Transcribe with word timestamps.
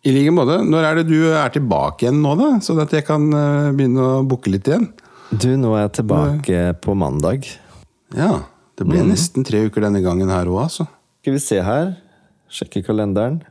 I 0.00 0.12
like 0.14 0.32
måte. 0.32 0.60
Når 0.64 0.86
er 0.86 1.00
det 1.00 1.08
du 1.10 1.18
er 1.28 1.52
tilbake 1.52 2.06
igjen 2.06 2.22
nå, 2.24 2.32
da? 2.38 2.54
Sånn 2.64 2.80
at 2.80 2.92
jeg 2.96 3.04
kan 3.08 3.26
eh, 3.36 3.72
begynne 3.76 4.00
å 4.00 4.22
booke 4.26 4.52
litt 4.52 4.68
igjen? 4.70 4.88
Du, 5.30 5.50
nå 5.60 5.74
er 5.76 5.84
jeg 5.84 5.98
tilbake 6.00 6.62
på 6.82 6.94
mandag. 6.98 7.44
Ja. 8.16 8.46
Det 8.80 8.86
ble 8.88 9.02
nesten 9.04 9.44
tre 9.44 9.60
uker 9.68 9.84
denne 9.84 10.00
gangen 10.00 10.32
her 10.32 10.48
òg, 10.48 10.62
altså. 10.64 10.86
Skal 11.20 11.36
vi 11.36 11.42
se 11.44 11.58
her. 11.60 11.92
Sjekke 12.50 12.80
kalenderen. 12.86 13.42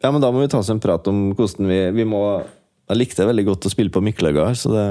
Ja, 0.00 0.08
men 0.14 0.22
da 0.24 0.30
må 0.32 0.40
vi 0.40 0.48
ta 0.50 0.62
oss 0.62 0.72
en 0.72 0.80
prat 0.80 1.06
om 1.12 1.28
hvordan 1.36 1.68
vi, 1.68 1.78
vi 1.96 2.04
må 2.08 2.20
Jeg 2.86 2.98
likte 2.98 3.26
veldig 3.26 3.44
godt 3.46 3.68
å 3.68 3.72
spille 3.72 3.92
på 3.92 4.02
Miklagard, 4.04 4.56
så 4.60 4.72
det 4.72 4.86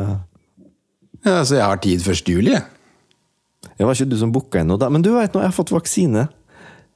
Ja, 1.26 1.42
så 1.42 1.58
jeg 1.58 1.66
har 1.66 1.82
tid 1.82 2.06
1. 2.06 2.30
juli, 2.30 2.54
jeg. 2.54 2.64
Det 3.76 3.86
var 3.88 3.98
ikke 3.98 4.12
du 4.14 4.18
som 4.22 4.32
booka 4.32 4.62
inn 4.62 4.70
noe 4.70 4.80
da. 4.80 4.92
Men 4.94 5.04
du 5.04 5.10
vet 5.16 5.34
nå, 5.34 5.42
jeg 5.42 5.50
har 5.50 5.56
fått 5.56 5.74
vaksine. 5.74 6.28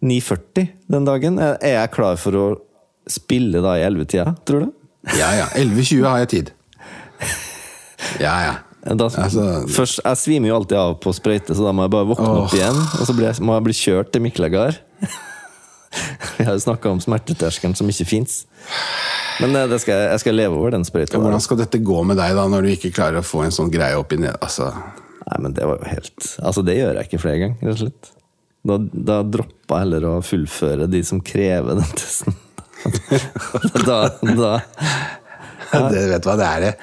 9.40 0.06 0.70
den 0.94 1.08
dagen. 1.08 1.40
Er 1.42 1.74
jeg 1.74 1.92
klar 1.98 2.20
for 2.22 2.38
å 2.38 2.46
spille 3.10 3.62
da 3.66 3.76
i 3.80 3.84
11-tida, 3.88 4.34
tror 4.48 4.68
du? 4.68 4.72
Ja 5.18 5.30
ja. 5.38 5.46
11.20 5.58 6.06
har 6.08 6.24
jeg 6.26 6.30
tid. 6.36 6.52
Ja 8.24 8.36
ja. 8.46 8.56
Da, 8.96 9.06
Altså- 9.06 9.66
først, 9.68 10.00
jeg 10.06 10.18
svimer 10.18 10.48
jo 10.50 10.56
alltid 10.56 10.78
av 10.80 10.94
på 11.04 11.12
sprøyte, 11.14 11.52
så 11.56 11.66
da 11.68 11.72
må 11.76 11.84
jeg 11.84 11.92
bare 11.92 12.08
våkne 12.08 12.30
opp 12.46 12.54
igjen. 12.56 12.78
Og 13.00 13.06
så 13.10 13.14
blir 13.16 13.28
jeg, 13.28 13.42
må 13.44 13.54
jeg 13.58 13.64
bli 13.68 13.74
kjørt 13.76 14.12
til 14.14 14.22
Miklagard. 14.24 14.78
Vi 16.38 16.46
har 16.48 16.54
jo 16.56 16.62
snakka 16.64 16.90
om 16.94 17.00
smerteterskelen 17.04 17.76
som 17.76 17.90
ikke 17.92 18.06
fins. 18.08 18.44
Men 19.42 19.56
eh, 19.56 19.68
det 19.72 19.82
skal, 19.84 19.96
jeg- 20.00 20.12
jeg 20.16 20.20
skal 20.24 20.36
leve 20.40 20.56
over 20.56 20.72
den 20.72 20.86
sprøyta. 20.88 21.18
Ja, 21.18 21.20
Hvordan 21.24 21.42
skal 21.44 21.58
dette 21.60 21.80
gå 21.84 22.04
med 22.06 22.18
deg 22.18 22.36
da, 22.38 22.48
når 22.48 22.62
du 22.62 22.70
ikke 22.76 22.94
klarer 22.96 23.20
å 23.20 23.26
få 23.26 23.44
en 23.46 23.52
sånn 23.56 23.72
greie 23.74 23.98
opp 24.00 24.14
i 24.14 24.18
ned... 24.22 24.36
Altså, 24.42 24.72
Nei, 25.30 25.38
men 25.44 25.54
det 25.54 25.66
var 25.68 25.78
jo 25.78 25.86
helt 25.92 26.30
Altså, 26.42 26.64
det 26.66 26.78
gjør 26.80 26.96
jeg 26.98 27.06
ikke 27.10 27.20
flere 27.22 27.40
ganger, 27.44 27.58
rett 27.62 27.76
og 27.76 27.82
slett. 27.84 28.08
Da, 28.66 28.78
da 29.12 29.18
droppa 29.24 29.76
jeg 29.78 29.84
heller 29.86 30.06
å 30.10 30.14
fullføre 30.26 30.88
de 30.90 31.02
som 31.06 31.20
krever 31.22 31.78
den 31.78 31.92
testen. 32.00 32.34
Da, 33.86 34.00
da 34.24 34.52
det 35.92 36.04
vet 36.10 36.24
du 36.24 36.30
hva 36.30 36.36
det 36.40 36.48
er. 36.50 36.60
det. 36.66 36.74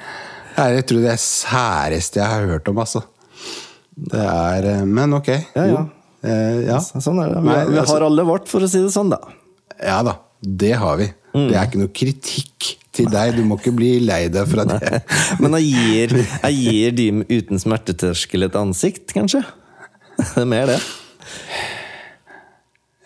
Det 0.55 0.63
er- 0.63 0.73
Jeg 0.77 0.85
tror 0.89 1.01
det 1.03 1.11
er 1.11 1.21
særeste 1.21 2.19
jeg 2.21 2.27
har 2.31 2.45
hørt 2.47 2.67
om, 2.71 2.77
altså. 2.83 3.03
Det 3.97 4.21
er 4.21 4.65
eh, 4.71 4.85
Men 4.85 5.13
ok. 5.17 5.27
Ja, 5.55 5.65
ja. 5.65 5.83
Eh, 6.23 6.59
ja. 6.67 6.77
Sånn 6.79 7.19
er 7.23 7.33
det. 7.33 7.43
Vi, 7.43 7.55
vi 7.73 7.77
altså- 7.81 7.93
har 7.97 8.05
alle 8.07 8.23
vårt, 8.25 8.47
for 8.47 8.59
å 8.65 8.69
si 8.69 8.79
det 8.81 8.93
sånn, 8.93 9.09
da. 9.13 9.19
ja 9.83 10.01
da. 10.03 10.17
Det 10.41 10.73
har 10.77 10.97
vi. 10.97 11.07
Mm. 11.33 11.47
Det 11.49 11.55
er 11.57 11.65
ikke 11.67 11.79
noe 11.81 11.93
kritikk 11.93 12.75
til 12.93 13.05
deg. 13.13 13.35
Du 13.37 13.43
må 13.45 13.57
ikke 13.59 13.73
bli 13.75 13.99
lei 14.05 14.27
deg 14.33 14.47
for 14.49 14.63
det 14.65 15.01
Men 15.41 15.57
jeg 15.59 15.67
gir, 15.73 16.15
jeg 16.43 16.53
gir 16.61 16.91
de 16.97 17.07
uten 17.41 17.59
smerteterskel 17.61 18.47
et 18.47 18.55
ansikt, 18.57 19.13
kanskje? 19.13 19.43
Det 20.17 20.41
er 20.41 20.49
mer 20.49 20.65
det. 20.71 20.79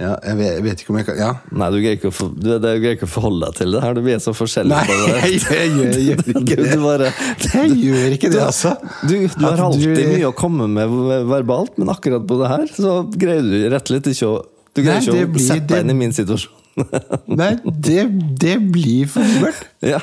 Ja, 0.02 0.12
jeg 0.26 0.38
vet, 0.40 0.52
jeg 0.56 0.64
vet 0.66 0.82
ikke 0.84 0.94
om 0.94 0.98
jeg 1.02 1.06
kan 1.12 1.18
Ja. 1.20 1.30
Nei, 1.54 1.68
du 1.74 1.78
greier 1.84 1.98
ikke 2.00 2.10
å, 2.10 2.14
for, 2.18 2.32
du, 2.34 2.48
du 2.58 2.68
greier 2.82 2.96
ikke 2.98 3.06
å 3.10 3.12
forholde 3.12 3.50
deg 3.52 3.60
til 3.60 3.76
det 3.76 3.82
her. 3.84 3.98
Du 3.98 4.02
blir 4.06 4.22
så 4.24 4.34
forskjellig 4.34 4.72
Nei, 4.74 4.86
jeg, 4.88 5.42
gjør- 5.76 6.00
gjør 6.08 6.24
ikke 6.32 6.56
det. 6.62 6.70
du 6.72 6.86
bare 6.86 7.12
Jeg 7.46 7.76
gjør 7.84 8.16
ikke 8.18 8.32
det, 8.34 8.40
altså. 8.48 8.72
Du, 9.06 9.14
du 9.28 9.46
har 9.46 9.62
alltid 9.68 9.94
du- 10.00 10.08
mye 10.16 10.32
å 10.32 10.34
komme 10.38 10.68
med 10.72 10.96
verbalt, 11.30 11.78
men 11.78 11.92
akkurat 11.94 12.26
på 12.28 12.40
det 12.42 12.50
her 12.54 12.66
så 12.78 12.96
greier 13.14 13.46
du 13.46 13.60
rett 13.70 13.84
og 13.86 13.94
slett 13.94 14.10
ikke 14.16 14.32
å 14.32 14.40
Du 14.74 14.82
greier 14.82 14.98
Nei, 14.98 15.06
ikke 15.06 15.28
å 15.30 15.32
blir- 15.36 15.48
sette 15.52 15.68
deg 15.76 15.86
inn 15.86 15.94
i 15.94 16.00
min 16.02 16.16
situasjon. 16.16 16.58
Nei, 17.42 17.52
det, 17.68 18.06
det 18.40 18.54
blir 18.72 19.10
for 19.12 19.28
mørkt. 19.44 19.66
ja. 19.84 20.00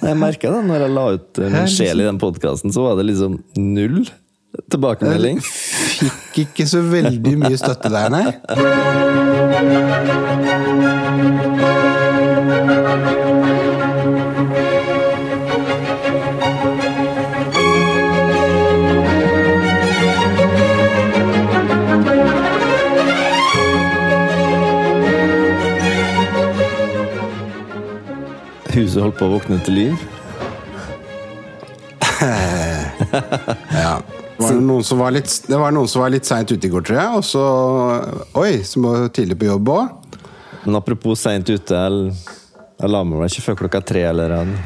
Jeg 0.00 0.16
merka 0.16 0.48
det 0.54 0.62
når 0.64 0.86
jeg 0.86 0.92
la 0.96 1.02
ut 1.18 1.38
eh, 1.44 1.50
min 1.52 1.68
sjel 1.68 2.00
i 2.00 2.06
den 2.08 2.18
podkasten, 2.22 2.72
så 2.72 2.86
var 2.86 2.96
det 2.96 3.04
liksom 3.10 3.36
null 3.60 4.00
tilbakemelding. 4.70 5.40
Fikk 5.44 6.38
ikke 6.46 6.66
så 6.68 6.80
veldig 6.82 7.38
mye 7.38 7.58
støtte 7.58 7.90
der, 7.92 8.08
nei. 8.12 8.32
Huset 28.74 29.02
holdt 29.04 29.18
på 29.20 29.28
å 29.28 29.34
våkne 29.36 29.60
til 29.66 29.74
liv. 29.82 30.02
Ja. 33.74 33.98
Var 34.44 34.54
det, 34.58 34.64
noen 34.68 34.84
som 34.86 35.00
var 35.02 35.14
litt, 35.16 35.32
det 35.48 35.58
var 35.60 35.74
noen 35.74 35.88
som 35.90 36.02
var 36.04 36.12
litt 36.14 36.28
seint 36.28 36.50
ute 36.52 36.68
i 36.68 36.72
går, 36.72 36.84
tror 36.86 37.00
jeg. 37.00 37.18
Og 37.18 37.24
så 37.26 37.44
Oi, 38.40 38.52
som 38.68 38.86
var 38.88 39.08
tidlig 39.14 39.38
på 39.40 39.48
jobb 39.50 39.72
òg. 39.74 40.16
Men 40.64 40.78
apropos 40.80 41.20
seint 41.20 41.48
ute, 41.50 41.74
jeg, 41.76 42.14
jeg 42.80 42.90
la 42.94 43.02
meg 43.04 43.20
vel 43.24 43.32
ikke 43.32 43.46
før 43.50 43.58
klokka 43.64 43.82
tre. 43.84 44.06
Eller, 44.12 44.36
en- 44.42 44.56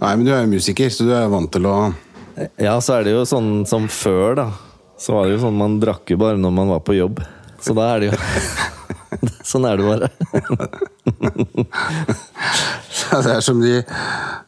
Nei, 0.00 0.14
men 0.16 0.24
du 0.26 0.32
er 0.34 0.42
jo 0.42 0.50
musiker, 0.56 0.90
så 0.90 1.06
du 1.06 1.12
er 1.14 1.28
vant 1.32 1.50
til 1.54 1.66
å 1.70 1.76
ja, 2.58 2.72
så 2.82 2.96
er 2.96 3.04
det 3.06 3.12
jo 3.14 3.20
sånn 3.30 3.60
som 3.70 3.84
før, 3.86 4.34
da. 4.40 4.46
Så 4.98 5.14
var 5.14 5.28
det 5.28 5.36
jo 5.36 5.44
sånn 5.44 5.54
man 5.58 5.76
drakk 5.82 6.10
jo 6.10 6.16
bare 6.18 6.34
når 6.40 6.50
man 6.56 6.72
var 6.72 6.80
på 6.82 6.96
jobb. 6.96 7.20
Så 7.62 7.76
da 7.78 7.92
er 7.94 8.02
det 8.02 8.08
jo 8.10 8.18
Sånn 9.46 9.64
er 9.68 9.78
det 9.78 9.86
bare. 9.86 10.08
Det 13.14 13.30
er 13.30 13.40
som 13.44 13.60
de, 13.62 13.76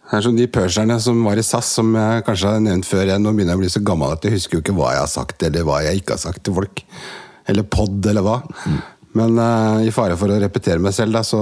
det 0.07 0.15
er 0.15 0.23
som 0.23 0.37
de 0.39 0.47
purserne 0.47 0.97
som 1.03 1.19
var 1.27 1.39
i 1.41 1.43
SAS, 1.43 1.73
som 1.81 1.89
jeg 1.99 2.23
kanskje 2.27 2.51
har 2.53 2.61
nevnt 2.63 2.87
før. 2.87 3.09
Jeg 3.11 3.23
nå 3.23 3.33
begynner 3.35 3.57
jeg 3.57 3.59
å 3.59 3.63
bli 3.65 3.71
så 3.75 3.81
gammel 3.83 4.13
at 4.15 4.27
jeg 4.27 4.37
husker 4.37 4.59
jo 4.59 4.63
ikke 4.63 4.75
hva 4.77 4.93
jeg 4.95 5.03
har 5.03 5.11
sagt, 5.11 5.43
eller 5.43 5.65
hva 5.67 5.81
jeg 5.83 5.99
ikke 5.99 6.15
har 6.15 6.21
sagt 6.23 6.45
til 6.47 6.55
folk. 6.55 6.83
Eller 7.51 7.67
pod, 7.67 7.97
eller 8.07 8.23
hva. 8.23 8.37
Men 9.17 9.41
uh, 9.41 9.81
i 9.83 9.91
fare 9.95 10.15
for 10.21 10.31
å 10.31 10.37
repetere 10.39 10.83
meg 10.83 10.95
selv, 10.95 11.17
da, 11.17 11.25
så 11.27 11.41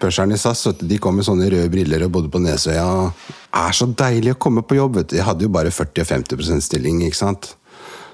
pusherne 0.00 0.36
i 0.36 0.42
SAS 0.42 0.66
vet 0.68 0.82
du, 0.82 0.86
de 0.90 0.98
kom 1.00 1.16
med 1.16 1.24
sånne 1.24 1.48
røde 1.54 1.70
briller 1.72 2.04
og 2.04 2.12
bodde 2.16 2.32
på 2.34 2.42
Nesøya. 2.42 2.84
Det 3.30 3.62
er 3.62 3.78
så 3.78 3.88
deilig 4.02 4.34
å 4.34 4.40
komme 4.44 4.64
på 4.66 4.76
jobb. 4.76 4.98
vet 5.00 5.08
du. 5.08 5.16
De 5.16 5.24
hadde 5.24 5.46
jo 5.46 5.54
bare 5.54 5.72
40 5.72 6.04
og 6.04 6.10
50% 6.10 6.66
stilling. 6.68 7.00
ikke 7.06 7.20
sant? 7.20 7.54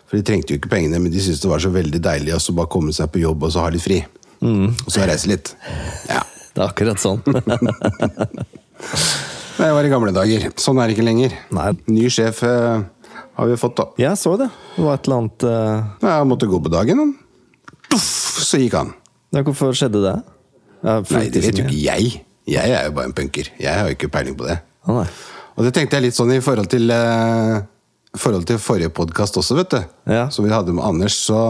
For 0.06 0.20
De 0.20 0.22
trengte 0.28 0.54
jo 0.54 0.60
ikke 0.60 0.70
pengene, 0.76 1.00
men 1.02 1.10
de 1.10 1.24
syntes 1.24 1.42
det 1.42 1.50
var 1.50 1.64
så 1.64 1.72
veldig 1.74 2.02
deilig 2.04 2.36
å 2.36 2.54
bare 2.60 2.70
komme 2.70 2.94
seg 2.94 3.10
på 3.10 3.24
jobb 3.24 3.48
og 3.48 3.54
så 3.54 3.66
ha 3.66 3.74
litt 3.74 3.84
fri. 3.84 3.98
Og 4.46 4.86
så 4.86 5.08
reise 5.08 5.32
litt. 5.32 5.50
Ja. 6.06 6.22
Det 6.54 6.62
er 6.62 6.70
akkurat 6.70 7.02
sånn. 7.02 7.18
Det 9.58 9.68
var 9.74 9.86
i 9.86 9.90
gamle 9.90 10.12
dager. 10.14 10.44
Sånn 10.60 10.78
er 10.78 10.86
det 10.86 10.94
ikke 10.94 11.06
lenger. 11.08 11.32
Nei. 11.54 11.72
Ny 11.90 12.06
sjef 12.14 12.44
eh, 12.46 12.84
har 13.38 13.48
vi 13.50 13.56
fått, 13.58 13.74
da. 13.80 13.88
Jeg 13.98 14.18
så 14.20 14.36
det. 14.38 14.46
Det 14.76 14.84
var 14.86 15.00
et 15.00 15.08
eller 15.08 15.18
annet 15.24 15.46
eh, 15.48 15.88
Jeg 16.06 16.28
måtte 16.30 16.48
gå 16.50 16.60
på 16.62 16.70
dagen, 16.72 17.02
han. 17.02 17.14
Puff, 17.88 18.38
så 18.44 18.60
gikk 18.62 18.76
han. 18.78 18.92
ja, 19.34 19.42
Hvorfor 19.42 19.74
skjedde 19.74 20.04
det? 20.04 20.14
Nei, 20.86 21.24
det 21.34 21.42
vet 21.42 21.58
jo 21.58 21.66
ikke 21.66 21.80
jeg. 21.80 22.20
Jeg 22.48 22.76
er 22.76 22.86
jo 22.86 22.94
bare 23.00 23.10
en 23.10 23.16
punker. 23.18 23.50
Jeg 23.58 23.74
har 23.74 23.90
jo 23.90 23.98
ikke 23.98 24.12
peiling 24.14 24.38
på 24.38 24.46
det. 24.46 24.60
Ah. 24.86 25.10
Og 25.58 25.66
det 25.66 25.74
tenkte 25.74 25.98
jeg 25.98 26.06
litt 26.06 26.16
sånn 26.16 26.30
i 26.36 26.40
forhold 26.44 26.70
til 26.70 26.86
eh, 26.94 27.58
forhold 28.16 28.46
til 28.46 28.60
forrige 28.62 28.94
podkast 28.94 29.36
også, 29.42 29.58
vet 29.58 29.74
du. 29.74 29.80
Ja. 30.14 30.28
Som 30.30 30.46
vi 30.46 30.54
hadde 30.54 30.74
med 30.76 30.86
Anders, 30.86 31.18
så, 31.26 31.40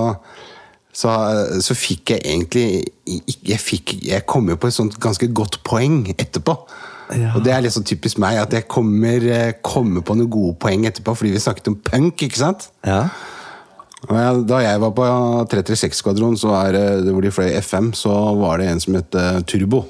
så, 0.97 1.13
så 1.61 1.77
fikk 1.77 2.17
jeg 2.17 2.25
egentlig 2.25 2.67
jeg, 3.05 3.61
fikk, 3.61 3.99
jeg 4.09 4.25
kom 4.31 4.49
jo 4.49 4.57
på 4.57 4.71
et 4.73 4.77
sånt 4.81 4.97
ganske 5.03 5.29
godt 5.37 5.61
poeng 5.69 6.07
etterpå. 6.17 6.57
Ja. 7.17 7.33
Og 7.37 7.45
det 7.45 7.55
er 7.55 7.65
litt 7.65 7.73
sånn 7.73 7.87
typisk 7.89 8.21
meg, 8.21 8.37
at 8.43 8.53
jeg 8.53 8.69
kommer, 8.69 9.25
eh, 9.33 9.53
kommer 9.65 10.05
på 10.05 10.17
noen 10.19 10.31
gode 10.33 10.57
poeng 10.61 10.85
etterpå 10.89 11.15
fordi 11.17 11.33
vi 11.35 11.43
snakket 11.43 11.71
om 11.73 11.79
punk, 11.81 12.25
ikke 12.27 12.41
sant? 12.41 12.69
Ja. 12.85 13.07
Jeg, 14.07 14.43
da 14.47 14.61
jeg 14.63 14.81
var 14.81 14.93
på 14.95 15.07
336-skvadron, 15.51 16.37
så 16.39 16.53
er 16.61 16.77
hvor 17.09 17.25
de 17.25 17.33
fløy 17.35 17.51
FM, 17.59 17.91
så 17.99 18.13
var 18.39 18.61
det 18.61 18.69
en 18.71 18.83
som 18.83 18.99
het 18.99 19.17
eh, 19.19 19.41
Turbo. 19.49 19.87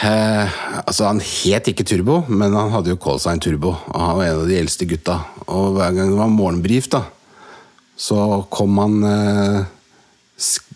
Eh, 0.00 0.58
altså 0.86 1.10
Han 1.10 1.20
het 1.20 1.68
ikke 1.68 1.84
Turbo, 1.84 2.22
men 2.28 2.54
han 2.56 2.70
hadde 2.72 2.94
jo 2.94 3.00
callsign 3.00 3.42
Turbo. 3.42 3.74
Og 3.90 4.00
han 4.00 4.16
var 4.16 4.24
en 4.28 4.42
av 4.44 4.48
de 4.48 4.56
eldste 4.60 4.88
gutta. 4.88 5.18
Og 5.50 5.74
hver 5.76 5.92
gang 5.96 6.14
det 6.14 6.20
var 6.20 6.32
morgenbrief, 6.32 6.88
da, 6.92 7.04
så 8.00 8.46
kom 8.52 8.78
han 8.80 8.96
eh, 9.04 9.68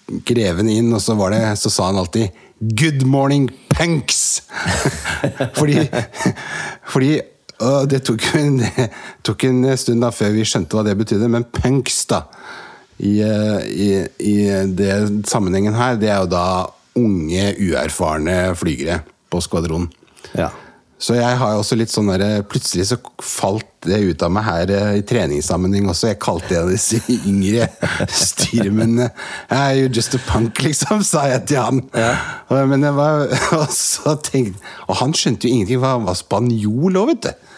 skreven 0.08 0.68
inn, 0.70 0.92
og 0.94 1.02
så, 1.02 1.16
det, 1.32 1.42
så 1.60 1.70
sa 1.72 1.90
han 1.90 2.00
alltid 2.00 2.28
'Good 2.60 3.04
morning, 3.04 3.50
punks'! 3.74 4.42
fordi 5.58 5.88
fordi 6.92 7.20
og 7.64 7.90
det 7.90 8.02
tok, 8.02 8.24
en, 8.34 8.58
tok 9.26 9.44
en 9.44 9.76
stund 9.78 10.02
da 10.02 10.10
før 10.10 10.32
vi 10.34 10.44
skjønte 10.44 10.74
hva 10.74 10.82
det 10.84 10.96
betydde, 10.98 11.28
men 11.30 11.46
punks, 11.54 12.02
da, 12.10 12.24
i, 12.98 13.20
i, 13.22 13.90
i 14.18 14.34
det 14.74 15.26
sammenhengen 15.30 15.76
her, 15.78 15.94
det 16.00 16.10
er 16.10 16.24
jo 16.24 16.32
da 16.32 16.46
unge, 16.98 17.46
uerfarne 17.58 18.54
flygere 18.58 19.00
på 19.30 19.40
skvadronen. 19.42 19.88
ja. 20.34 20.50
Så 21.04 21.18
jeg 21.18 21.36
har 21.36 21.58
også 21.58 21.76
litt 21.76 21.92
sånn 21.92 22.08
der, 22.14 22.40
Plutselig 22.48 22.86
så 22.88 22.96
falt 23.20 23.68
det 23.84 23.98
ut 24.00 24.22
av 24.24 24.30
meg 24.32 24.46
her 24.46 24.70
eh, 24.72 24.90
i 25.00 25.02
treningssammenheng 25.04 25.90
også. 25.92 26.08
Jeg 26.08 26.20
kalte 26.24 26.54
en 26.56 26.62
av 26.64 26.70
disse 26.72 27.00
yngre 27.30 27.66
styrmennene 28.08 29.10
hey, 29.50 29.82
You're 29.82 29.92
just 29.92 30.16
a 30.16 30.20
punk, 30.24 30.62
liksom, 30.64 31.02
sa 31.04 31.26
jeg 31.28 31.44
til 31.50 31.60
han. 31.60 31.82
Ja. 31.92 32.64
men 32.70 32.86
jeg 32.86 32.96
var, 32.96 33.26
og, 33.58 33.66
så 33.76 34.16
tenkte, 34.24 34.62
og 34.88 34.96
han 35.02 35.12
skjønte 35.16 35.48
jo 35.48 35.58
ingenting. 35.58 35.84
Han 35.84 36.08
var 36.08 36.16
spanjol 36.16 37.02
òg, 37.02 37.12
vet 37.12 37.28
du. 37.28 37.50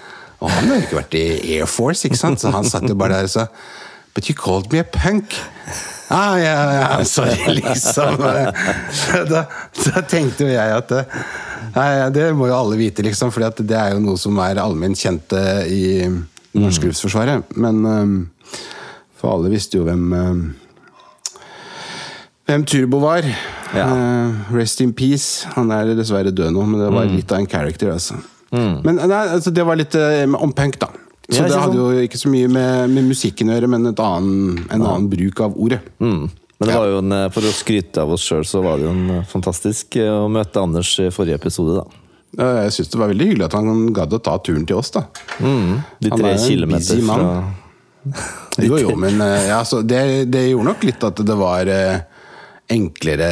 Og 0.42 0.50
han 0.52 0.66
har 0.68 0.80
jo 0.80 0.88
ikke 0.88 0.98
vært 0.98 1.14
i 1.16 1.26
Air 1.56 1.70
Force, 1.70 2.04
ikke 2.08 2.18
sant? 2.18 2.42
så 2.42 2.50
han 2.52 2.66
satt 2.66 2.88
jo 2.90 2.98
bare 2.98 3.22
der 3.22 3.30
og 3.30 3.36
sa 3.38 3.46
But 4.16 4.30
you 4.30 4.34
called 4.34 4.72
me 4.72 4.80
a 4.80 4.84
punk. 4.84 5.36
Ah, 6.08 6.36
ja, 6.38 6.54
ja, 6.74 7.04
sorry, 7.04 7.54
liksom. 7.60 8.20
Da, 9.32 9.42
da 9.82 10.02
tenkte 10.06 10.46
jo 10.46 10.52
jeg 10.52 10.76
at 10.76 10.92
eh, 10.94 11.18
Nei, 11.76 11.88
det 12.14 12.28
må 12.36 12.46
jo 12.48 12.56
alle 12.56 12.78
vite, 12.80 13.04
liksom, 13.04 13.32
for 13.34 13.44
det 13.58 13.76
er 13.76 13.92
jo 13.92 14.00
noe 14.04 14.16
som 14.20 14.38
er 14.40 14.60
allment 14.62 14.96
kjent 14.96 15.34
eh, 15.36 15.64
i 15.66 15.82
norsk 16.06 16.62
norske 16.62 16.88
luftforsvaret. 16.88 17.50
Men 17.60 17.82
eh, 17.90 18.54
for 19.18 19.34
alle 19.34 19.52
visste 19.52 19.80
jo 19.80 19.84
hvem 19.88 20.14
hvem 22.46 22.62
Turbo 22.70 23.00
var. 23.02 23.26
Ja. 23.74 23.86
Rest 24.54 24.80
in 24.80 24.92
peace. 24.94 25.48
Han 25.56 25.72
er 25.74 25.90
dessverre 25.98 26.30
død 26.30 26.54
nå, 26.54 26.64
men 26.70 26.84
det 26.84 26.92
var 26.94 27.10
litt 27.10 27.32
av 27.34 27.42
en 27.42 27.50
character. 27.50 27.90
Altså. 27.96 28.20
Men 28.54 29.00
nei, 29.02 29.22
altså, 29.34 29.50
det 29.50 29.64
var 29.66 29.78
litt 29.78 29.96
eh, 29.98 30.22
om 30.38 30.52
punk, 30.54 30.78
da. 30.82 30.92
Så 31.28 31.42
det 31.42 31.58
hadde 31.58 31.78
jo 31.78 32.06
ikke 32.06 32.18
så 32.20 32.30
mye 32.30 32.48
med, 32.50 32.90
med 32.94 33.08
musikken 33.08 33.50
å 33.50 33.56
gjøre, 33.56 33.70
men 33.70 33.88
annen, 33.90 34.60
en 34.70 34.82
annen 34.82 35.08
bruk 35.10 35.40
av 35.42 35.56
ordet. 35.58 35.80
Mm. 35.98 36.28
Men 36.58 36.70
det 36.70 36.76
var 36.78 36.88
jo 36.88 36.98
en, 37.02 37.12
eh, 37.12 37.28
for 37.34 37.44
å 37.44 37.52
skryte 37.52 38.00
av 38.02 38.14
oss 38.14 38.24
sjøl, 38.24 38.44
så 38.48 38.62
var 38.64 38.78
det 38.78 38.86
jo 38.86 38.94
en 38.94 39.10
eh, 39.18 39.24
fantastisk 39.28 39.98
eh, 40.00 40.08
å 40.08 40.28
møte 40.32 40.62
Anders 40.62 40.94
i 41.04 41.10
forrige 41.12 41.40
episode, 41.42 41.82
da. 41.82 42.02
Jeg 42.36 42.72
syns 42.74 42.90
det 42.92 42.98
var 43.00 43.08
veldig 43.12 43.26
hyggelig 43.30 43.44
at 43.46 43.54
han 43.56 43.84
gadd 43.96 44.12
å 44.12 44.20
ta 44.20 44.34
turen 44.44 44.66
til 44.68 44.76
oss, 44.80 44.90
da. 44.92 45.06
De 45.40 46.10
tre 46.12 46.32
er 46.34 46.42
kilometer 46.42 47.00
fra. 47.06 47.28
Jo, 48.60 48.80
jo, 48.80 48.96
men 49.04 49.20
ja, 49.20 49.62
så 49.68 49.80
det, 49.84 50.00
det 50.32 50.46
gjorde 50.50 50.68
nok 50.72 50.84
litt 50.84 51.06
at 51.06 51.22
det 51.26 51.36
var 51.38 51.70
enklere 52.72 53.30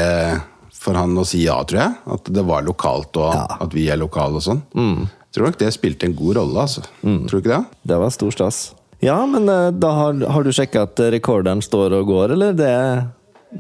for 0.84 0.96
han 1.00 1.16
å 1.20 1.24
si 1.28 1.42
ja, 1.44 1.58
tror 1.68 1.80
jeg. 1.80 1.98
At 2.16 2.32
det 2.32 2.44
var 2.48 2.64
lokalt, 2.64 3.16
og 3.20 3.34
Ja. 3.36 3.44
at 3.66 3.76
vi 3.76 3.86
er 3.92 4.00
lokale 4.00 4.40
og 4.40 4.44
sånn. 4.44 4.62
Jeg 4.72 5.08
tror 5.34 5.48
nok 5.50 5.58
det 5.60 5.72
spilte 5.74 6.08
en 6.08 6.14
god 6.16 6.38
rolle, 6.38 6.64
altså. 6.66 6.84
Tror 7.02 7.28
du 7.28 7.42
ikke 7.42 7.52
det? 7.56 7.80
Det 7.90 7.98
var 8.00 8.14
stor 8.14 8.34
stas. 8.34 8.62
Ja, 9.04 9.18
men 9.28 9.48
eh, 9.50 9.68
da 9.76 9.90
har, 9.98 10.22
har 10.36 10.46
du 10.46 10.52
sjekka 10.54 10.86
at 10.86 11.00
rekorderen 11.12 11.60
står 11.64 11.98
og 11.98 12.06
går, 12.08 12.36
eller? 12.36 12.54
Det, 12.56 12.70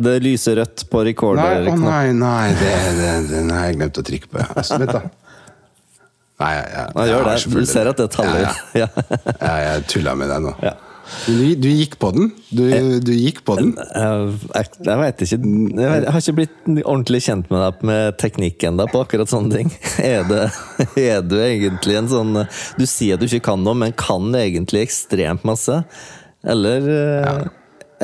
det 0.06 0.14
lyser 0.24 0.60
rødt 0.60 0.86
på 0.90 1.02
Nei, 1.42 1.74
å 1.74 1.76
nei, 1.82 2.06
nei, 2.16 2.46
det, 2.60 2.72
det, 3.00 3.10
den 3.34 3.52
har 3.52 3.68
jeg 3.68 3.78
glemt 3.80 4.00
å 4.00 4.06
trykke 4.06 4.30
på. 4.32 4.46
Altså, 4.54 4.80
vent, 4.80 4.94
da. 4.94 5.02
Nei, 6.40 6.50
jeg, 6.56 6.64
jeg, 6.70 6.86
jeg, 6.94 7.10
gjør 7.10 7.12
jeg 7.12 7.18
har 7.18 7.28
det. 7.28 7.60
Du 7.66 7.70
ser 7.74 7.90
at 7.90 8.00
det 8.00 8.08
er 8.08 8.14
taller. 8.16 8.42
Ja, 8.46 8.54
Ja. 8.84 8.88
ja. 9.04 9.22
ja, 9.34 9.54
jeg 9.66 9.86
tulla 9.92 10.16
med 10.18 10.32
deg 10.32 10.46
nå. 10.48 10.54
Ja. 10.64 10.74
Du, 11.26 11.54
du 11.60 11.68
gikk 11.68 11.96
på 12.00 12.10
den. 12.14 12.30
Du, 12.48 12.64
du 13.04 13.12
gikk 13.12 13.42
på 13.46 13.56
den. 13.58 13.72
Jeg, 13.76 14.30
jeg, 14.54 14.70
jeg 14.88 15.00
vet 15.00 15.24
ikke 15.26 15.38
jeg, 15.82 16.06
har 16.08 16.20
ikke 16.20 16.36
blitt 16.38 16.56
ordentlig 16.82 17.20
kjent 17.26 17.50
med 17.52 17.64
deg 17.64 17.84
med 17.90 18.18
teknikk 18.20 18.64
ennå 18.70 18.86
på 18.92 19.02
akkurat 19.04 19.30
sånne 19.30 19.60
ting. 19.60 19.74
Er, 20.04 20.24
det, 20.28 20.42
er 21.00 21.22
du 21.24 21.36
egentlig 21.40 21.94
en 21.96 22.08
sånn 22.10 22.34
Du 22.76 22.82
sier 22.88 23.16
at 23.16 23.22
du 23.22 23.28
ikke 23.28 23.46
kan 23.50 23.62
noe, 23.64 23.76
men 23.78 23.94
kan 23.96 24.26
egentlig 24.36 24.84
ekstremt 24.84 25.46
masse? 25.48 25.78
Eller 26.44 26.88
ja. 26.90 27.36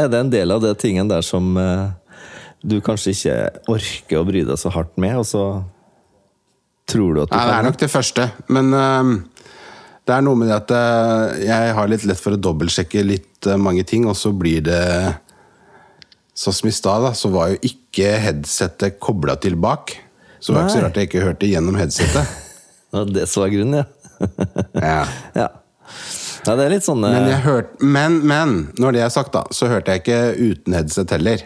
er 0.00 0.12
det 0.12 0.20
en 0.25 0.32
del 0.32 0.55
av 0.55 0.62
de 0.64 0.73
tingene 0.81 1.11
der 1.12 1.25
som 1.26 1.52
eh, 1.61 1.91
du 2.62 2.79
kanskje 2.85 3.14
ikke 3.17 3.37
orker 3.73 4.20
å 4.20 4.25
bry 4.29 4.44
deg 4.49 4.61
så 4.61 4.73
hardt 4.73 4.97
med, 5.00 5.19
og 5.20 5.26
så 5.29 5.44
tror 6.91 7.14
du 7.14 7.23
at 7.25 7.31
du 7.31 7.37
Nei, 7.37 7.44
det 7.49 7.56
er 7.58 7.69
nok 7.69 7.79
det 7.81 7.91
første. 7.93 8.26
Men 8.52 8.73
øhm, 8.76 9.12
det 10.10 10.16
er 10.16 10.26
noe 10.26 10.38
med 10.38 10.48
det 10.50 10.56
at 10.56 10.72
øh, 10.74 11.40
jeg 11.46 11.74
har 11.76 11.90
litt 11.90 12.04
lett 12.08 12.18
for 12.18 12.34
å 12.34 12.40
dobbeltsjekke 12.42 13.02
litt 13.06 13.46
øh, 13.46 13.58
mange 13.62 13.84
ting, 13.86 14.08
og 14.10 14.18
så 14.18 14.34
blir 14.34 14.64
det 14.66 14.84
Sånn 16.40 16.54
som 16.56 16.68
i 16.70 16.72
stad, 16.72 17.04
så 17.18 17.28
var 17.28 17.50
jo 17.50 17.58
ikke 17.68 18.14
headsetet 18.22 18.94
kobla 19.02 19.34
til 19.42 19.58
bak. 19.60 19.92
Så 20.40 20.54
det 20.54 20.56
var 20.56 20.62
ikke 20.62 20.72
så 20.72 20.84
rart 20.86 20.96
jeg 20.96 21.08
ikke 21.10 21.24
hørte 21.26 21.48
gjennom 21.50 21.76
headsetet. 21.76 22.30
det 22.88 22.96
var 22.96 23.10
det 23.12 23.26
som 23.28 23.42
var 23.42 23.50
grunnen, 23.52 23.82
ja. 23.82 24.30
Ja. 24.94 25.02
ja. 25.34 25.48
Ja, 26.46 26.54
det 26.54 26.64
er 26.64 26.72
litt 26.72 26.86
sånn 26.86 27.04
eh, 27.04 27.12
Men, 27.12 27.28
jeg 27.28 27.42
hørte, 27.44 27.84
men, 27.84 28.16
men 28.30 28.54
når 28.80 28.96
det 28.96 29.04
er 29.04 29.12
sagt, 29.12 29.34
da, 29.36 29.44
så 29.52 29.68
hørte 29.68 29.92
jeg 29.92 30.04
ikke 30.04 30.22
uten 30.38 30.78
headset 30.78 31.12
heller. 31.18 31.44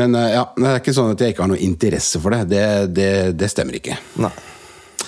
Men 0.00 0.16
ja, 0.16 0.46
det 0.56 0.72
er 0.72 0.80
ikke 0.80 0.96
sånn 0.96 1.12
at 1.12 1.26
jeg 1.26 1.34
ikke 1.36 1.44
har 1.44 1.52
noe 1.52 1.60
interesse 1.66 2.22
for 2.22 2.32
det. 2.32 2.46
Det, 2.54 2.64
det, 2.96 3.12
det 3.36 3.52
stemmer 3.52 3.76
ikke. 3.76 4.00
Nei. 4.22 4.32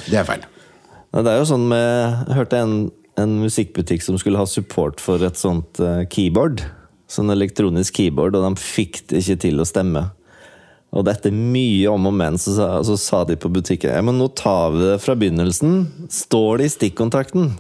Det 0.05 0.21
er 0.21 0.29
feil. 0.29 0.45
Det 1.19 1.33
er 1.33 1.41
jo 1.41 1.49
sånn 1.51 1.65
med 1.71 2.29
Jeg 2.29 2.37
hørte 2.37 2.61
en, 2.63 2.77
en 3.19 3.39
musikkbutikk 3.43 4.05
som 4.05 4.19
skulle 4.21 4.39
ha 4.39 4.47
support 4.47 5.03
for 5.03 5.23
et 5.27 5.41
sånt 5.41 5.81
eh, 5.83 6.05
keyboard. 6.13 6.63
Sånn 7.09 7.33
elektronisk 7.33 7.97
keyboard, 7.97 8.37
og 8.37 8.45
de 8.45 8.61
fikk 8.61 9.03
det 9.11 9.23
ikke 9.23 9.39
til 9.47 9.63
å 9.63 9.67
stemme. 9.69 10.05
Og 10.97 11.09
etter 11.11 11.35
mye 11.35 11.89
om 11.93 12.07
og 12.09 12.15
men, 12.17 12.39
så, 12.41 12.55
så 12.85 12.97
sa 13.01 13.25
de 13.29 13.37
på 13.37 13.51
butikken 13.53 13.93
Ja, 13.93 14.05
men 14.05 14.17
nå 14.21 14.31
tar 14.39 14.73
vi 14.73 14.85
det 14.87 15.01
fra 15.05 15.17
begynnelsen. 15.19 15.83
Står 16.13 16.61
det 16.61 16.69
i 16.69 16.75
stikkontakten? 16.77 17.51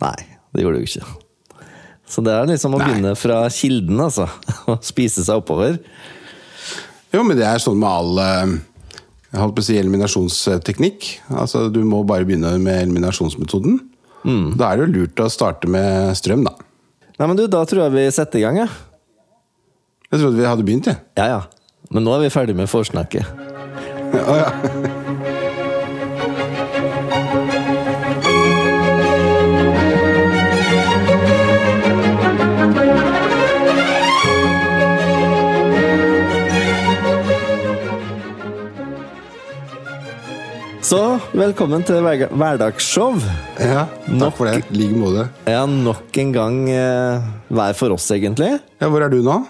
Nei, 0.00 0.18
det 0.52 0.64
gjorde 0.64 0.80
det 0.80 0.84
jo 0.84 0.90
ikke. 0.90 1.62
Så 2.06 2.22
det 2.22 2.34
er 2.36 2.48
liksom 2.50 2.76
å 2.76 2.80
Nei. 2.80 2.88
begynne 2.90 3.14
fra 3.18 3.40
kilden, 3.50 4.00
altså. 4.02 4.28
Og 4.70 4.84
spise 4.86 5.24
seg 5.26 5.40
oppover. 5.40 5.78
Jo, 7.14 7.22
men 7.24 7.38
det 7.38 7.46
er 7.48 7.62
sånn 7.62 7.78
med 7.80 7.88
all 7.88 8.20
eh, 8.22 8.56
holdt 9.40 9.56
på 9.56 9.64
å 9.64 9.66
si 9.66 9.76
eliminasjonsteknikk. 9.80 11.08
Altså, 11.34 11.66
du 11.72 11.82
må 11.86 12.02
bare 12.08 12.26
begynne 12.28 12.54
med 12.62 12.82
eliminasjonsmetoden. 12.86 13.80
Da 14.58 14.72
er 14.72 14.80
det 14.80 14.86
jo 14.88 14.92
lurt 15.02 15.22
å 15.22 15.28
starte 15.30 15.70
med 15.70 16.10
strøm, 16.18 16.42
da. 16.48 16.56
Nei, 17.16 17.28
men 17.28 17.36
du, 17.38 17.44
da 17.48 17.62
tror 17.68 17.86
jeg 17.86 17.94
vi 17.94 18.06
setter 18.12 18.42
i 18.42 18.44
gang, 18.44 18.58
jeg. 18.64 18.72
Jeg 20.10 20.20
trodde 20.20 20.38
vi 20.38 20.48
hadde 20.48 20.66
begynt, 20.66 20.90
jeg. 20.90 20.98
Ja, 21.18 21.28
ja. 21.36 21.40
Men 21.94 22.06
nå 22.06 22.16
er 22.16 22.26
vi 22.26 22.32
ferdig 22.34 22.56
med 22.58 22.70
forsnakket. 22.70 23.28
ja, 24.16 24.40
ja. 24.42 25.12
Så 40.86 40.98
velkommen 41.34 41.82
til 41.86 41.98
hverdagsshow. 42.04 43.16
ja, 43.58 43.86
Nok- 44.06 44.20
takk 44.20 44.36
for 44.38 44.46
det. 44.46 44.64
I 44.70 44.76
like 44.76 44.94
måte. 44.94 45.24
Ja, 45.48 45.64
nok 45.66 46.16
en 46.18 46.32
gang 46.32 46.68
eh, 46.70 47.20
hver 47.50 47.74
for 47.74 47.90
oss, 47.96 48.06
egentlig. 48.14 48.60
Ja, 48.80 48.88
hvor 48.88 49.02
er 49.02 49.10
du 49.10 49.18
nå? 49.22 49.40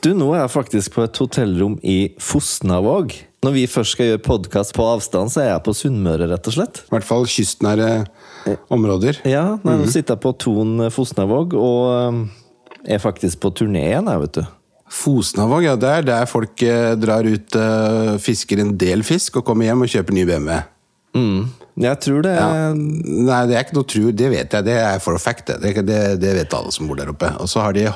Du, 0.00 0.14
nå 0.14 0.30
er 0.34 0.44
jeg 0.46 0.52
faktisk 0.54 0.94
på 0.94 1.02
et 1.04 1.16
hotellrom 1.20 1.78
i 1.82 2.14
Fosnavåg. 2.18 3.12
Når 3.44 3.52
vi 3.52 3.66
først 3.68 3.92
skal 3.96 4.06
gjøre 4.12 4.22
podkast 4.24 4.72
på 4.76 4.86
avstand, 4.86 5.30
så 5.34 5.42
er 5.42 5.50
jeg 5.50 5.64
på 5.66 5.74
Sunnmøre, 5.76 6.30
rett 6.30 6.48
og 6.48 6.54
slett. 6.56 6.80
I 6.86 6.94
hvert 6.94 7.04
fall 7.08 7.26
kystnære 7.28 7.90
områder. 8.72 9.20
Ja, 9.28 9.58
Nå 9.64 9.84
sitter 9.90 10.14
jeg 10.16 10.22
på 10.24 10.32
Ton 10.38 10.86
Fosnavåg 10.94 11.52
og 11.58 11.82
eh, 12.86 12.94
er 12.96 13.02
faktisk 13.02 13.42
på 13.42 13.50
turné 13.52 13.90
igjen, 13.90 14.08
jeg, 14.08 14.22
vet 14.24 14.38
du. 14.40 14.46
Fosnavåg, 14.96 15.66
ja, 15.66 15.74
det 15.76 15.90
er 15.90 16.08
der 16.08 16.24
folk 16.30 16.62
eh, 16.62 16.94
drar 16.96 17.26
ut, 17.26 17.58
eh, 17.58 18.16
fisker 18.22 18.62
en 18.62 18.72
del 18.78 19.04
fisk 19.04 19.36
og 19.42 19.44
kommer 19.44 19.68
hjem 19.68 19.84
og 19.84 19.92
kjøper 19.92 20.16
ny 20.16 20.24
BMW. 20.30 20.56
Mm. 21.16 21.46
Jeg 21.76 22.00
tror 22.00 22.22
det 22.24 22.34
Ja. 22.36 22.72
Nei, 22.72 23.40
det 23.48 23.56
er 23.56 23.64
ikke 23.64 23.76
noe 23.76 23.88
tru, 23.88 24.04
det 24.12 24.28
vet 24.32 24.54
jeg. 24.56 24.64
Det 24.64 24.76
er 24.80 25.00
for 25.04 25.18
a 25.18 25.20
fact. 25.20 25.50
Det, 25.60 25.72
det, 25.84 26.00
det 26.22 26.34
vet 26.38 26.56
alle 26.56 26.72
som 26.72 26.88
bor 26.88 26.96
der 26.96 27.12
oppe. 27.12 27.28
Og 27.40 27.50
så 27.52 27.64
har 27.64 27.76
de 27.76 27.88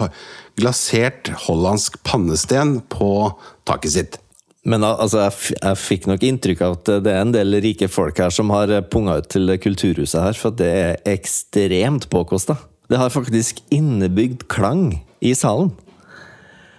glasert 0.60 1.30
hollandsk 1.46 2.00
pannesten 2.04 2.80
på 2.92 3.30
taket 3.68 3.96
sitt. 3.96 4.20
Men 4.68 4.84
altså, 4.84 5.22
jeg, 5.24 5.56
jeg 5.56 5.80
fikk 5.80 6.08
nok 6.10 6.24
inntrykk 6.26 6.64
av 6.66 6.74
at 6.76 6.90
det 7.06 7.12
er 7.14 7.22
en 7.24 7.32
del 7.32 7.56
rike 7.64 7.88
folk 7.88 8.18
her 8.20 8.32
som 8.34 8.52
har 8.52 8.68
eh, 8.68 8.84
punga 8.84 9.16
ut 9.22 9.30
til 9.32 9.54
kulturhuset 9.56 10.20
her, 10.20 10.36
for 10.36 10.52
det 10.52 10.68
er 10.68 10.98
ekstremt 11.08 12.10
påkosta. 12.12 12.58
Det 12.90 13.00
har 13.00 13.12
faktisk 13.14 13.62
innebygd 13.72 14.44
klang 14.52 15.00
i 15.24 15.32
salen. 15.38 15.72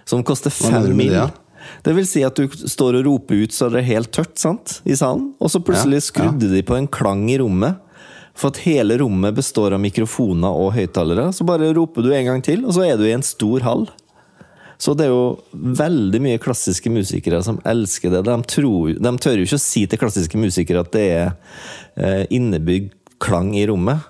Som 0.06 0.22
koster 0.26 0.54
fem 0.54 0.92
mil. 0.94 1.10
det, 1.10 1.24
da? 1.24 1.41
Det 1.86 1.94
vil 1.96 2.06
si 2.08 2.24
at 2.26 2.38
du 2.38 2.46
står 2.48 3.00
og 3.00 3.08
roper 3.08 3.44
ut 3.44 3.54
så 3.54 3.70
det 3.72 3.82
er 3.82 3.90
helt 3.94 4.12
tørt 4.14 4.36
sant, 4.40 4.80
i 4.84 4.96
salen, 4.98 5.30
og 5.40 5.52
så 5.52 5.62
plutselig 5.62 6.04
skrudde 6.08 6.50
de 6.52 6.62
på 6.66 6.76
en 6.78 6.90
klang 6.90 7.28
i 7.30 7.38
rommet. 7.42 7.80
For 8.38 8.48
at 8.48 8.62
hele 8.64 8.96
rommet 9.02 9.36
består 9.36 9.74
av 9.76 9.82
mikrofoner 9.82 10.54
og 10.56 10.72
høyttalere. 10.72 11.26
Så 11.36 11.44
bare 11.44 11.68
roper 11.76 12.04
du 12.04 12.14
en 12.16 12.30
gang 12.30 12.44
til, 12.44 12.62
og 12.64 12.72
så 12.72 12.86
er 12.86 12.96
du 12.96 13.04
i 13.04 13.12
en 13.12 13.24
stor 13.26 13.60
hall. 13.66 13.84
Så 14.82 14.94
det 14.98 15.04
er 15.06 15.12
jo 15.12 15.36
veldig 15.52 16.18
mye 16.24 16.40
klassiske 16.42 16.90
musikere 16.90 17.38
som 17.44 17.60
elsker 17.68 18.10
det. 18.10 18.24
De, 18.26 18.38
tror, 18.50 18.96
de 18.96 19.12
tør 19.22 19.36
jo 19.38 19.44
ikke 19.46 19.60
å 19.60 19.62
si 19.62 19.84
til 19.86 20.00
klassiske 20.00 20.40
musikere 20.40 20.82
at 20.82 20.90
det 20.96 21.04
er 21.12 21.28
eh, 21.94 22.24
innebygd 22.34 22.96
klang 23.22 23.52
i 23.54 23.66
rommet. 23.70 24.08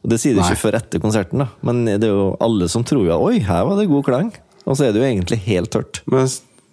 Og 0.00 0.14
Det 0.14 0.20
sier 0.22 0.32
de 0.32 0.40
Nei. 0.40 0.46
ikke 0.48 0.62
før 0.62 0.78
etter 0.78 1.02
konserten, 1.02 1.42
da. 1.42 1.50
men 1.66 1.82
det 1.90 2.06
er 2.08 2.14
jo 2.14 2.30
alle 2.40 2.70
som 2.72 2.86
tror 2.86 3.10
at 3.10 3.20
oi, 3.20 3.42
her 3.44 3.66
var 3.68 3.76
det 3.76 3.90
god 3.90 4.06
klang. 4.06 4.30
Og 4.64 4.78
så 4.78 4.86
er 4.86 4.94
det 4.94 5.02
jo 5.02 5.08
egentlig 5.10 5.40
helt 5.44 5.72
tørt. 5.74 6.00
Men 6.08 6.30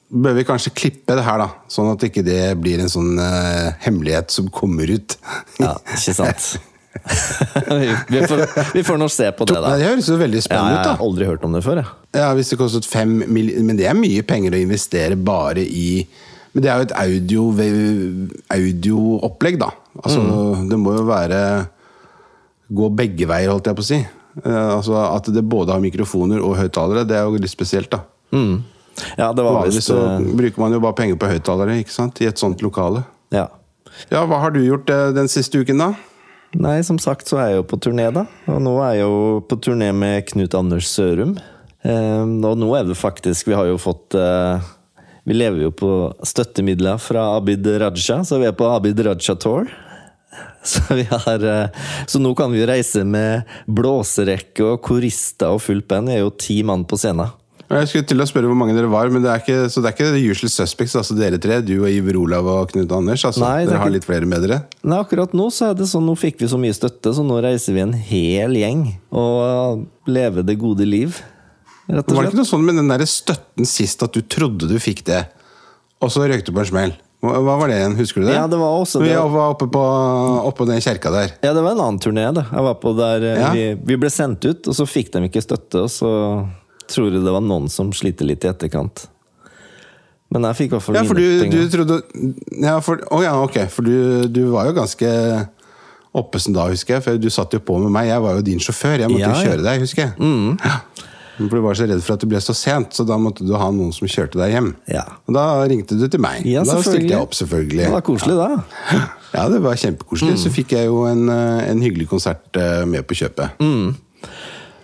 bør 0.09 0.37
vi 0.37 0.45
kanskje 0.47 0.71
klippe 0.75 1.15
det 1.17 1.23
her, 1.25 1.41
da? 1.41 1.49
Sånn 1.71 1.89
at 1.91 2.03
ikke 2.07 2.23
det 2.25 2.41
blir 2.61 2.79
en 2.83 2.91
sånn 2.91 3.17
uh, 3.19 3.73
hemmelighet 3.83 4.31
som 4.33 4.49
kommer 4.53 4.89
ut. 4.89 5.17
Ja, 5.63 5.73
ikke 5.95 6.13
sant? 6.15 6.57
vi, 8.09 8.19
får, 8.25 8.41
vi 8.73 8.81
får 8.83 8.97
nå 8.97 9.07
se 9.13 9.27
på 9.37 9.45
det, 9.45 9.59
da. 9.61 9.75
Det 9.77 9.85
høres 9.85 10.07
jo 10.09 10.15
veldig 10.17 10.39
spennende 10.41 10.79
Ja, 10.79 10.81
da 10.81 10.89
jeg 10.89 10.97
har 10.97 11.03
aldri 11.05 11.27
hørt 11.29 11.43
om 11.45 11.53
det 11.53 11.61
før, 11.65 11.83
Ja, 11.83 11.91
Ja, 12.17 12.29
Hvis 12.37 12.49
det 12.51 12.57
kostet 12.59 12.87
fem 12.89 13.19
mill... 13.29 13.51
Men 13.67 13.77
det 13.77 13.85
er 13.89 13.97
mye 13.97 14.23
penger 14.25 14.55
å 14.57 14.61
investere 14.63 15.17
bare 15.19 15.61
i 15.61 16.07
Men 16.55 16.63
det 16.65 16.71
er 16.71 16.81
jo 16.81 16.87
et 16.87 16.95
audio, 16.97 17.43
audioopplegg, 18.57 19.59
da. 19.61 19.71
Altså, 20.01 20.23
Mm. 20.23 20.69
Det 20.71 20.79
må 20.81 20.95
jo 20.97 21.03
være 21.07 21.41
Gå 22.77 22.89
begge 22.97 23.27
veier, 23.29 23.51
holdt 23.53 23.69
jeg 23.69 23.77
på 23.77 23.83
å 23.85 23.87
si. 23.87 23.99
Eh, 24.43 24.69
altså 24.75 24.97
At 25.05 25.29
det 25.33 25.45
både 25.47 25.71
har 25.75 25.83
mikrofoner 25.83 26.41
og 26.43 26.57
høyttalere, 26.59 27.05
det 27.07 27.15
er 27.15 27.23
jo 27.29 27.37
litt 27.39 27.53
spesielt, 27.53 27.89
da. 27.93 28.01
Mm. 28.35 28.57
Ja, 29.17 29.31
det 29.33 29.43
var 29.45 29.59
Vanligvis 29.59 29.87
så 29.89 29.97
eh, 30.15 30.27
bruker 30.39 30.61
man 30.63 30.73
jo 30.73 30.81
bare 30.83 30.97
penger 30.97 31.19
på 31.21 31.29
høyttalere 31.29 31.77
ikke 31.83 31.93
sant? 31.93 32.21
i 32.23 32.29
et 32.29 32.41
sånt 32.41 32.63
lokale. 32.65 33.03
Ja. 33.33 33.47
Ja, 34.11 34.23
hva 34.29 34.41
har 34.43 34.53
du 34.53 34.61
gjort 34.63 34.89
eh, 34.93 35.09
den 35.15 35.29
siste 35.31 35.61
uken, 35.61 35.81
da? 35.81 35.91
Nei, 36.57 36.79
som 36.85 36.99
sagt 37.01 37.27
så 37.29 37.39
er 37.41 37.51
jeg 37.51 37.59
jo 37.59 37.67
på 37.67 37.79
turné, 37.83 38.07
da. 38.13 38.25
Og 38.49 38.61
nå 38.63 38.77
er 38.85 38.97
jeg 38.97 39.05
jo 39.05 39.17
på 39.49 39.59
turné 39.61 39.91
med 39.95 40.27
Knut 40.29 40.55
Anders 40.57 40.89
Sørum. 40.93 41.35
Eh, 41.83 42.23
og 42.23 42.57
nå 42.59 42.71
er 42.77 42.87
det 42.87 42.97
faktisk 42.97 43.51
Vi 43.51 43.53
har 43.53 43.67
jo 43.69 43.75
fått 43.77 44.15
eh, 44.17 44.63
Vi 45.29 45.35
lever 45.35 45.67
jo 45.67 45.69
på 45.77 45.89
støttemidler 46.25 46.97
fra 46.99 47.27
Abid 47.37 47.67
Raja, 47.67 48.23
så 48.25 48.39
vi 48.41 48.47
er 48.49 48.55
på 48.57 48.69
Abid 48.71 49.03
Raja 49.05 49.35
Tour. 49.35 49.69
Så, 50.67 50.81
vi 50.91 51.05
har, 51.07 51.43
så 52.11 52.19
nå 52.19 52.33
kan 52.35 52.51
vi 52.51 52.65
reise 52.67 53.05
med 53.07 53.47
blåserekke 53.71 54.65
og 54.65 54.81
korister 54.83 55.55
og 55.55 55.61
fullt 55.63 55.85
band. 55.87 56.11
Vi 56.11 56.17
er 56.17 56.25
jo 56.25 56.33
ti 56.35 56.57
mann 56.67 56.83
på 56.83 56.99
scenen. 56.99 57.31
Jeg 57.67 57.87
skulle 57.91 58.07
til 58.07 58.21
å 58.23 58.25
spørre 58.29 58.47
hvor 58.47 58.55
mange 58.55 58.71
dere 58.77 58.87
var, 58.87 59.09
men 59.11 59.21
det 59.25 59.27
er 59.27 59.41
ikke, 59.41 59.55
så 59.73 59.81
det 59.83 59.89
er 59.89 59.95
ikke 59.97 60.11
The 60.15 60.21
Usual 60.31 60.51
Suspects, 60.53 60.93
altså 60.95 61.17
dere 61.17 61.35
tre? 61.43 61.57
Du 61.67 61.73
og 61.81 61.89
Iver 61.91 62.15
Olav 62.15 62.47
og 62.47 62.69
Knut 62.71 62.93
Anders? 62.95 63.25
Altså, 63.27 63.41
Nei, 63.43 63.63
er 63.63 63.67
dere 63.67 63.77
har 63.81 63.89
ikke- 63.89 63.93
litt 63.97 64.05
flere 64.07 64.25
med 64.25 64.41
dere? 64.45 64.59
Nei, 64.87 64.97
akkurat 65.03 65.33
nå 65.35 65.47
så 65.51 65.71
er 65.71 65.73
det 65.75 65.87
sånn, 65.91 66.05
nå 66.07 66.15
fikk 66.17 66.39
vi 66.39 66.47
så 66.47 66.57
mye 66.57 66.71
støtte, 66.77 67.11
så 67.13 67.25
nå 67.27 67.41
reiser 67.43 67.73
vi 67.75 67.81
en 67.83 67.91
hel 67.93 68.51
gjeng 68.55 68.85
og 69.11 69.85
lever 70.07 70.45
det 70.47 70.57
gode 70.59 70.85
liv. 70.87 71.19
Rett 71.89 71.99
og 71.99 72.05
slett. 72.07 72.15
Var 72.15 72.23
det 72.23 72.31
ikke 72.31 72.41
noe 72.43 72.51
sånn 72.53 72.63
med 72.65 72.75
den 72.75 72.87
der 72.87 73.03
støtten 73.05 73.65
sist 73.67 74.01
at 74.03 74.13
du 74.13 74.21
trodde 74.21 74.67
du 74.67 74.77
fikk 74.79 75.03
det, 75.03 75.27
og 76.01 76.09
så 76.09 76.23
røykte 76.23 76.45
du 76.45 76.53
på 76.53 76.59
en 76.63 76.71
smell? 76.71 76.93
Hva 77.19 77.57
var 77.59 77.67
det 77.67 77.79
igjen, 77.81 77.95
husker 77.97 78.21
du 78.21 78.27
det? 78.27 78.35
Ja, 78.35 78.45
det 78.47 78.59
var 78.59 78.79
også 78.79 79.01
Vi 79.01 79.09
det. 79.09 79.17
var 79.17 79.51
oppe 79.55 79.67
på 79.67 79.83
oppe 80.47 80.67
den 80.67 80.79
kjerka 80.79 81.11
der. 81.11 81.31
Ja, 81.43 81.51
det 81.53 81.63
var 81.63 81.71
en 81.71 81.79
annen 81.83 81.99
turné, 81.99 82.31
da. 82.33 82.43
Jeg 82.43 82.63
var 82.63 82.75
på 82.75 82.95
der 82.95 83.23
eh, 83.25 83.39
Ja. 83.41 83.51
vi, 83.51 83.73
vi 83.73 83.95
ble 83.97 84.07
sendt 84.09 84.45
ut, 84.45 84.67
og 84.67 84.73
så 84.75 84.85
fikk 84.87 85.11
de 85.11 85.27
ikke 85.27 85.41
støtte, 85.43 85.81
og 85.83 85.89
så 85.89 86.47
tror 86.93 87.11
jeg 87.11 87.23
det 87.25 87.33
var 87.35 87.43
noen 87.45 87.69
som 87.71 87.91
sliter 87.95 88.27
litt 88.29 88.45
i 88.45 88.51
etterkant. 88.51 89.07
Men 90.33 90.43
jeg 90.49 90.57
fikk 90.59 90.71
i 90.71 90.75
hvert 90.75 90.83
fall 90.83 90.97
Ja, 90.99 91.03
for 91.07 91.15
du, 91.15 91.23
mine 91.23 91.51
du 91.51 91.57
penger. 91.57 91.69
trodde 91.71 91.97
ja, 92.65 92.73
for, 92.83 92.99
Å 93.15 93.19
ja, 93.23 93.35
ok. 93.39 93.61
For 93.71 93.87
du, 93.87 94.27
du 94.27 94.41
var 94.51 94.67
jo 94.67 94.73
ganske 94.75 95.11
oppesen 96.17 96.55
da, 96.55 96.65
husker 96.71 96.97
jeg. 96.97 97.05
For 97.05 97.19
du 97.21 97.29
satt 97.31 97.53
jo 97.55 97.61
på 97.63 97.77
med 97.83 97.93
meg. 97.95 98.09
Jeg 98.09 98.23
var 98.25 98.39
jo 98.39 98.43
din 98.43 98.59
sjåfør. 98.63 98.97
Jeg 99.05 99.13
måtte 99.13 99.21
Ja, 99.23 99.29
jo 99.31 99.37
ja. 99.37 99.43
Mm. 99.43 99.51
kjøre 99.51 99.67
deg, 99.69 99.85
husker 99.85 100.03
jeg. 100.03 100.57
Ja. 100.67 100.79
For 101.37 101.53
du 101.53 101.61
var 101.61 101.77
så 101.77 101.85
redd 101.85 102.01
for 102.01 102.15
at 102.17 102.23
du 102.23 102.27
ble 102.31 102.39
så 102.41 102.53
sent, 102.57 102.95
så 102.97 103.03
da 103.05 103.13
måtte 103.21 103.45
du 103.45 103.51
ha 103.53 103.67
noen 103.69 103.91
som 103.93 104.09
kjørte 104.09 104.39
deg 104.41 104.55
hjem. 104.55 104.71
Ja. 104.89 105.03
Og 105.29 105.35
da 105.37 105.43
ringte 105.69 105.93
du 105.99 106.07
til 106.09 106.19
meg. 106.23 106.41
Ja, 106.49 106.63
da 106.65 106.79
stilte 106.81 107.11
jeg 107.11 107.21
opp, 107.21 107.35
selvfølgelig. 107.37 107.83
Det 107.85 107.91
var 107.93 108.03
koselig, 108.07 108.39
da. 108.39 109.03
Ja, 109.35 109.43
det 109.53 109.59
var 109.61 109.77
kjempekoselig. 109.77 110.33
Mm. 110.33 110.41
Så 110.41 110.49
fikk 110.55 110.73
jeg 110.73 110.89
jo 110.89 111.03
en, 111.05 111.27
eh, 111.29 111.67
en 111.69 111.83
hyggelig 111.85 112.07
konsert 112.09 112.57
eh, 112.57 112.81
med 112.89 113.05
på 113.05 113.19
kjøpet. 113.21 113.61
Mm. 113.61 113.93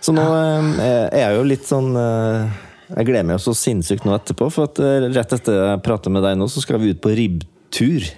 Så 0.04 0.12
nå 0.12 0.24
eh, 0.36 1.06
er 1.08 1.22
jeg 1.22 1.36
jo 1.38 1.44
litt 1.48 1.64
sånn 1.64 1.94
eh, 1.96 2.56
Jeg 2.90 3.08
gleder 3.08 3.24
meg 3.24 3.38
jo 3.38 3.44
så 3.46 3.54
sinnssykt 3.56 4.04
nå 4.04 4.12
etterpå, 4.18 4.50
for 4.52 4.68
at 4.68 4.80
eh, 4.84 5.08
rett 5.14 5.36
etter 5.38 5.60
jeg 5.60 5.84
prater 5.86 6.12
med 6.12 6.26
deg 6.26 6.36
nå, 6.36 6.48
så 6.52 6.60
skal 6.64 6.82
vi 6.82 6.92
ut 6.92 7.00
på 7.04 7.14
ribbtur. 7.16 8.10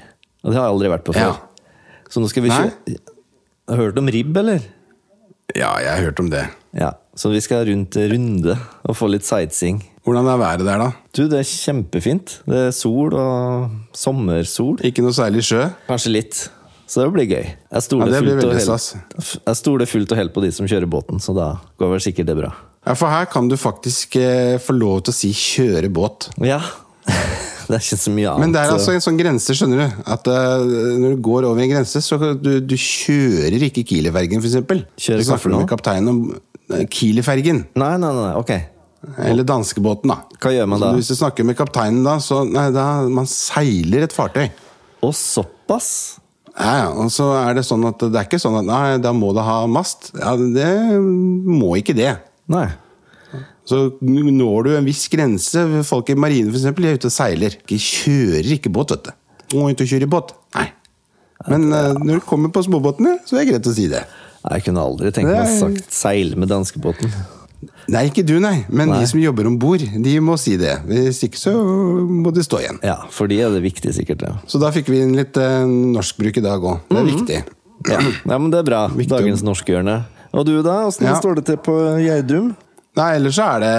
Og 0.42 0.50
det 0.50 0.58
har 0.58 0.66
jeg 0.66 0.74
aldri 0.74 0.90
vært 0.96 1.06
på 1.06 1.14
før. 1.14 1.36
Ja. 1.36 2.06
Så 2.10 2.22
nå 2.22 2.30
skal 2.30 2.46
vi 2.46 2.52
kjøre 2.54 2.98
Har 3.70 3.78
du 3.78 3.82
hørt 3.82 4.00
om 4.02 4.10
ribb, 4.10 4.36
eller? 4.42 4.66
Ja, 5.54 5.76
jeg 5.82 5.90
har 5.92 6.02
hørt 6.08 6.22
om 6.22 6.30
det. 6.32 6.42
Ja. 6.76 6.96
Så 7.16 7.30
vi 7.32 7.40
skal 7.40 7.64
rundt 7.70 7.96
runde 7.96 8.56
og 8.84 8.98
få 8.98 9.08
litt 9.08 9.24
sightseeing. 9.24 9.78
Hvordan 10.06 10.28
er 10.28 10.42
været 10.42 10.66
der, 10.66 10.82
da? 10.82 10.90
Du, 11.16 11.24
det 11.30 11.38
er 11.40 11.48
kjempefint. 11.48 12.40
Det 12.46 12.58
er 12.66 12.74
sol 12.74 13.14
og 13.16 13.70
sommersol. 13.96 14.76
Ikke 14.86 15.02
noe 15.06 15.14
særlig 15.16 15.46
sjø? 15.48 15.64
Kanskje 15.88 16.12
litt. 16.12 16.42
Så 16.86 17.02
det 17.02 17.10
blir 17.16 17.26
gøy. 17.26 17.46
Jeg 17.50 17.82
stoler, 17.82 18.12
Ja, 18.14 18.20
fullt, 18.22 18.44
og 18.46 18.54
helt, 18.54 19.40
jeg 19.42 19.58
stoler 19.58 19.90
fullt 19.90 20.12
og 20.14 20.20
helt 20.20 20.34
på 20.36 20.42
de 20.44 20.52
som 20.54 20.68
kjører 20.70 20.86
båten, 20.90 21.18
så 21.22 21.34
da 21.34 21.48
går 21.82 21.96
vel 21.96 22.02
sikkert 22.04 22.30
det 22.30 22.36
bra. 22.38 22.52
Ja, 22.86 22.94
For 22.94 23.10
her 23.10 23.26
kan 23.26 23.48
du 23.50 23.56
faktisk 23.58 24.14
eh, 24.20 24.58
få 24.62 24.76
lov 24.76 25.02
til 25.06 25.12
å 25.12 25.16
si 25.16 25.32
'kjøre 25.34 25.90
båt'. 25.90 26.30
Ja. 26.46 26.60
Det 27.66 27.74
er 27.74 27.82
ikke 27.82 27.98
så 27.98 28.12
mye 28.14 28.28
annet. 28.30 28.40
Men 28.44 28.52
det 28.54 28.60
er 28.62 28.70
altså 28.70 28.92
en 28.94 29.02
sånn 29.02 29.16
grense, 29.18 29.54
skjønner 29.58 29.80
du. 29.82 29.94
At 30.06 30.28
uh, 30.30 30.62
når 31.02 31.16
du 31.16 31.22
går 31.26 31.48
over 31.48 31.64
en 31.64 31.72
grense, 31.72 31.98
så 31.98 32.14
du, 32.38 32.60
du 32.62 32.74
kjører 32.78 33.64
ikke 33.66 33.82
Kieli-fergen, 33.82 34.38
f.eks. 34.38 34.54
Kjører 34.94 35.18
Du 35.18 35.26
snakker 35.26 35.50
du 35.50 35.56
med 35.56 35.70
kapteinen 35.72 36.12
om 36.12 36.20
eh, 36.70 36.84
Kieli-fergen. 36.86 37.64
Nei, 37.74 37.90
nei, 37.98 38.12
nei, 38.14 38.28
ok. 38.38 38.52
Eller 39.18 39.42
danskebåten, 39.46 40.14
da. 40.14 40.38
Hva 40.38 40.52
gjør 40.54 40.70
man 40.70 40.78
Så 40.78 40.86
da? 40.86 40.92
Hvis 41.00 41.10
du 41.10 41.16
snakker 41.18 41.48
med 41.50 41.58
kapteinen 41.58 42.06
da, 42.06 42.14
så 42.22 42.44
nei, 42.46 42.68
da 42.74 42.86
man 43.10 43.26
seiler 43.30 44.06
et 44.06 44.14
fartøy. 44.14 44.46
Og 45.02 45.10
såpass? 45.18 45.90
Ja, 46.56 46.72
ja, 46.80 46.88
og 46.96 47.10
så 47.12 47.28
er 47.36 47.58
det 47.58 47.66
sånn 47.68 47.84
at 47.84 48.00
det 48.00 48.16
er 48.16 48.24
ikke 48.24 48.40
sånn 48.40 48.56
at 48.62 48.64
nei, 48.64 48.96
da 49.04 49.12
må 49.12 49.34
det 49.36 49.44
ha 49.44 49.58
mast. 49.68 50.10
Ja, 50.16 50.32
det 50.40 50.70
må 50.96 51.74
ikke 51.76 51.96
det. 51.96 52.14
Nei. 52.52 52.68
Så 53.66 53.80
når 54.00 54.62
du 54.62 54.68
en 54.76 54.86
viss 54.86 55.08
grense 55.10 55.64
Folk 55.88 56.12
i 56.12 56.14
marinen 56.14 56.52
for 56.52 56.60
eksempel, 56.60 56.86
de 56.86 56.92
er 56.92 57.00
ute 57.00 57.10
og 57.10 57.14
seiler. 57.14 57.56
De 57.66 57.78
kjører 57.82 58.52
ikke 58.56 58.70
båt, 58.72 58.94
vet 58.94 59.08
du. 59.08 59.16
Du 59.50 59.56
må 59.58 59.70
ikke 59.72 59.88
kjøre 59.90 60.08
båt. 60.10 60.32
Nei. 60.54 60.68
Men 61.50 61.66
eh, 61.74 61.92
når 61.98 62.20
du 62.20 62.26
kommer 62.26 62.52
på 62.54 62.62
småbåtene, 62.64 63.18
så 63.26 63.36
er 63.36 63.44
det 63.44 63.50
greit 63.50 63.68
å 63.68 63.74
si 63.76 63.88
det. 63.90 64.06
Jeg 64.46 64.64
kunne 64.68 64.84
aldri 64.86 65.10
tenkt 65.14 65.32
meg 65.32 65.42
å 65.42 65.58
sagt 65.58 65.90
seile 65.94 66.38
med 66.38 66.50
danskebåten. 66.50 67.10
Nei, 67.88 68.06
ikke 68.10 68.24
du, 68.26 68.34
nei. 68.42 68.64
Men 68.68 68.88
Nei. 68.90 69.00
de 69.00 69.06
som 69.06 69.20
jobber 69.22 69.46
om 69.46 69.56
bord, 69.62 69.78
de 70.02 70.14
må 70.24 70.34
si 70.42 70.56
det. 70.58 70.72
Hvis 70.88 71.20
ikke 71.22 71.38
så 71.38 71.52
må 71.54 72.32
de 72.34 72.42
stå 72.42 72.58
igjen. 72.64 72.80
Ja, 72.82 72.96
for 73.14 73.30
de 73.30 73.38
er 73.46 73.52
det 73.54 73.60
viktig, 73.62 73.92
sikkert. 73.94 74.24
Ja, 74.26 74.32
Så 74.50 74.58
da 74.58 74.72
fikk 74.74 74.88
vi 74.90 74.98
inn 75.04 75.14
litt 75.14 75.36
eh, 75.38 75.62
norskbruk 75.68 76.40
i 76.40 76.42
dag 76.42 76.64
òg. 76.66 76.80
Det 76.90 76.98
er 76.98 77.06
viktig. 77.12 77.38
ja. 77.92 78.00
ja 78.02 78.38
men 78.42 78.50
det 78.50 78.58
er 78.64 78.66
bra. 78.66 78.80
Viktig. 78.90 79.12
Dagens 79.14 79.44
norskhjørne. 79.46 80.00
Og 80.34 80.44
du, 80.48 80.56
da? 80.66 80.80
Åssen 80.88 81.06
Ja. 81.06 81.14
står 81.20 81.38
det 81.38 81.46
til 81.52 81.60
på 81.62 81.76
Gjerdrum? 82.02 82.50
Nei, 82.98 83.10
ellers 83.20 83.38
så 83.38 83.46
er 83.54 83.62
det 83.62 83.74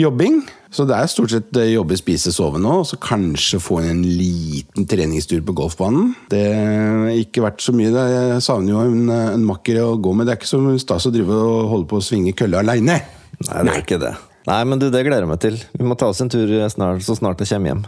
jobbing. 0.00 0.40
Så 0.72 0.86
det 0.88 0.96
er 0.96 1.08
stort 1.10 1.32
sett 1.34 1.56
eh, 1.60 1.74
jobbe, 1.74 1.98
spise, 2.00 2.32
sove 2.32 2.60
nå, 2.62 2.78
og 2.80 2.86
så 2.88 2.96
kanskje 3.02 3.60
få 3.60 3.82
en 3.84 4.00
liten 4.06 4.86
treningstur 4.88 5.42
på 5.44 5.54
golfbanen. 5.58 6.14
Det 6.32 6.42
har 6.48 7.10
ikke 7.12 7.44
vært 7.44 7.60
så 7.60 7.74
mye. 7.76 7.92
Jeg 7.92 8.44
savner 8.44 8.72
jo 8.72 8.84
en, 8.86 9.02
eh, 9.12 9.32
en 9.34 9.44
makker 9.44 9.82
å 9.82 9.90
gå 10.00 10.14
med. 10.16 10.26
Det 10.26 10.34
er 10.34 10.40
ikke 10.40 10.48
så 10.48 10.62
stas 10.80 11.08
å 11.10 11.12
drive 11.12 11.36
og 11.36 11.68
holde 11.74 11.90
på 11.90 12.00
å 12.00 12.04
svinge 12.04 12.32
kølle 12.36 12.62
aleine. 12.64 13.02
Nei, 13.42 13.58
det 13.66 13.74
er 13.74 13.82
ikke 13.84 14.00
det. 14.00 14.14
Nei, 14.48 14.62
men 14.66 14.80
du, 14.80 14.88
det 14.90 15.02
gleder 15.04 15.26
jeg 15.26 15.30
meg 15.30 15.42
til. 15.42 15.58
Vi 15.76 15.86
må 15.86 15.96
ta 15.98 16.08
oss 16.08 16.22
en 16.24 16.32
tur 16.32 16.48
snart, 16.72 17.04
så 17.04 17.18
snart 17.18 17.44
jeg 17.44 17.52
kommer 17.52 17.74
hjem. 17.74 17.82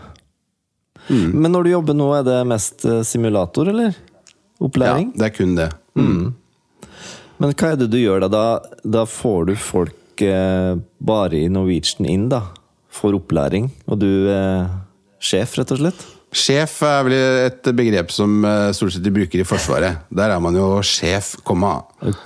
Mm. 1.09 1.31
Men 1.41 1.53
når 1.53 1.65
du 1.65 1.71
jobber 1.73 1.97
nå, 1.97 2.09
er 2.19 2.27
det 2.27 2.37
mest 2.49 2.85
eh, 2.89 3.01
simulator, 3.07 3.71
eller? 3.73 3.97
Opplæring? 4.65 5.15
Ja, 5.15 5.23
det 5.23 5.31
er 5.31 5.35
kun 5.39 5.57
det. 5.57 5.71
Men 7.41 7.57
hva 7.57 7.73
er 7.73 7.81
det 7.81 7.89
du 7.93 7.97
gjør 7.99 8.27
da? 8.27 8.29
Da, 8.33 8.45
da 9.01 9.07
får 9.09 9.49
du 9.49 9.55
folk 9.59 10.23
eh, 10.25 10.77
bare 11.01 11.41
i 11.41 11.49
Norwegian 11.53 12.09
inn, 12.09 12.29
da? 12.33 12.45
For 12.95 13.17
opplæring, 13.17 13.71
og 13.91 13.99
du 14.03 14.11
er 14.31 14.69
sjef, 15.19 15.57
rett 15.59 15.73
og 15.75 15.81
slett? 15.81 16.05
Sjef 16.35 16.81
er 16.87 17.05
vel 17.07 17.15
et 17.47 17.69
begrep 17.79 18.11
som 18.15 18.43
eh, 18.47 18.73
stort 18.75 18.95
sett 18.95 19.05
de 19.05 19.13
bruker 19.15 19.43
i 19.43 19.47
Forsvaret. 19.47 20.03
Der 20.11 20.35
er 20.35 20.43
man 20.43 20.57
jo 20.59 20.81
sjef, 20.87 21.35
komma. 21.47 21.77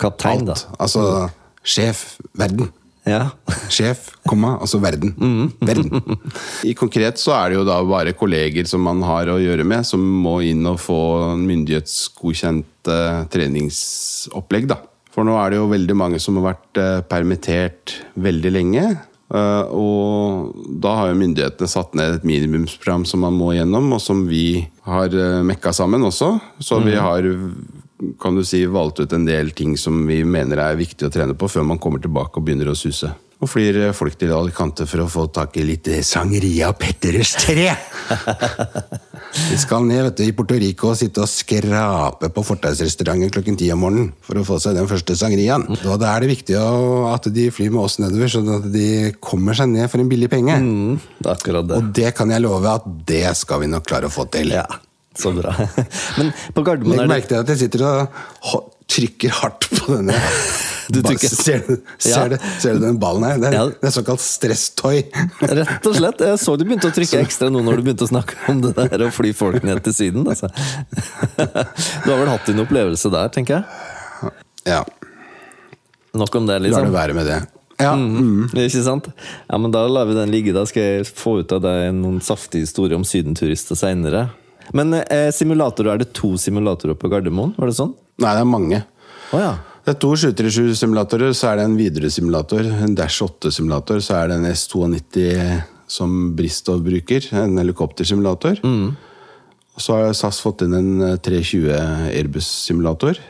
Kaptein, 0.01 0.47
da. 0.47 0.57
alt. 0.57 0.81
Altså 0.81 1.03
sjef, 1.61 2.19
verden. 2.37 2.71
Ja. 3.09 3.29
Sjef, 3.71 4.09
komma, 4.27 4.55
altså 4.61 4.79
verden. 4.81 5.13
verden. 5.61 6.19
I 6.67 6.75
konkret 6.77 7.21
så 7.21 7.33
er 7.37 7.51
det 7.51 7.59
jo 7.59 7.65
da 7.67 7.79
bare 7.87 8.13
kolleger 8.17 8.67
som 8.69 8.83
man 8.85 9.01
har 9.05 9.31
å 9.31 9.39
gjøre 9.41 9.65
med, 9.67 9.87
som 9.87 10.03
må 10.03 10.39
inn 10.45 10.65
og 10.69 10.79
få 10.83 10.99
myndighetsgodkjent 11.39 12.91
eh, 12.93 13.21
treningsopplegg, 13.33 14.69
da. 14.73 14.81
For 15.13 15.25
nå 15.25 15.37
er 15.41 15.53
det 15.53 15.61
jo 15.61 15.69
veldig 15.71 15.95
mange 15.97 16.19
som 16.21 16.37
har 16.39 16.51
vært 16.51 16.81
eh, 16.81 16.97
permittert 17.09 17.95
veldig 18.19 18.53
lenge. 18.57 18.85
Eh, 19.33 19.73
og 19.75 20.55
da 20.83 20.95
har 20.99 21.11
jo 21.11 21.19
myndighetene 21.19 21.69
satt 21.69 21.95
ned 21.97 22.19
et 22.19 22.27
minimumsprogram 22.27 23.05
som 23.09 23.23
man 23.25 23.37
må 23.37 23.53
gjennom, 23.57 23.91
og 23.95 24.01
som 24.03 24.25
vi 24.29 24.63
har 24.87 25.13
eh, 25.13 25.39
mekka 25.45 25.73
sammen 25.75 26.05
også. 26.07 26.33
Så 26.63 26.81
vi 26.85 26.97
har 26.97 27.27
kan 28.19 28.35
du 28.35 28.45
si, 28.47 28.63
valgt 28.65 29.01
ut 29.03 29.13
en 29.13 29.25
del 29.27 29.51
ting 29.51 29.73
som 29.77 30.05
vi 30.07 30.21
mener 30.23 30.61
er 30.63 30.79
viktig 30.79 31.09
å 31.09 31.11
trene 31.11 31.35
på 31.35 31.49
før 31.51 31.67
man 31.67 31.81
kommer 31.83 31.99
tilbake 31.99 32.39
og 32.39 32.45
begynner 32.47 32.71
å 32.71 32.77
suse. 32.79 33.11
Og 33.39 33.47
flyr 33.47 33.91
folk 33.95 34.17
til 34.19 34.31
Alicante 34.35 34.87
for 34.87 35.03
å 35.03 35.11
få 35.11 35.27
tak 35.35 35.55
i 35.59 35.67
litt 35.67 35.87
sangeria 36.03 36.71
og 36.71 36.79
Petterers 36.79 37.35
tre! 37.39 37.69
Vi 39.35 39.57
skal 39.61 39.85
ned 39.85 40.01
vet 40.07 40.17
du, 40.17 40.23
i 40.25 40.33
Puerto 40.35 40.57
Rico 40.59 40.89
og 40.91 40.97
sitte 40.97 41.21
og 41.23 41.29
skrape 41.29 42.29
på 42.33 42.43
fortausrestauranten 42.45 43.31
klokken 43.33 43.57
ti 43.59 43.69
om 43.73 43.83
morgenen 43.83 44.09
for 44.25 44.39
å 44.39 44.45
få 44.47 44.57
seg 44.61 44.77
den 44.77 44.89
første 44.89 45.15
sangeriaen. 45.19 45.67
Da 45.83 45.97
er 46.13 46.25
det 46.25 46.31
viktig 46.31 46.57
at 46.57 47.29
de 47.35 47.49
flyr 47.53 47.73
med 47.73 47.83
oss 47.83 47.99
nedover, 48.01 48.31
sånn 48.31 48.49
at 48.57 48.67
de 48.73 48.89
kommer 49.23 49.57
seg 49.57 49.71
ned 49.73 49.89
for 49.91 50.01
en 50.01 50.09
billig 50.11 50.31
penge. 50.31 50.57
Mm, 50.63 50.97
det 51.21 51.33
akkurat 51.35 51.69
det. 51.69 51.77
Og 51.77 51.93
det 52.01 52.13
kan 52.17 52.33
jeg 52.33 52.45
love 52.45 52.75
at 52.79 52.89
det 53.09 53.25
skal 53.37 53.63
vi 53.63 53.71
nok 53.71 53.85
klare 53.89 54.09
å 54.09 54.13
få 54.13 54.25
til. 54.33 54.55
Ja, 54.57 54.65
så 55.17 55.33
bra. 55.35 55.53
Men 56.19 56.33
på 56.55 56.65
Gardermoen 56.65 57.03
Legg 57.03 57.07
er 57.07 57.15
merke 57.15 57.31
til 57.33 57.41
at 57.43 57.53
jeg 57.53 57.65
sitter 57.67 57.85
og 57.89 58.75
trykker 58.89 59.29
hardt 59.41 59.67
på 59.69 59.95
denne. 59.95 60.15
Du 60.89 61.01
trykker- 61.05 61.29
Ser, 61.29 61.59
du, 61.67 61.75
ser, 62.01 62.09
Ja. 62.09 62.27
du, 62.31 62.37
ser 62.59 62.73
du 62.73 62.79
den 62.87 62.97
ballen 62.99 63.23
her? 63.27 63.37
Det 63.37 63.47
er, 63.51 63.53
Ja. 63.53 63.65
det 63.69 63.83
er 63.91 63.93
såkalt 63.93 64.19
stresstoy. 64.23 65.03
Rett 65.41 65.85
og 65.85 65.95
slett. 65.95 66.19
Jeg 66.25 66.39
så 66.41 66.57
du 66.57 66.65
begynte 66.65 66.89
å 66.89 66.95
trykke 66.95 67.21
ekstra 67.21 67.51
nå 67.53 67.61
når 67.63 67.77
du 67.77 67.83
begynte 67.85 68.07
å 68.07 68.09
snakke 68.09 68.33
om 68.49 68.61
det 68.65 68.73
der 68.75 69.05
å 69.05 69.11
fly 69.13 69.31
folk 69.37 69.61
ned 69.63 69.83
til 69.85 69.93
Syden. 69.93 70.25
Altså. 70.25 70.49
Du 72.03 72.09
har 72.11 72.17
vel 72.23 72.31
hatt 72.33 72.45
din 72.49 72.59
opplevelse 72.65 73.11
der, 73.13 73.29
tenker 73.29 73.59
jeg? 73.61 74.33
Ja, 74.65 74.83
Nok 76.17 76.35
om 76.35 76.47
det, 76.49 76.57
liksom. 76.63 76.81
La 76.81 76.89
det 76.89 76.95
være 76.97 77.13
med 77.13 77.25
det. 77.29 77.39
Ja, 77.79 77.93
Mm. 77.95 78.49
Ikke 78.51 78.81
sant? 78.83 79.05
Ja, 79.47 79.57
men 79.57 79.71
Da 79.71 79.85
lar 79.87 80.05
vi 80.09 80.13
den 80.17 80.31
ligge. 80.33 80.51
Da 80.53 80.65
skal 80.65 80.81
jeg 80.83 81.05
få 81.05 81.37
ut 81.39 81.51
av 81.53 81.61
deg 81.61 81.93
noen 81.93 82.17
saftige 82.19 82.65
historier 82.65 82.95
om 82.97 83.03
sydenturister 83.05 83.77
seinere. 83.77 84.31
Men 84.73 84.91
eh, 84.93 85.29
simulatorer, 85.31 85.93
er 85.93 85.97
det 86.01 86.13
to 86.13 86.33
simulatorer 86.41 86.97
på 86.97 87.07
Gardermoen? 87.09 87.53
Var 87.57 87.67
det 87.71 87.75
sånn? 87.77 87.93
Nei, 88.19 88.35
det 88.35 88.43
er 88.43 88.49
mange. 88.49 88.83
Oh, 89.31 89.41
ja. 89.41 89.55
Det 89.85 89.95
er 89.95 89.99
to 90.03 90.11
737-simulatorer, 90.19 91.33
så 91.33 91.49
er 91.49 91.59
det 91.59 91.65
en 91.65 91.75
Widerøe-simulator, 91.79 92.67
en 92.83 92.95
Dash 92.97 93.23
8-simulator, 93.25 94.01
så 94.05 94.19
er 94.19 94.29
det 94.29 94.39
en 94.39 94.49
S92 94.51 95.23
som 95.89 96.17
Bristov 96.37 96.83
bruker, 96.85 97.25
en 97.33 97.57
helikoptersimulator. 97.57 98.59
Og 99.79 99.83
så 99.85 99.95
har 99.95 100.17
SAS 100.17 100.41
fått 100.43 100.65
inn 100.65 100.75
en 100.75 100.89
eh, 101.07 101.15
320 101.23 101.71
Airbus-simulator. 102.11 103.21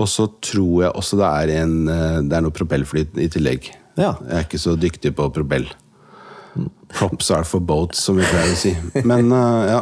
Og 0.00 0.08
så 0.08 0.26
tror 0.40 0.86
jeg 0.86 0.96
også 0.96 1.20
det 1.20 1.28
er, 1.28 1.54
en, 1.60 1.76
eh, 1.92 2.18
det 2.24 2.38
er 2.38 2.46
noe 2.46 2.56
propellfly 2.56 3.04
i 3.20 3.28
tillegg. 3.30 3.68
Ja. 4.00 4.14
Jeg 4.24 4.38
er 4.38 4.46
ikke 4.46 4.62
så 4.62 4.74
dyktig 4.80 5.12
på 5.18 5.28
propell. 5.34 5.68
Props 6.92 7.30
are 7.30 7.44
for 7.46 7.60
boats, 7.62 8.00
som 8.02 8.16
vi 8.18 8.24
pleier 8.26 8.50
å 8.52 8.56
si. 8.58 8.72
Men 9.06 9.30
uh, 9.32 9.62
ja. 9.68 9.80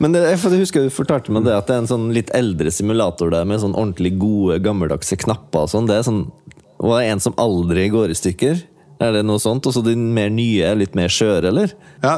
Men 0.00 0.14
det, 0.14 0.22
jeg 0.30 0.60
husker 0.60 0.84
du 0.86 0.92
fortalte 0.94 1.32
meg 1.34 1.44
det 1.48 1.54
at 1.56 1.66
det 1.66 1.74
er 1.76 1.82
en 1.82 1.90
sånn 1.90 2.06
litt 2.14 2.30
eldre 2.36 2.70
simulator 2.72 3.32
der 3.34 3.44
med 3.48 3.60
sånn 3.62 3.74
ordentlig 3.74 4.14
gode, 4.22 4.60
gammeldagse 4.64 5.18
knapper 5.24 5.66
og 5.66 5.72
sånn. 5.74 5.88
Det 5.90 5.98
er 5.98 6.06
sånn 6.06 6.22
Og 6.78 6.92
det 6.94 7.00
er 7.04 7.12
en 7.14 7.20
som 7.24 7.34
aldri 7.42 7.88
går 7.92 8.14
i 8.14 8.18
stykker. 8.18 8.62
Er 9.02 9.12
det 9.16 9.24
noe 9.26 9.40
sånt? 9.42 9.66
Og 9.66 9.74
så 9.74 9.82
de 9.82 9.96
mer 9.98 10.30
nye 10.30 10.62
er 10.70 10.78
litt 10.78 10.94
mer 10.94 11.10
skjøre, 11.10 11.50
eller? 11.50 11.72
ja. 12.04 12.14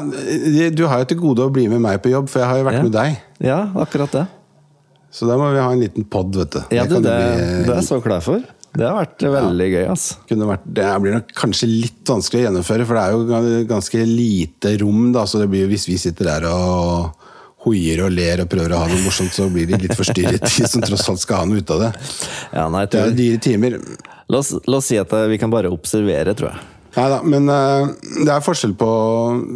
Du 0.77 0.83
har 0.87 1.01
jo 1.01 1.07
til 1.09 1.17
gode 1.21 1.45
å 1.47 1.51
bli 1.53 1.65
med 1.71 1.81
meg 1.83 2.01
på 2.03 2.11
jobb, 2.13 2.29
for 2.29 2.43
jeg 2.43 2.49
har 2.51 2.59
jo 2.61 2.67
vært 2.69 2.77
Ja. 2.77 2.83
med 2.85 2.93
deg. 2.93 3.17
Ja, 3.43 3.59
akkurat 3.81 4.13
det. 4.13 4.25
Så 5.17 5.25
da 5.25 5.37
må 5.39 5.47
vi 5.55 5.57
ha 5.63 5.71
en 5.73 5.79
liten 5.81 6.05
pod, 6.05 6.35
vet 6.35 6.51
du. 6.53 6.59
Ja, 6.75 6.83
Det 6.85 6.89
du, 6.89 6.95
kan 6.99 7.03
det, 7.07 7.15
bli- 7.17 7.63
det 7.65 7.71
er 7.73 7.79
jeg 7.81 7.87
så 7.89 7.97
klar 8.03 8.21
for. 8.21 8.43
Det 8.77 8.85
har 8.85 8.97
vært 8.99 9.23
veldig 9.33 9.67
gøy, 9.71 9.85
kunne 10.29 10.49
vært, 10.51 10.65
det 10.77 10.87
blir 11.01 11.15
nok 11.17 11.31
kanskje 11.37 11.69
litt 11.69 12.11
vanskelig 12.11 12.43
å 12.43 12.45
gjennomføre, 12.47 12.85
for 12.85 12.99
det 12.99 13.05
er 13.05 13.15
jo 13.15 13.63
ganske 13.71 14.03
lite 14.05 14.75
rom. 14.83 15.07
da, 15.15 15.25
så 15.25 15.41
det 15.41 15.49
blir 15.49 15.65
jo 15.65 15.71
Hvis 15.71 15.87
vi 15.89 15.97
sitter 16.01 16.29
der 16.29 16.45
og 16.51 17.25
hoier 17.65 18.03
og 18.05 18.13
ler 18.13 18.43
og 18.43 18.51
prøver 18.51 18.75
å 18.75 18.83
ha 18.83 18.87
noe 18.91 19.01
morsomt, 19.03 19.33
så 19.33 19.49
blir 19.51 19.67
de 19.69 19.79
litt 19.81 19.97
forstyrret, 19.97 20.45
de 20.45 20.69
som 20.69 20.83
tross 20.85 21.07
alt 21.09 21.23
skal 21.23 21.41
ha 21.41 21.49
noe 21.49 21.63
ut 21.63 21.73
av 21.73 21.87
det. 21.87 21.91
Ja, 22.53 22.67
nei, 22.71 22.85
Det 22.85 23.01
er 23.01 23.11
jo 23.11 23.17
dyre 23.17 23.43
timer. 23.43 23.77
la, 24.29 24.39
oss, 24.39 24.53
la 24.67 24.79
oss 24.79 24.89
si 24.91 24.99
at 25.01 25.13
eh, 25.17 25.29
vi 25.31 25.39
kan 25.41 25.53
bare 25.53 25.73
observere, 25.73 26.37
tror 26.37 26.53
jeg. 26.53 26.65
Nei 26.97 27.07
da, 27.13 27.17
men 27.21 27.49
eh, 27.53 27.89
det 28.25 28.31
er 28.33 28.45
forskjell 28.45 28.73
på 28.77 28.89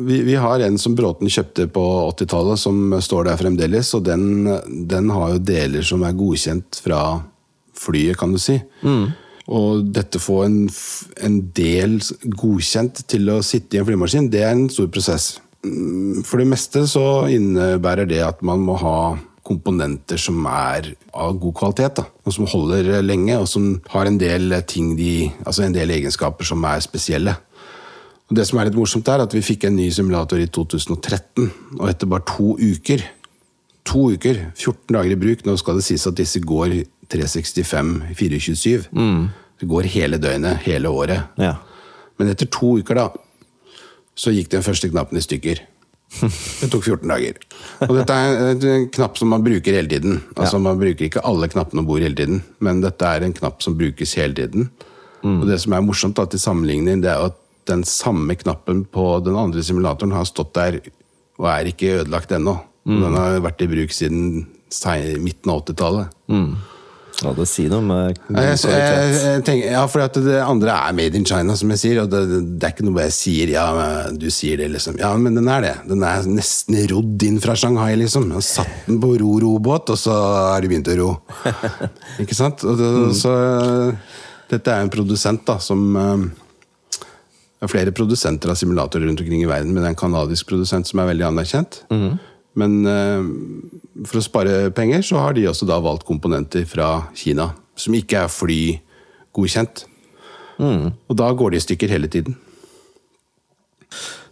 vi, 0.09 0.19
vi 0.27 0.35
har 0.37 0.61
en 0.61 0.77
som 0.81 0.93
Bråten 0.97 1.29
kjøpte 1.31 1.65
på 1.73 1.85
80-tallet, 2.11 2.61
som 2.61 2.97
står 3.01 3.29
der 3.29 3.39
fremdeles. 3.39 3.93
Og 3.97 4.05
den, 4.05 4.49
den 4.89 5.13
har 5.13 5.35
jo 5.35 5.45
deler 5.53 5.85
som 5.85 6.03
er 6.05 6.17
godkjent 6.17 6.81
fra 6.83 7.01
flyet, 7.77 8.17
kan 8.19 8.33
du 8.33 8.39
si. 8.41 8.59
Og 9.51 9.87
dette 9.91 10.21
få 10.21 10.43
en, 10.45 10.59
en 11.25 11.39
del 11.57 11.97
godkjent 12.37 13.03
til 13.09 13.31
å 13.33 13.41
sitte 13.45 13.77
i 13.77 13.81
en 13.81 13.87
flymaskin, 13.87 14.29
det 14.31 14.45
er 14.45 14.53
en 14.53 14.69
stor 14.71 14.87
prosess. 14.93 15.33
Mm, 15.65 16.21
For 16.25 16.41
det 16.41 16.47
meste 16.51 16.85
så 16.89 17.27
innebærer 17.29 18.07
det 18.09 18.21
at 18.25 18.41
man 18.45 18.63
må 18.65 18.77
ha 18.81 19.17
komponenter 19.45 20.21
som 20.21 20.45
er 20.45 20.91
av 21.17 21.37
god 21.41 21.55
kvalitet, 21.57 21.97
da, 21.97 22.05
og 22.05 22.35
som 22.35 22.47
holder 22.47 23.01
lenge, 23.03 23.35
og 23.41 23.49
som 23.49 23.73
har 23.91 24.07
en 24.07 24.19
del 24.21 24.53
ting 24.69 24.93
de, 24.95 25.31
altså 25.43 25.65
en 25.65 25.75
del 25.75 25.91
egenskaper 25.97 26.47
som 26.47 26.63
er 26.69 26.83
spesielle. 26.85 27.33
Og 28.29 28.37
det 28.37 28.45
som 28.47 28.61
er 28.61 28.69
litt 28.69 28.77
morsomt 28.77 29.09
er 29.11 29.25
at 29.25 29.33
Vi 29.35 29.41
fikk 29.43 29.65
en 29.67 29.75
ny 29.75 29.89
simulator 29.91 30.39
i 30.39 30.47
2013, 30.47 31.49
og 31.81 31.89
etter 31.89 32.07
bare 32.07 32.23
to 32.29 32.53
uker 32.55 33.03
To 33.89 34.11
uker, 34.13 34.37
14 34.53 34.93
dager 34.93 35.15
i 35.15 35.19
bruk 35.19 35.39
Nå 35.45 35.55
skal 35.57 35.79
det 35.79 35.85
sies 35.87 36.03
at 36.05 36.17
disse 36.19 36.37
går 36.37 36.83
365, 37.11 37.91
427. 38.17 38.87
Mm. 38.95 39.25
Det 39.61 39.67
går 39.69 39.89
hele 39.93 40.17
døgnet, 40.21 40.63
hele 40.65 40.89
året. 40.89 41.35
Ja. 41.37 41.55
Men 42.17 42.31
etter 42.31 42.49
to 42.51 42.77
uker, 42.79 42.97
da, 42.97 43.09
så 44.17 44.33
gikk 44.33 44.49
den 44.53 44.65
første 44.65 44.89
knappen 44.91 45.19
i 45.19 45.23
stykker. 45.25 45.61
Det 46.11 46.67
tok 46.67 46.83
14 46.83 47.07
dager. 47.07 47.37
Og 47.87 47.93
dette 47.95 48.15
er 48.15 48.65
en 48.73 48.87
knapp 48.91 49.19
som 49.19 49.29
man 49.31 49.43
bruker 49.45 49.77
hele 49.77 49.87
tiden. 49.87 50.17
Altså 50.35 50.59
Man 50.59 50.79
bruker 50.81 51.07
ikke 51.07 51.23
alle 51.27 51.47
knappene 51.51 51.83
om 51.83 51.87
bord 51.87 52.03
hele 52.03 52.17
tiden, 52.17 52.41
men 52.59 52.81
dette 52.83 53.07
er 53.07 53.23
en 53.23 53.35
knapp 53.37 53.63
som 53.63 53.77
brukes 53.79 54.17
hele 54.19 54.35
tiden. 54.35 54.67
Og 55.23 55.45
det 55.47 55.59
som 55.63 55.75
er 55.77 55.85
morsomt 55.85 56.17
da, 56.17 56.25
til 56.27 56.41
sammenligning, 56.41 57.03
det 57.03 57.13
er 57.13 57.29
at 57.29 57.37
den 57.69 57.85
samme 57.87 58.35
knappen 58.35 58.83
på 58.89 59.05
den 59.23 59.37
andre 59.37 59.63
simulatoren 59.63 60.11
har 60.17 60.25
stått 60.27 60.51
der 60.57 60.79
og 61.39 61.47
er 61.53 61.69
ikke 61.69 62.01
ødelagt 62.01 62.33
ennå. 62.35 62.57
Den 62.89 63.15
har 63.15 63.39
vært 63.45 63.61
i 63.63 63.69
bruk 63.71 63.93
siden 63.93 64.47
midten 65.21 65.53
av 65.53 65.63
80-tallet. 65.63 66.15
Ja, 67.21 67.31
det 67.37 67.45
sier 67.49 67.69
noe 67.71 67.83
med 67.85 68.19
jeg 68.31 69.43
tenker, 69.45 69.67
ja, 69.73 69.83
for 69.91 70.03
det 70.17 70.37
andre 70.41 70.73
er 70.73 70.95
made 70.97 71.19
in 71.19 71.27
China, 71.27 71.55
som 71.59 71.71
jeg 71.73 71.81
sier. 71.83 72.01
Og 72.03 72.09
det, 72.11 72.21
det 72.57 72.67
er 72.67 72.73
ikke 72.73 72.87
noe 72.87 73.05
jeg 73.07 73.15
sier 73.15 73.53
ja, 73.53 73.65
du 74.11 74.27
sier 74.33 74.61
det, 74.61 74.71
liksom. 74.73 74.97
Ja, 75.01 75.11
men 75.21 75.37
den 75.37 75.49
er 75.51 75.65
det. 75.65 75.75
Den 75.89 76.05
er 76.07 76.25
nesten 76.29 76.79
rodd 76.91 77.25
inn 77.27 77.39
fra 77.43 77.55
Shanghai, 77.59 77.93
liksom. 78.01 78.29
Jeg 78.35 78.47
satt 78.47 78.87
den 78.87 78.99
på 79.03 79.13
ro-robåt, 79.21 79.93
og 79.93 79.99
så 79.99 80.17
har 80.53 80.63
de 80.63 80.71
begynt 80.71 80.91
å 80.91 80.97
ro. 80.99 81.11
ikke 82.23 82.37
sant? 82.37 82.65
Og 82.67 82.79
det, 82.79 82.91
så 83.21 83.35
dette 84.51 84.73
er 84.73 84.83
en 84.83 84.91
produsent 84.91 85.45
da, 85.47 85.57
som 85.63 85.85
eh, 85.95 86.25
det 87.61 87.67
er 87.67 87.71
flere 87.75 87.93
produsenter 87.95 88.51
av 88.51 88.57
simulatorer 88.57 89.05
rundt 89.05 89.21
omkring 89.21 89.43
i 89.45 89.49
verden, 89.49 89.71
men 89.71 89.83
det 89.83 89.91
er 89.91 89.93
en 89.93 90.03
kanadisk 90.03 90.49
produsent 90.49 90.89
som 90.89 91.03
er 91.03 91.11
veldig 91.13 91.27
anerkjent. 91.29 91.83
Men 92.59 92.81
eh, 92.89 93.23
for 94.07 94.19
å 94.19 94.25
spare 94.25 94.55
penger, 94.75 95.05
så 95.07 95.21
har 95.23 95.37
de 95.37 95.47
også 95.49 95.67
da 95.69 95.79
valgt 95.83 96.07
komponenter 96.07 96.65
fra 96.67 97.07
Kina, 97.17 97.51
som 97.79 97.95
ikke 97.95 98.25
er 98.25 98.33
flygodkjent. 98.33 99.85
Og 100.61 101.15
da 101.17 101.31
går 101.33 101.53
de 101.53 101.61
i 101.61 101.63
stykker 101.63 101.89
hele 101.89 102.09
tiden. 102.11 102.35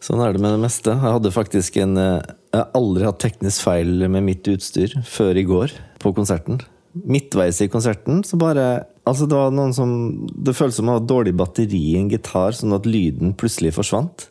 Sånn 0.04 0.22
er 0.24 0.34
det 0.34 0.42
med 0.42 0.56
det 0.56 0.62
meste. 0.64 0.94
Jeg 0.94 1.16
hadde 1.16 1.36
faktisk 1.36 1.78
en 1.82 1.98
eh, 2.00 2.36
Jeg 2.50 2.64
har 2.64 2.78
aldri 2.78 3.06
hatt 3.06 3.20
teknisk 3.22 3.66
feil 3.68 4.08
med 4.08 4.24
mitt 4.26 4.48
utstyr 4.50 4.96
før 5.06 5.38
i 5.38 5.46
går, 5.46 5.74
på 6.00 6.14
konserten. 6.16 6.62
Midtveis 6.94 7.60
i 7.62 7.70
konserten 7.70 8.24
så 8.26 8.40
bare 8.40 8.88
Altså, 9.08 9.26
det 9.30 9.38
var 9.38 9.54
noen 9.54 9.72
som 9.74 9.92
Det 10.30 10.56
føltes 10.58 10.80
som 10.80 10.90
å 10.90 10.98
ha 10.98 11.02
dårlig 11.02 11.36
batteri 11.38 11.82
i 11.92 11.98
en 12.00 12.10
gitar, 12.12 12.54
sånn 12.54 12.76
at 12.78 12.88
lyden 12.90 13.36
plutselig 13.38 13.74
forsvant. 13.78 14.28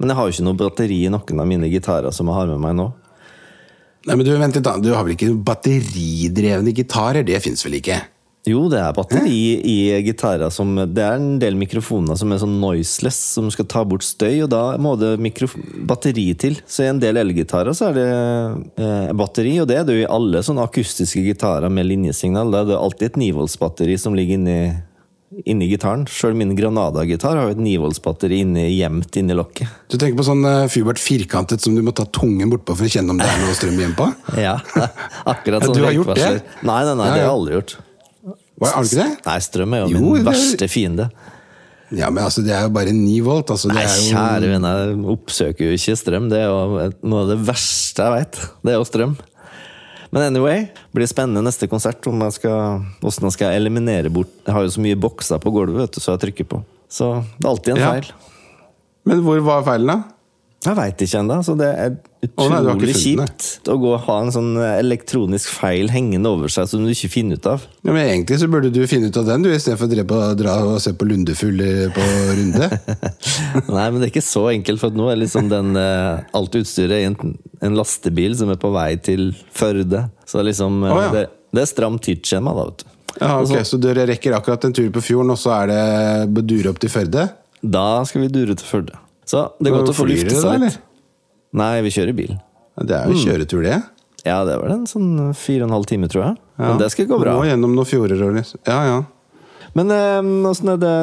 Men 0.00 0.10
jeg 0.10 0.18
har 0.18 0.26
jo 0.26 0.34
ikke 0.34 0.46
noe 0.46 0.60
batteri 0.60 0.98
i 1.04 1.12
noen 1.12 1.42
av 1.42 1.48
mine 1.48 1.68
gitarer 1.68 2.14
som 2.16 2.30
jeg 2.30 2.38
har 2.38 2.52
med 2.52 2.62
meg 2.64 2.76
nå. 2.78 2.86
Nei, 4.08 4.16
men 4.16 4.24
Du 4.24 4.32
vent 4.32 4.56
litt 4.56 4.64
da, 4.64 4.78
du 4.80 4.92
har 4.94 5.04
vel 5.04 5.16
ikke 5.16 5.34
batteridrevne 5.44 6.72
gitarer? 6.76 7.26
Det 7.26 7.42
fins 7.44 7.66
vel 7.66 7.80
ikke? 7.80 8.00
Jo, 8.48 8.62
det 8.72 8.78
er 8.80 8.94
batteri 8.96 9.40
i 9.68 9.74
gitarer 10.00 10.48
som 10.48 10.72
Det 10.72 11.02
er 11.04 11.18
en 11.18 11.34
del 11.42 11.58
mikrofoner 11.60 12.16
som 12.16 12.30
er 12.32 12.38
sånn 12.40 12.54
noiseless, 12.62 13.18
som 13.36 13.50
skal 13.52 13.68
ta 13.68 13.82
bort 13.84 14.06
støy, 14.06 14.46
og 14.46 14.48
da 14.54 14.62
må 14.80 14.94
det 14.96 15.18
batteri 15.84 16.30
til. 16.40 16.56
Så 16.64 16.86
i 16.86 16.88
en 16.88 17.02
del 17.02 17.20
elgitarer 17.20 17.76
så 17.76 17.90
er 17.90 17.98
det 17.98 18.06
eh, 18.80 19.12
batteri, 19.12 19.58
og 19.60 19.68
det 19.68 19.76
er 19.76 19.84
det 19.84 19.98
jo 19.98 20.06
i 20.06 20.12
alle 20.16 20.40
sånne 20.46 20.64
akustiske 20.64 21.20
gitarer 21.26 21.68
med 21.68 21.90
linjesignal. 21.90 22.48
Da 22.48 22.64
er 22.64 22.70
det 22.72 22.80
alltid 22.80 23.10
et 23.10 23.20
9-voltsbatteri 23.20 23.98
som 24.00 24.16
ligger 24.16 24.40
inni, 24.40 24.58
inni 25.46 25.68
gitaren. 25.70 26.06
Sjøl 26.10 26.34
min 26.38 26.54
Granada-gitar 26.58 27.38
har 27.38 27.48
jo 27.48 27.54
et 27.54 27.62
9-voltsbatteri 27.62 28.40
inni, 28.44 28.64
gjemt 28.74 29.16
inni 29.20 29.36
lokket. 29.38 29.70
Du 29.90 29.96
tenker 29.96 30.18
på 30.18 30.26
sånn 30.26 30.42
uh, 30.46 30.64
Fubert 30.72 31.00
firkantet 31.02 31.62
som 31.62 31.76
du 31.76 31.82
må 31.86 31.94
ta 31.96 32.06
tungen 32.06 32.50
bortpå 32.50 32.74
for 32.74 32.88
å 32.88 32.90
kjenne 32.90 33.14
om 33.14 33.20
det 33.20 33.28
er 33.30 33.42
noe 33.44 33.54
strøm 33.58 33.78
igjen 33.78 33.94
på? 33.98 34.08
Ja, 34.46 34.56
akkurat 35.32 35.66
sånn 35.66 35.76
du 35.78 35.84
har 35.86 35.94
gjort 35.94 36.14
det? 36.18 36.32
Nei, 36.66 36.80
nei, 36.88 36.96
nei, 36.98 37.06
Ja, 37.06 37.14
det 37.14 37.20
har 37.20 37.24
jeg 37.24 37.34
aldri 37.34 37.58
gjort. 37.58 37.76
Hva, 38.60 38.72
har 38.74 38.84
du 38.84 38.90
ikke 38.90 39.02
det? 39.04 39.10
Nei, 39.30 39.38
strøm 39.46 39.76
er 39.76 39.84
jo 39.84 39.92
Jo, 39.94 40.00
min 40.04 40.18
det- 40.20 40.26
verste 40.32 40.70
fiende. 40.70 41.10
Ja, 41.90 42.06
men 42.14 42.22
altså, 42.22 42.42
Det 42.46 42.52
er 42.54 42.68
jo 42.68 42.70
bare 42.74 42.92
9 42.94 43.16
volt. 43.26 43.50
Altså, 43.50 43.70
det 43.70 43.80
Nei, 43.80 43.86
er 43.86 43.96
jo... 43.96 44.10
kjære 44.14 44.50
venn, 44.52 44.66
jeg 44.70 44.98
oppsøker 45.14 45.66
jo 45.66 45.78
ikke 45.78 45.96
strøm. 45.98 46.28
Det 46.30 46.38
er 46.38 46.46
jo 46.46 46.90
noe 47.10 47.24
av 47.24 47.32
det 47.32 47.38
verste 47.48 48.06
jeg 48.06 48.14
vet. 48.14 48.38
Det 48.62 48.70
er 48.74 48.78
jo 48.78 48.86
strøm. 48.86 49.16
Men 50.10 50.22
anyway, 50.26 50.64
blir 50.94 51.06
spennende 51.06 51.42
neste 51.46 51.68
konsert 51.70 52.06
om 52.10 52.18
jeg 52.26 52.32
skal, 52.40 52.80
hvordan 53.02 53.28
jeg 53.28 53.36
skal 53.36 53.52
eliminere 53.54 54.10
bort 54.10 54.32
Jeg 54.46 54.54
har 54.56 54.64
jo 54.66 54.72
så 54.74 54.82
mye 54.82 54.98
bokser 54.98 55.38
på 55.42 55.52
gulvet 55.54 55.78
vet 55.84 55.92
du, 55.94 56.00
så 56.02 56.16
jeg 56.16 56.22
trykker 56.24 56.48
på. 56.50 56.62
Så 56.90 57.12
det 57.38 57.46
er 57.46 57.50
alltid 57.52 57.74
en 57.76 57.82
Ja. 57.84 57.90
feil. 57.92 58.08
Men 59.06 59.22
hvor 59.22 59.38
var 59.46 59.62
feilen, 59.62 59.86
da? 59.86 60.02
Jeg 60.60 60.76
veit 60.76 61.00
ikke 61.00 61.20
ennå. 61.22 61.38
Så 61.40 61.54
det 61.56 61.68
er 61.72 61.94
Å, 62.36 62.44
utrolig 62.44 62.92
kjipt 62.92 63.68
å 63.72 63.76
gå 63.80 63.92
og 63.94 64.02
ha 64.04 64.16
en 64.20 64.32
sånn 64.34 64.50
elektronisk 64.60 65.48
feil 65.56 65.88
hengende 65.88 66.28
over 66.28 66.52
seg 66.52 66.68
som 66.68 66.82
du 66.84 66.90
ikke 66.92 67.08
finner 67.14 67.40
ut 67.40 67.48
av. 67.48 67.64
Ja, 67.80 67.94
men 67.94 68.02
Egentlig 68.02 68.40
så 68.42 68.48
burde 68.52 68.68
du 68.74 68.82
finne 68.90 69.08
ut 69.08 69.16
av 69.16 69.24
den, 69.30 69.46
du, 69.46 69.48
istedenfor 69.54 69.88
å 69.88 69.94
dra, 70.04 70.20
dra 70.36 70.58
og 70.68 70.76
se 70.84 70.92
på 70.92 71.08
Lundefugl 71.08 71.64
på 71.96 72.04
runde. 72.36 72.68
Nei, 73.72 73.86
men 73.88 73.98
det 74.02 74.10
er 74.10 74.12
ikke 74.12 74.26
så 74.26 74.44
enkelt, 74.52 74.82
for 74.84 75.00
nå 75.00 75.08
er 75.14 75.22
liksom 75.22 75.48
den 75.48 75.72
eh, 75.80 76.20
Alt 76.36 76.60
utstyret 76.60 77.00
i 77.00 77.08
en, 77.08 77.16
en 77.64 77.80
lastebil 77.80 78.36
som 78.36 78.52
er 78.52 78.60
på 78.60 78.72
vei 78.76 78.92
til 79.00 79.30
Førde. 79.56 80.10
Så 80.28 80.44
liksom 80.44 80.82
eh, 80.84 80.92
Å, 80.92 81.02
ja. 81.06 81.12
det, 81.16 81.26
det 81.56 81.64
er 81.64 81.72
stramt 81.72 82.04
tidsskjema, 82.04 82.52
da, 82.60 82.68
vet 82.68 82.84
du. 82.84 82.88
Ja, 83.16 83.32
ok, 83.40 83.48
Altså- 83.56 83.64
Så 83.72 83.80
dere 83.82 84.04
rekker 84.12 84.36
akkurat 84.36 84.68
en 84.68 84.76
tur 84.76 84.92
på 84.92 85.02
fjorden, 85.08 85.32
og 85.32 85.40
så 85.40 85.56
er 85.62 85.72
det 85.72 86.44
dure 86.44 86.74
opp 86.74 86.84
til 86.84 86.92
Førde? 86.92 87.30
Da 87.64 87.86
skal 88.08 88.28
vi 88.28 88.34
dure 88.36 88.54
til 88.60 88.68
Førde. 88.68 89.00
Så 89.30 89.46
det 89.60 89.70
er 89.70 89.76
godt 89.78 89.92
å 89.92 89.96
få 89.96 90.08
lufte 90.10 90.34
seg 90.34 90.64
litt. 90.64 90.80
Nei, 91.60 91.72
vi 91.86 91.92
kjører 91.94 92.16
bil. 92.16 92.36
Det 92.80 92.96
er 92.96 93.10
jo 93.10 93.20
kjøretur, 93.20 93.62
det. 93.66 93.78
Ja, 94.26 94.42
det 94.44 94.56
var 94.60 94.72
en 94.74 94.86
sånn 94.88 95.32
fire 95.36 95.64
og 95.64 95.70
en 95.70 95.76
halv 95.78 95.88
time, 95.88 96.08
tror 96.10 96.24
jeg. 96.24 96.34
Ja. 96.58 96.66
Men 96.66 96.80
det 96.82 96.90
skal 96.92 97.08
gå 97.08 97.18
bra. 97.20 97.36
Må 97.38 97.46
gjennom 97.48 97.72
noen 97.76 97.88
fjorder 97.88 98.20
og 98.26 98.34
liksom. 98.36 98.60
Ja, 98.68 98.80
ja. 98.88 98.98
Men 99.78 99.94
eh, 99.94 100.50
åssen 100.50 100.74
det 100.82 100.96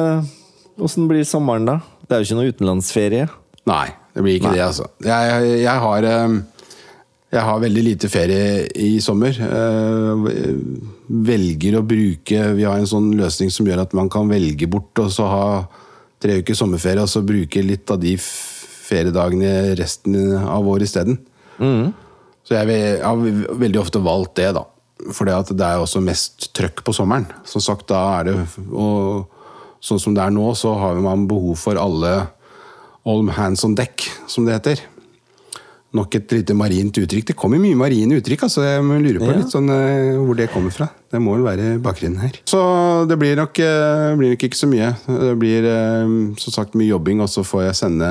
Åssen 0.78 1.08
blir 1.10 1.24
sommeren, 1.26 1.64
da? 1.66 1.80
Det 2.06 2.14
er 2.14 2.20
jo 2.22 2.28
ikke 2.28 2.36
noe 2.38 2.52
utenlandsferie. 2.52 3.24
Nei, 3.66 3.86
det 4.14 4.22
blir 4.22 4.36
ikke 4.38 4.52
Nei. 4.52 4.60
det, 4.60 4.66
altså. 4.68 4.86
Jeg, 5.02 5.32
jeg, 5.32 5.56
jeg 5.64 5.82
har 5.84 6.06
eh, 6.06 6.36
Jeg 7.34 7.44
har 7.48 7.64
veldig 7.64 7.82
lite 7.88 8.10
ferie 8.12 8.44
i 8.78 8.92
sommer. 9.02 9.40
Eh, 9.42 10.28
velger 11.08 11.80
å 11.80 11.84
bruke 11.88 12.46
Vi 12.54 12.66
har 12.68 12.78
en 12.78 12.88
sånn 12.88 13.10
løsning 13.18 13.50
som 13.52 13.66
gjør 13.68 13.82
at 13.86 13.96
man 13.98 14.12
kan 14.12 14.30
velge 14.30 14.70
bort 14.70 15.02
og 15.02 15.10
så 15.12 15.26
ha 15.32 15.44
tre 16.22 16.40
uker 16.42 16.56
sommerferie, 16.58 17.04
og 17.04 17.10
så 17.10 17.22
bruke 17.26 17.62
litt 17.64 17.90
av 17.94 18.00
de 18.02 18.16
feriedagene 18.18 19.76
resten 19.78 20.16
av 20.40 20.66
året 20.68 20.88
isteden. 20.88 21.20
Så 22.48 22.56
jeg, 22.56 22.68
jeg 22.72 23.04
har 23.04 23.56
veldig 23.60 23.80
ofte 23.80 24.02
valgt 24.02 24.38
det, 24.40 24.52
da. 24.56 24.64
For 25.14 25.28
det 25.28 25.62
er 25.62 25.78
også 25.78 26.00
mest 26.02 26.48
trøkk 26.56 26.82
på 26.86 26.94
sommeren. 26.96 27.28
Som 27.46 27.62
sagt, 27.62 27.86
da 27.92 28.00
er 28.18 28.30
det 28.30 28.34
Og 28.72 29.28
sånn 29.84 30.00
som 30.02 30.16
det 30.16 30.24
er 30.24 30.34
nå, 30.34 30.48
så 30.58 30.72
har 30.80 30.98
man 31.04 31.28
behov 31.30 31.54
for 31.60 31.78
alle 31.78 32.16
all 33.08 33.28
hands 33.32 33.64
on 33.64 33.76
deck, 33.78 34.04
som 34.26 34.44
det 34.44 34.58
heter. 34.58 34.82
Nok 35.96 36.14
et 36.18 36.32
lite 36.36 36.52
marint 36.52 36.92
uttrykk. 37.00 37.30
Det 37.30 37.34
kommer 37.38 37.56
mye 37.62 37.76
marine 37.78 38.18
uttrykk, 38.18 38.42
altså 38.44 38.60
jeg 38.66 38.82
lurer 38.84 39.22
på 39.22 39.30
Ja. 39.30 39.36
litt 39.38 39.52
sånn 39.54 39.70
eh, 39.72 40.18
hvor 40.20 40.36
det 40.36 40.50
kommer 40.52 40.70
fra. 40.74 40.90
Det 41.10 41.16
må 41.24 41.32
vel 41.38 41.46
være 41.46 41.78
bakgrunnen 41.80 42.20
her. 42.20 42.32
Så 42.44 42.60
det 43.08 43.16
blir 43.18 43.36
nok, 43.40 43.56
eh, 43.58 44.14
blir 44.20 44.34
nok 44.34 44.42
ikke 44.44 44.58
så 44.58 44.68
mye. 44.68 44.90
Det 45.08 45.38
blir 45.40 45.64
eh, 45.64 46.34
som 46.36 46.52
sagt 46.52 46.74
mye 46.76 46.90
jobbing, 46.90 47.22
og 47.24 47.28
så 47.32 47.40
får 47.40 47.62
jeg 47.70 47.78
sende 47.80 48.10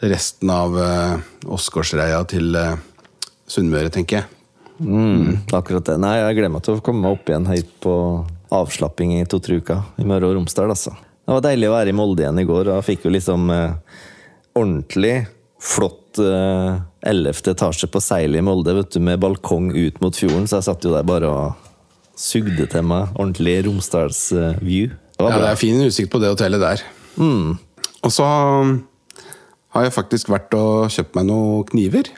resten 0.00 0.48
av 0.50 0.72
Åsgårdsreia 1.44 2.22
til 2.28 2.56
Sunnmøre, 3.46 3.90
tenker 3.92 4.22
jeg. 4.22 4.24
Mm, 4.80 5.44
akkurat 5.52 5.84
det. 5.84 5.98
Nei, 6.00 6.16
jeg 6.16 6.36
gleder 6.38 6.50
meg 6.56 6.62
til 6.64 6.74
å 6.78 6.82
komme 6.82 7.04
meg 7.04 7.12
opp 7.18 7.28
igjen 7.28 7.46
hit 7.52 7.68
på 7.84 7.92
avslapping 8.50 9.12
i 9.20 9.24
to-tre 9.28 9.60
uker 9.60 9.84
i 10.00 10.04
Møre 10.08 10.30
og 10.32 10.38
Romsdal, 10.38 10.72
altså. 10.72 10.96
Det 11.24 11.32
var 11.36 11.44
deilig 11.44 11.68
å 11.68 11.76
være 11.76 11.92
i 11.92 11.96
Molde 11.96 12.24
igjen 12.24 12.40
i 12.40 12.44
går, 12.48 12.68
og 12.72 12.80
jeg 12.80 12.88
fikk 12.96 13.04
jo 13.06 13.12
liksom 13.14 13.52
ordentlig 14.56 15.26
flott 15.60 16.00
eh, 16.22 16.80
11. 17.08 17.42
etasje 17.52 17.88
på 17.90 18.02
seilet 18.02 18.40
i 18.40 18.44
Molde, 18.44 18.74
vet 18.76 18.94
du, 18.94 19.00
med 19.04 19.20
balkong 19.22 19.70
ut 19.74 20.00
mot 20.02 20.16
fjorden, 20.16 20.48
så 20.50 20.60
jeg 20.60 20.68
satt 20.68 20.86
jo 20.86 20.92
der 20.94 21.06
bare 21.06 21.30
og 21.30 21.70
sugde 22.18 22.66
til 22.70 22.86
meg 22.86 23.14
ordentlig 23.14 23.58
Romsdals-view. 23.66 24.92
det 25.18 25.30
Ja, 25.30 25.38
det 25.42 25.50
er 25.50 25.60
fin 25.60 25.82
utsikt 25.82 26.12
på 26.12 26.20
det 26.22 26.30
hotellet 26.34 26.62
der. 26.62 26.84
Og 28.04 28.12
så 28.12 28.26
um, 28.26 28.76
har 29.74 29.86
jeg 29.86 29.96
faktisk 29.96 30.30
vært 30.30 30.54
og 30.58 30.92
kjøpt 30.94 31.16
meg 31.18 31.28
noen 31.30 31.66
kniver. 31.70 32.10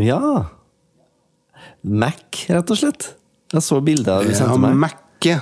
Ja. 0.00 0.20
Mac, 1.86 2.42
rett 2.50 2.72
og 2.72 2.80
slett. 2.80 3.12
Jeg 3.52 3.62
så 3.62 3.78
bildet 3.84 4.26
du 4.26 4.34
sendte 4.34 4.58
meg. 4.62 4.74
Mac. 4.86 4.98
ja. 5.24 5.40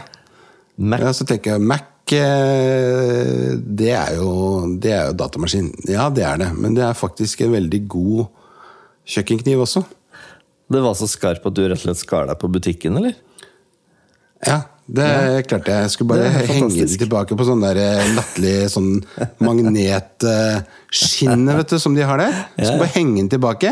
Mac. 0.77 1.01
Ja, 1.01 1.13
så 1.17 1.25
tenker 1.29 1.55
jeg 1.55 1.63
Mac 1.65 1.94
det 2.13 3.91
er, 3.95 4.11
jo, 4.19 4.31
det 4.77 4.93
er 4.93 5.07
jo 5.09 5.17
datamaskin. 5.17 5.71
Ja, 5.89 6.11
det 6.13 6.25
er 6.29 6.37
det. 6.43 6.51
Men 6.53 6.77
det 6.77 6.85
er 6.85 6.99
faktisk 6.99 7.41
en 7.41 7.55
veldig 7.57 7.81
god 7.89 8.27
kjøkkenkniv 9.09 9.63
også. 9.65 9.85
Det 10.73 10.83
var 10.85 10.97
så 10.99 11.09
skarp 11.09 11.47
at 11.47 11.57
du 11.57 11.63
rett 11.65 11.79
og 11.79 11.85
slett 11.85 12.01
skar 12.01 12.29
deg 12.29 12.37
på 12.41 12.51
butikken, 12.53 12.99
eller? 13.01 13.17
Ja, 14.45 14.61
det 14.85 15.49
klarte 15.49 15.73
jeg. 15.73 15.81
Jeg 15.87 15.93
skulle 15.95 16.13
bare 16.13 16.29
henge 16.45 16.85
tilbake 17.01 17.33
på 17.39 17.45
sånn 17.49 17.63
der 17.65 17.79
eh, 17.81 18.11
latterlig 18.13 18.69
sånn 18.69 19.01
magnetskinne, 19.41 21.55
vet 21.57 21.71
du, 21.73 21.79
som 21.81 21.97
de 21.97 22.05
har 22.05 22.21
der. 22.21 22.35
Jeg 22.59 22.67
skulle 22.69 22.83
bare 22.83 22.93
henge 22.99 23.17
den 23.23 23.31
tilbake. 23.33 23.71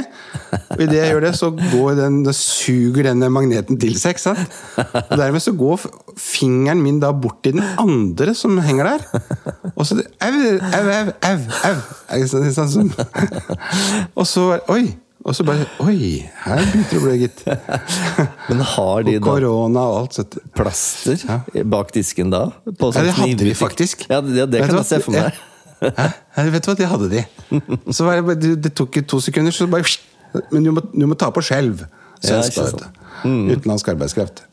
Og 0.73 0.81
idet 0.81 1.03
jeg 1.03 1.11
gjør 1.13 1.25
det, 1.27 1.35
så 1.37 1.51
går 1.59 1.91
den, 2.01 2.23
da 2.25 2.33
suger 2.37 3.03
denne 3.11 3.29
magneten 3.35 3.77
til 3.83 3.95
seg, 4.01 4.17
ikke 4.17 4.25
sant? 4.25 4.41
Og 5.03 5.17
dermed 5.21 5.43
så 5.45 5.53
går 5.53 5.85
fingeren 6.17 6.81
min 6.81 6.97
da 7.03 7.13
bort 7.13 7.43
til 7.45 7.53
den 7.59 7.67
andre 7.77 8.33
som 8.39 8.57
henger 8.65 8.85
der. 8.95 9.01
Og 9.77 9.85
så 9.89 9.95
Au, 10.01 10.33
au, 10.33 10.85
au, 11.29 11.39
au! 11.69 11.77
Og 14.19 14.27
så 14.29 14.43
Oi! 14.73 14.85
Og 15.23 15.37
så 15.39 15.45
bare 15.47 15.67
Oi, 15.85 16.25
her 16.45 16.63
begynte 16.73 16.91
det 16.91 16.99
å 16.99 17.05
bli, 17.05 17.17
gitt. 17.23 17.43
Men 18.51 18.63
har 18.73 19.05
de 19.07 19.17
Og 19.21 19.27
korona 19.29 19.85
og 19.93 19.99
alt. 20.01 20.17
sånt. 20.19 20.39
plaster 20.59 21.23
bak 21.71 21.93
disken 21.95 22.33
da? 22.35 22.49
På 22.67 22.91
Ja, 22.91 22.97
sånn 22.97 23.07
det 23.07 23.17
hadde 23.21 23.47
vi 23.47 23.55
faktisk. 23.59 24.07
Ja, 24.11 24.19
det, 24.25 24.49
det 24.51 24.65
kan 24.67 24.81
jeg 24.81 24.89
se 24.89 24.99
for 25.05 25.15
meg. 25.15 25.39
Hæ? 25.83 26.09
Ja, 26.39 26.47
vet 26.55 26.67
du 26.67 26.71
hva, 26.71 26.77
det 26.79 26.89
hadde 26.91 27.11
de. 27.13 27.23
Så 27.95 28.07
var 28.07 28.19
det, 28.19 28.27
bare- 28.27 28.57
det, 28.67 28.75
tok 28.79 28.99
jo 28.99 29.05
to 29.15 29.21
sekunder, 29.23 29.55
så 29.55 29.67
bare 29.71 29.87
Men 30.55 30.67
du 30.67 30.71
må, 30.75 30.83
du 30.91 31.07
må 31.11 31.19
ta 31.19 31.31
på 31.35 31.43
skjelv. 31.45 31.85
Ja, 32.23 32.41
sant. 32.47 32.83
du. 33.23 33.29
Utenlandsk 33.53 33.91
arbeidskraft. 33.95 34.45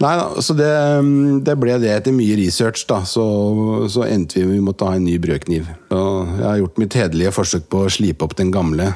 Nei 0.00 0.14
da, 0.16 0.26
så 0.40 0.54
det, 0.56 0.68
det 1.44 1.54
ble 1.60 1.74
det 1.82 1.90
etter 1.92 2.14
mye 2.16 2.36
research, 2.38 2.86
da. 2.88 3.02
Så, 3.08 3.24
så 3.92 4.06
endte 4.08 4.38
vi 4.40 4.46
med 4.48 4.56
vi 4.56 4.64
måtte 4.64 4.88
ha 4.88 4.96
en 4.96 5.04
ny 5.04 5.18
brødkniv. 5.20 5.68
Og 5.92 6.30
jeg 6.38 6.46
har 6.46 6.60
gjort 6.62 6.80
mitt 6.80 6.96
hederlige 6.96 7.32
forsøk 7.36 7.66
på 7.72 7.82
å 7.84 7.92
slipe 7.92 8.24
opp 8.24 8.36
den 8.40 8.52
gamle. 8.54 8.94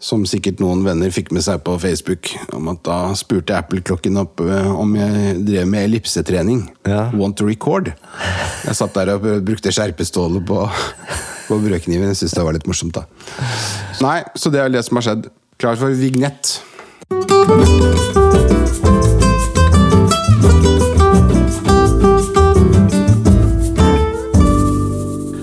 Som 0.00 0.22
sikkert 0.24 0.62
noen 0.62 0.80
venner 0.86 1.12
fikk 1.12 1.28
med 1.36 1.44
seg 1.44 1.60
på 1.66 1.74
Facebook. 1.80 2.30
Om 2.56 2.70
at 2.72 2.80
Da 2.88 2.98
spurte 3.18 3.56
Apple-klokken 3.58 4.16
opp 4.22 4.40
eh, 4.40 4.70
om 4.72 4.94
jeg 4.96 5.34
drev 5.44 5.68
med 5.68 5.90
ellipsetrening. 5.90 6.62
Ja. 6.88 7.10
Want 7.12 7.36
to 7.40 7.48
record. 7.48 7.92
Jeg 8.64 8.78
satt 8.78 8.96
der 8.96 9.12
og 9.18 9.26
brukte 9.44 9.72
skjerpestålet 9.74 10.46
på, 10.48 10.64
på 11.50 11.60
brødkniven. 11.66 12.08
Jeg 12.14 12.22
syntes 12.22 12.38
det 12.38 12.46
var 12.48 12.56
litt 12.56 12.70
morsomt, 12.70 12.96
da. 12.96 13.04
Nei, 14.00 14.22
så 14.40 14.52
det 14.54 14.64
er 14.64 14.72
det 14.72 14.86
som 14.88 15.00
har 15.00 15.10
skjedd. 15.10 15.28
Klar 15.60 15.76
for 15.76 15.92
vignett. 15.92 16.56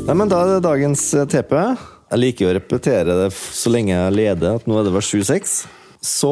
Nei, 0.07 0.15
men 0.15 0.29
Da 0.31 0.41
er 0.41 0.55
det 0.55 0.65
dagens 0.65 1.05
eh, 1.13 1.27
TP. 1.29 1.53
Jeg 2.07 2.21
liker 2.21 2.47
å 2.47 2.55
repetere 2.55 3.15
det 3.19 3.31
så 3.35 3.71
lenge 3.73 3.91
jeg 3.91 4.15
leder, 4.15 4.61
at 4.61 4.67
nå 4.69 4.77
er 4.79 4.85
det 4.87 4.93
vel 4.95 5.03
7-6. 5.03 5.57
Så 6.07 6.31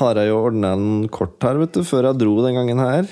har 0.00 0.18
jeg 0.20 0.28
jo 0.28 0.40
ordna 0.50 0.74
en 0.76 1.06
kort 1.12 1.38
her, 1.46 1.56
vet 1.62 1.72
du, 1.72 1.80
før 1.86 2.10
jeg 2.10 2.20
dro 2.20 2.34
den 2.44 2.58
gangen 2.58 2.82
her. 2.82 3.08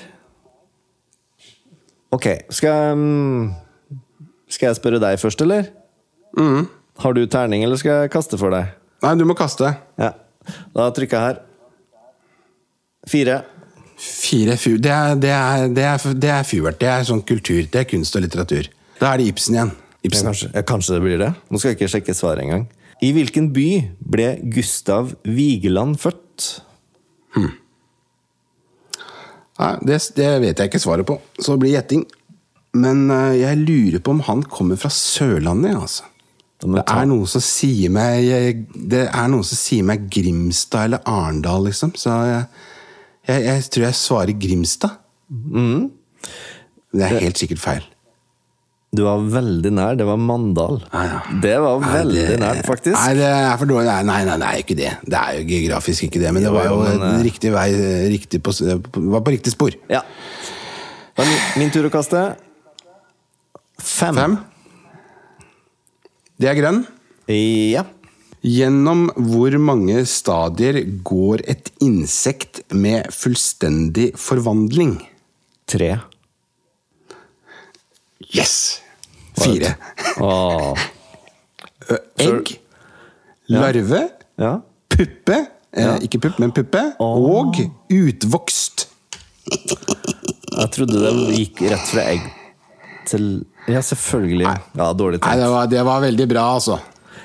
Ok, 2.13 2.27
skal 2.53 2.75
jeg 2.77 2.97
mm, 3.01 3.47
Skal 4.53 4.69
jeg 4.69 4.77
spørre 4.77 5.01
deg 5.01 5.17
først, 5.23 5.41
eller? 5.47 5.71
Har 7.01 7.17
du 7.17 7.23
terning, 7.25 7.65
eller 7.65 7.81
skal 7.81 8.03
jeg 8.03 8.13
kaste 8.13 8.37
for 8.41 8.53
deg? 8.53 8.75
Nei, 9.03 9.15
du 9.17 9.25
må 9.25 9.37
kaste. 9.39 9.73
Ja. 9.97 10.13
Da 10.77 10.91
trykker 10.93 11.17
jeg 11.17 11.31
her. 11.31 11.41
Fire. 13.09 13.39
Fire. 13.97 14.59
Det 14.61 14.93
er, 14.93 15.17
det 15.17 15.33
er, 15.33 15.65
det 15.73 15.87
er, 15.89 16.05
det 16.13 16.35
er. 16.37 16.77
Det 16.77 16.93
er 16.93 17.09
sånn 17.09 17.25
kultur. 17.25 17.65
Det 17.65 17.81
er 17.81 17.89
kunst 17.89 18.19
og 18.19 18.27
litteratur. 18.27 18.69
Da 19.01 19.15
er 19.15 19.23
det 19.23 19.33
Ibsen 19.33 19.57
igjen. 19.57 19.73
Ibsen. 20.03 20.27
kanskje, 20.27 20.51
ja, 20.55 20.63
kanskje 20.67 20.97
det 20.97 21.03
blir 21.05 21.21
det. 21.21 21.33
Nå 21.51 21.59
skal 21.59 21.73
jeg 21.73 21.79
ikke 21.79 21.93
sjekke 21.95 22.15
svaret 22.19 22.43
engang. 22.45 22.67
I 23.03 23.11
hvilken 23.15 23.51
by 23.55 23.69
ble 24.15 24.29
Gustav 24.55 25.15
Vigeland 25.27 25.99
født? 26.03 26.49
Nei, 29.63 29.73
det, 29.87 29.99
det 30.17 30.31
vet 30.43 30.59
jeg 30.59 30.71
ikke 30.71 30.83
svaret 30.83 31.07
på, 31.07 31.19
så 31.39 31.55
det 31.55 31.63
blir 31.63 31.77
gjetting. 31.77 32.07
Men 32.79 33.05
uh, 33.13 33.35
jeg 33.37 33.61
lurer 33.63 34.01
på 34.03 34.15
om 34.15 34.23
han 34.27 34.43
kommer 34.49 34.81
fra 34.81 34.91
Sørlandet, 34.93 35.77
altså. 35.77 36.09
Det 36.63 36.85
er 36.87 37.07
noen 37.11 37.27
som 37.27 37.43
sier 37.43 37.91
meg 37.91 38.69
Det 38.71 39.01
er 39.09 39.31
noen 39.33 39.43
som 39.43 39.59
sier 39.59 39.83
meg 39.83 40.05
Grimstad 40.15 40.87
eller 40.87 41.03
Arendal, 41.11 41.67
liksom. 41.67 41.91
Så 41.99 42.15
jeg, 42.29 42.45
jeg, 43.27 43.45
jeg 43.49 43.65
tror 43.75 43.87
jeg 43.89 43.99
svarer 43.99 44.39
Grimstad. 44.45 45.01
Mm. 45.27 45.91
Det 46.93 47.09
er 47.09 47.19
helt 47.25 47.43
sikkert 47.43 47.63
feil. 47.65 47.89
Du 48.93 49.01
var 49.07 49.23
veldig 49.25 49.71
nær. 49.73 49.95
Det 49.97 50.05
var 50.05 50.19
Mandal. 50.21 50.83
Ah, 50.93 51.05
ja. 51.09 51.21
Det 51.41 51.55
var 51.65 51.79
Nei, 51.81 51.93
veldig 51.95 52.25
det- 52.29 52.41
nært, 52.43 52.67
faktisk. 52.67 52.93
Nei, 52.99 53.15
det 53.17 53.25
er 53.25 53.57
for 53.57 53.65
dårlig. 53.67 53.87
Nei, 53.89 54.03
nei, 54.05 54.25
nei, 54.25 54.37
det 54.37 54.47
er 54.49 54.59
jo 54.59 54.65
ikke 54.67 54.77
det. 54.77 54.91
Det 55.09 55.15
er 55.23 55.39
jo 55.39 55.45
geografisk 55.49 56.03
ikke 56.05 56.21
det, 56.21 56.33
men 56.35 56.43
det 56.45 56.53
var 56.53 56.67
jo 56.67 56.77
men, 56.83 57.01
eh, 57.09 57.23
riktig 57.25 57.53
vei 57.53 57.69
riktig 58.13 58.43
på, 58.43 58.53
var 59.11 59.21
på 59.23 59.33
riktig 59.33 59.53
spor. 59.55 59.71
Ja. 59.89 60.03
Min, 61.17 61.39
min 61.57 61.71
tur 61.71 61.89
å 61.89 61.91
kaste. 61.91 62.37
Fem. 63.81 64.15
Fem. 64.15 64.39
Det 66.39 66.49
er 66.51 66.55
grønn. 66.61 66.87
Ja. 67.29 67.85
Gjennom 68.45 69.09
hvor 69.17 69.57
mange 69.59 70.05
stadier 70.05 70.83
går 71.03 71.41
et 71.49 71.71
insekt 71.81 72.61
med 72.75 73.07
fullstendig 73.09 74.13
forvandling? 74.19 75.01
Tre. 75.67 76.03
Yes! 78.35 78.82
Fire. 79.39 79.75
Oh. 80.21 80.75
Egg, 82.21 82.53
larve, 83.51 84.03
Ja. 84.39 84.61
puppe 84.93 85.39
eh, 85.73 85.83
Ja. 85.85 85.97
Ikke 86.05 86.21
pupp, 86.21 86.39
men 86.39 86.53
puppe. 86.53 86.83
Og 87.01 87.57
utvokst. 87.91 88.87
Jeg 89.49 90.71
trodde 90.77 91.01
det 91.01 91.13
gikk 91.37 91.63
rett 91.71 91.89
fra 91.91 92.05
egg 92.13 92.27
til 93.09 93.45
Ja, 93.69 93.81
selvfølgelig. 93.81 94.47
Ja, 94.77 94.93
dårlig 94.93 95.21
Nei, 95.23 95.37
det 95.39 95.49
var, 95.51 95.67
det 95.71 95.83
var 95.87 96.01
veldig 96.03 96.29
bra, 96.31 96.45
altså. 96.59 96.79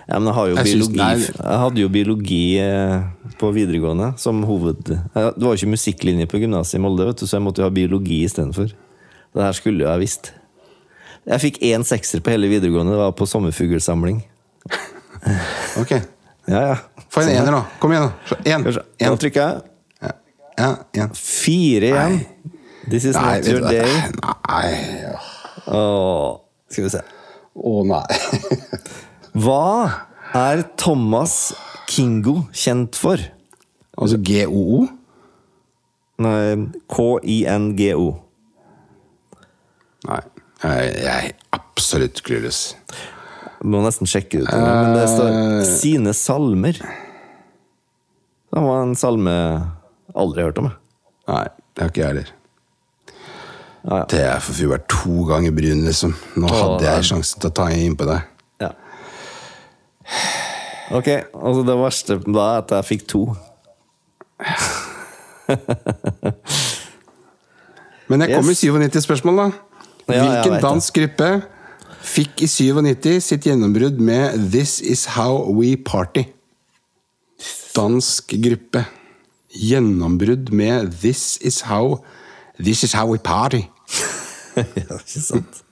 Ja, 0.07 0.19
men 0.19 0.27
jeg 0.29 0.35
har 0.37 0.47
jo 0.47 0.55
Jeg 0.55 0.65
biologi 0.65 0.99
er- 1.01 1.43
Jeg 1.43 1.59
hadde 1.59 1.81
jo 1.81 1.89
biologi 1.89 2.59
eh, 2.59 3.01
på 3.37 3.51
videregående 3.53 4.13
som 4.17 4.43
hoved... 4.43 4.83
Det 4.85 4.99
var 5.13 5.33
jo 5.35 5.53
ikke 5.53 5.73
musikklinje 5.75 6.27
på 6.31 6.39
gymnaset 6.39 6.75
i 6.75 6.81
Molde, 6.81 7.05
vet 7.05 7.17
du, 7.19 7.25
så 7.27 7.37
jeg 7.37 7.43
måtte 7.43 7.59
jo 7.61 7.67
ha 7.67 7.69
biologi 7.69 8.23
istedenfor. 8.23 8.71
Det 9.35 9.43
her 9.43 9.51
skulle 9.53 9.83
jo 9.83 9.89
jeg 9.91 9.99
visst. 10.05 10.31
Jeg 11.27 11.43
fikk 11.43 11.57
én 11.67 11.83
sekser 11.87 12.21
på 12.23 12.31
hele 12.31 12.47
videregående, 12.51 12.93
det 12.95 13.01
var 13.01 13.15
på 13.17 13.27
sommerfuglsamling. 13.29 14.21
Ok. 15.81 15.91
Ja, 16.47 16.59
ja. 16.61 16.75
Få 17.11 17.21
en 17.25 17.29
ener, 17.33 17.51
da. 17.51 17.63
Kom 17.81 17.91
igjen, 17.91 18.05
da. 18.07 18.37
Én. 18.47 18.63
En. 18.63 19.09
Nå 19.11 19.17
trykker 19.19 19.41
jeg. 19.41 19.65
Ja, 20.05 20.11
ja, 20.61 20.69
en. 21.03 21.11
Fire 21.17 21.89
igjen. 21.89 22.19
This 22.87 23.03
is 23.09 23.17
Nei, 23.19 23.41
not 23.41 23.47
your 23.51 23.65
day. 23.67 23.89
Nei. 24.47 25.17
Åh, 25.67 26.37
skal 26.71 26.87
vi 26.87 26.91
se. 26.93 27.01
Å, 27.57 27.73
nei. 27.89 28.05
Hva 29.43 29.65
er 30.37 30.63
Thomas 30.79 31.51
Kingo 31.91 32.45
kjent 32.55 32.95
for? 32.95 33.19
Altså 33.97 34.21
GOO? 34.23 34.85
Nei, 36.23 36.71
K-I-N-G-O. 36.95 38.07
Nei. 40.07 40.21
Jeg, 40.63 40.93
er 41.05 41.31
absolutt 41.53 42.21
clueless. 42.25 42.75
Må 43.65 43.81
nesten 43.85 44.07
sjekke 44.09 44.39
det 44.41 44.47
ut, 44.47 44.53
men 44.53 44.95
det 44.97 45.05
står 45.11 45.29
Eh. 45.33 45.65
'Sine 45.65 46.13
salmer'. 46.17 46.79
Det 48.53 48.63
var 48.63 48.81
en 48.83 48.95
salme 48.95 49.29
jeg 49.29 50.15
aldri 50.15 50.43
hørt 50.43 50.57
om. 50.57 50.65
jeg. 50.71 50.77
Nei, 51.27 51.43
det 51.75 51.81
har 51.83 51.89
ikke 51.91 52.01
jeg 52.01 52.07
heller. 52.07 52.31
Ja, 53.87 53.95
ja. 53.97 54.03
Det 54.09 54.19
er 54.19 54.39
for 54.39 54.53
fyr 54.53 54.67
vært 54.73 54.87
to 54.89 55.23
ganger 55.29 55.51
brun, 55.51 55.85
liksom. 55.85 56.15
Nå 56.35 56.47
hadde 56.49 56.83
jeg 56.83 57.03
sjansen 57.11 57.39
til 57.41 57.49
å 57.49 57.53
ta 57.53 57.67
innpå 57.71 58.05
deg. 58.07 58.21
Ja. 58.61 58.71
Ok, 60.91 61.07
altså 61.33 61.65
det 61.67 61.77
verste 61.77 62.17
da 62.33 62.39
er 62.55 62.57
at 62.63 62.69
jeg 62.71 62.85
fikk 62.97 63.07
to. 63.07 63.35
Men 68.07 68.21
jeg 68.23 68.29
kom 68.35 68.45
Yes. 68.47 68.63
med 68.63 68.91
97 68.91 69.01
spørsmål, 69.03 69.37
da. 69.37 69.51
Ja, 70.07 70.23
Hvilken 70.23 70.61
dansk 70.63 70.95
gruppe 70.95 71.29
fikk 72.07 72.43
i 72.45 72.47
97 72.47 73.17
sitt 73.25 73.47
gjennombrudd 73.47 73.99
med 73.99 74.37
'This 74.51 74.79
Is 74.79 75.05
How 75.17 75.51
We 75.51 75.75
Party'? 75.75 76.29
Dansk 77.75 78.31
gruppe. 78.43 78.85
Gjennombrudd 79.51 80.51
med 80.51 80.91
'This 80.91 81.37
Is 81.41 81.61
How 81.67 82.03
This 82.59 82.83
Is 82.83 82.93
How 82.93 83.11
We 83.11 83.17
Party'. 83.17 83.67
ja, 84.55 84.95
ikke 84.95 85.21
sant? 85.21 85.63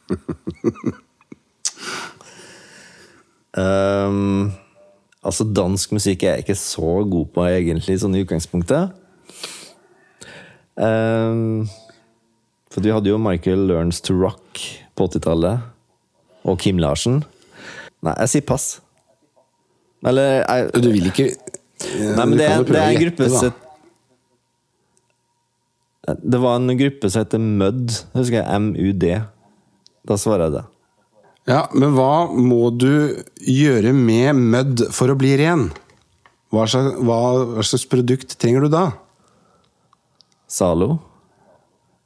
um, 3.57 4.51
altså, 5.23 5.47
dansk 5.55 5.91
musikk 5.91 6.23
er 6.23 6.35
jeg 6.35 6.37
ikke 6.45 6.55
så 6.55 7.07
god 7.11 7.25
på, 7.33 7.47
egentlig, 7.47 7.99
sånn 7.99 8.15
i 8.15 8.23
utgangspunktet. 8.25 8.91
Ehm, 10.75 11.69
for 12.75 12.83
du 12.83 12.91
hadde 12.91 13.07
jo 13.07 13.15
Michael 13.21 13.69
Learns 13.69 14.01
to 14.03 14.11
Rock 14.19 14.59
på 14.99 15.07
80-tallet. 15.07 15.63
Og 16.43 16.59
Kim 16.59 16.75
Larsen. 16.83 17.21
Nei, 18.03 18.13
jeg 18.25 18.33
sier 18.33 18.43
pass. 18.49 18.65
Eller 20.05 20.41
jeg, 20.43 20.83
Du 20.83 20.89
vil 20.91 21.07
ikke 21.09 21.29
Nei, 21.85 22.25
men 22.27 22.35
det 22.37 22.49
det 22.67 22.77
er 22.79 22.91
en 22.91 22.99
gruppe 23.01 23.25
som 23.31 23.55
Det 26.21 26.39
var 26.43 26.59
en 26.59 26.77
gruppe 26.77 27.09
som 27.09 27.23
heter 27.23 27.41
MUD. 27.41 27.95
Husker 28.13 28.41
jeg 28.41 28.61
MUD. 28.67 29.07
Da 30.05 30.19
svarer 30.19 30.45
jeg 30.49 30.57
det. 30.59 30.65
Ja, 31.49 31.63
men 31.77 31.95
hva 31.95 32.27
må 32.33 32.69
du 32.73 33.23
gjøre 33.39 33.95
med 33.95 34.35
mødd 34.51 34.87
for 34.93 35.13
å 35.13 35.17
bli 35.17 35.31
ren? 35.39 35.69
Hva 36.53 36.67
slags, 36.69 36.99
hva 37.05 37.65
slags 37.65 37.87
produkt 37.89 38.35
trenger 38.41 38.65
du 38.65 38.71
da? 38.73 38.85
Zalo? 40.51 40.99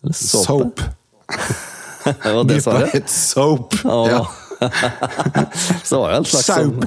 Eller 0.04 0.14
såpe? 0.14 0.46
Soap. 0.46 0.82
Det 2.24 2.32
var 2.34 2.44
det 2.48 2.62
svaret? 2.64 2.96
Et 2.96 3.10
Soap. 3.12 3.76
Oh. 3.86 4.08
Ja. 4.10 4.26
Så 5.84 6.00
var 6.00 6.10
det 6.12 6.18
en 6.18 6.26
slags 6.26 6.46
Soap. 6.46 6.86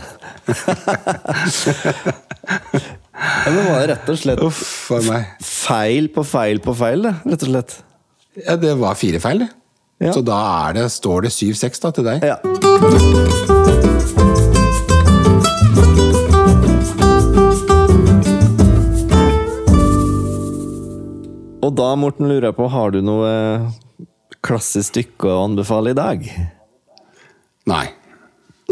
ja, 3.13 3.51
Men 3.53 3.65
var 3.69 3.81
det 3.81 3.89
rett 3.93 4.11
og 4.11 4.19
slett 4.19 4.43
Uff 4.43 4.63
for 4.89 5.05
meg. 5.07 5.31
feil 5.47 6.09
på 6.13 6.25
feil 6.27 6.61
på 6.65 6.75
feil, 6.77 7.07
det? 7.07 7.15
Rett 7.29 7.47
og 7.47 7.53
slett? 7.53 7.77
Ja, 8.43 8.57
det 8.57 8.75
var 8.81 8.99
fire 8.99 9.21
feil, 9.23 9.45
det. 9.45 9.51
Ja. 10.03 10.13
Så 10.17 10.25
da 10.27 10.73
det, 10.75 10.89
står 10.91 11.29
det 11.29 11.35
7-6 11.37 11.91
til 11.95 12.09
deg. 12.09 12.27
Ja. 12.27 13.91
Og 21.63 21.71
da, 21.79 21.93
Morten, 21.95 22.27
lurer 22.27 22.49
jeg 22.49 22.59
på, 22.59 22.67
har 22.73 22.91
du 22.91 22.99
noe 23.07 23.27
eh, 23.31 24.07
klassisk 24.43 24.91
stykke 24.91 25.31
å 25.31 25.45
anbefale 25.47 25.93
i 25.93 25.99
dag? 25.99 26.25
Nei. 27.71 27.85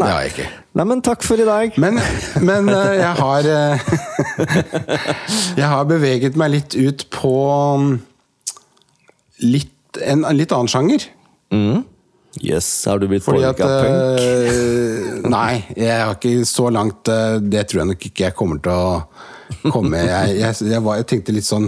Det 0.01 0.07
har 0.07 0.23
jeg 0.25 0.31
ikke. 0.33 0.47
Nei, 0.79 0.85
men 0.89 1.03
takk 1.05 1.23
for 1.23 1.39
i 1.39 1.45
dag. 1.47 1.77
Men, 1.79 1.99
men 2.43 2.67
eh, 2.71 2.93
jeg 2.99 3.13
har 3.21 3.47
eh, 3.53 3.85
Jeg 5.61 5.67
har 5.71 5.87
beveget 5.87 6.39
meg 6.39 6.51
litt 6.55 6.75
ut 6.75 7.05
på 7.13 7.33
mm, 7.79 7.93
litt, 9.45 10.01
en 10.01 10.25
litt 10.35 10.55
annen 10.55 10.71
sjanger. 10.71 11.05
Yes, 12.41 12.67
har 12.87 12.99
du 12.99 13.07
blitt 13.11 13.27
påvirka 13.27 13.67
av 13.67 13.87
eh, 13.87 15.21
Nei, 15.35 15.61
jeg 15.75 15.95
har 15.99 16.15
ikke 16.15 16.45
så 16.47 16.69
langt 16.71 17.09
Det 17.43 17.65
tror 17.67 17.81
jeg 17.81 17.89
nok 17.89 18.05
ikke 18.07 18.23
jeg 18.29 18.35
kommer 18.39 18.61
til 18.63 18.71
å 18.71 19.73
komme 19.73 19.99
Jeg, 19.99 20.37
jeg, 20.39 20.69
jeg, 20.71 20.79
var, 20.85 21.01
jeg 21.01 21.09
tenkte 21.11 21.35
litt 21.35 21.49
sånn 21.49 21.67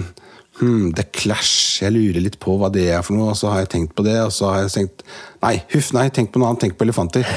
hmm, 0.60 0.94
The 0.98 1.06
Clash. 1.14 1.82
Jeg 1.84 1.96
lurer 1.96 2.24
litt 2.24 2.40
på 2.42 2.58
hva 2.60 2.72
det 2.74 2.88
er 2.94 3.04
for 3.06 3.18
noe, 3.18 3.34
og 3.34 3.40
så 3.40 3.52
har 3.54 3.64
jeg 3.64 3.74
tenkt 3.76 3.96
på 3.98 4.06
det, 4.08 4.18
og 4.24 4.34
så 4.36 4.52
har 4.52 4.66
jeg 4.66 4.74
tenkt 4.78 5.06
Nei, 5.44 5.58
huff, 5.74 5.92
nei, 5.96 6.08
tenk 6.14 6.32
på 6.34 6.40
noe 6.42 6.52
annet. 6.52 6.66
Tenk 6.68 6.78
på 6.80 6.88
elefanter. 6.88 7.28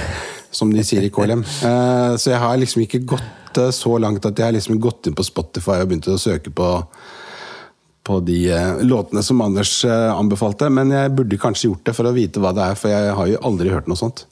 Som 0.55 0.71
de 0.73 0.85
sier 0.87 1.05
i 1.05 1.11
KLM. 1.13 1.43
Uh, 1.61 2.15
så 2.17 2.31
jeg 2.33 2.41
har 2.41 2.57
liksom 2.61 2.85
ikke 2.85 3.03
gått 3.15 3.59
uh, 3.61 3.73
så 3.75 3.97
langt 4.01 4.25
at 4.25 4.39
jeg 4.39 4.47
har 4.47 4.55
liksom 4.57 4.79
gått 4.81 5.11
inn 5.11 5.17
på 5.19 5.27
Spotify 5.27 5.81
og 5.83 5.91
begynt 5.91 6.11
å 6.13 6.21
søke 6.21 6.55
på 6.55 6.71
på 8.07 8.21
de 8.23 8.37
uh, 8.55 8.79
låtene 8.87 9.19
som 9.27 9.41
Anders 9.43 9.81
eh, 9.83 10.13
anbefalte, 10.15 10.69
men 10.71 10.93
jeg 10.95 11.11
burde 11.19 11.41
kanskje 11.43 11.73
gjort 11.73 11.89
det 11.89 11.95
for 11.97 12.07
å 12.07 12.13
vite 12.15 12.39
hva 12.39 12.53
det 12.55 12.63
er, 12.63 12.79
for 12.79 12.93
jeg 12.93 13.17
har 13.19 13.31
jo 13.33 13.41
aldri 13.51 13.73
hørt 13.73 13.91
noe 13.91 13.99
sånt. 13.99 14.23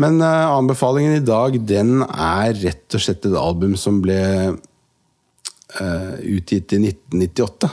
Men 0.00 0.20
eh, 0.24 0.46
anbefalingen 0.48 1.18
i 1.18 1.24
dag, 1.24 1.56
den 1.66 2.00
er 2.06 2.54
rett 2.62 2.96
og 2.96 3.04
slett 3.04 3.26
et 3.28 3.36
album 3.36 3.76
som 3.80 4.00
ble 4.04 4.16
eh, 4.16 4.52
utgitt 5.78 6.72
i 6.74 6.80
1998. 6.82 7.70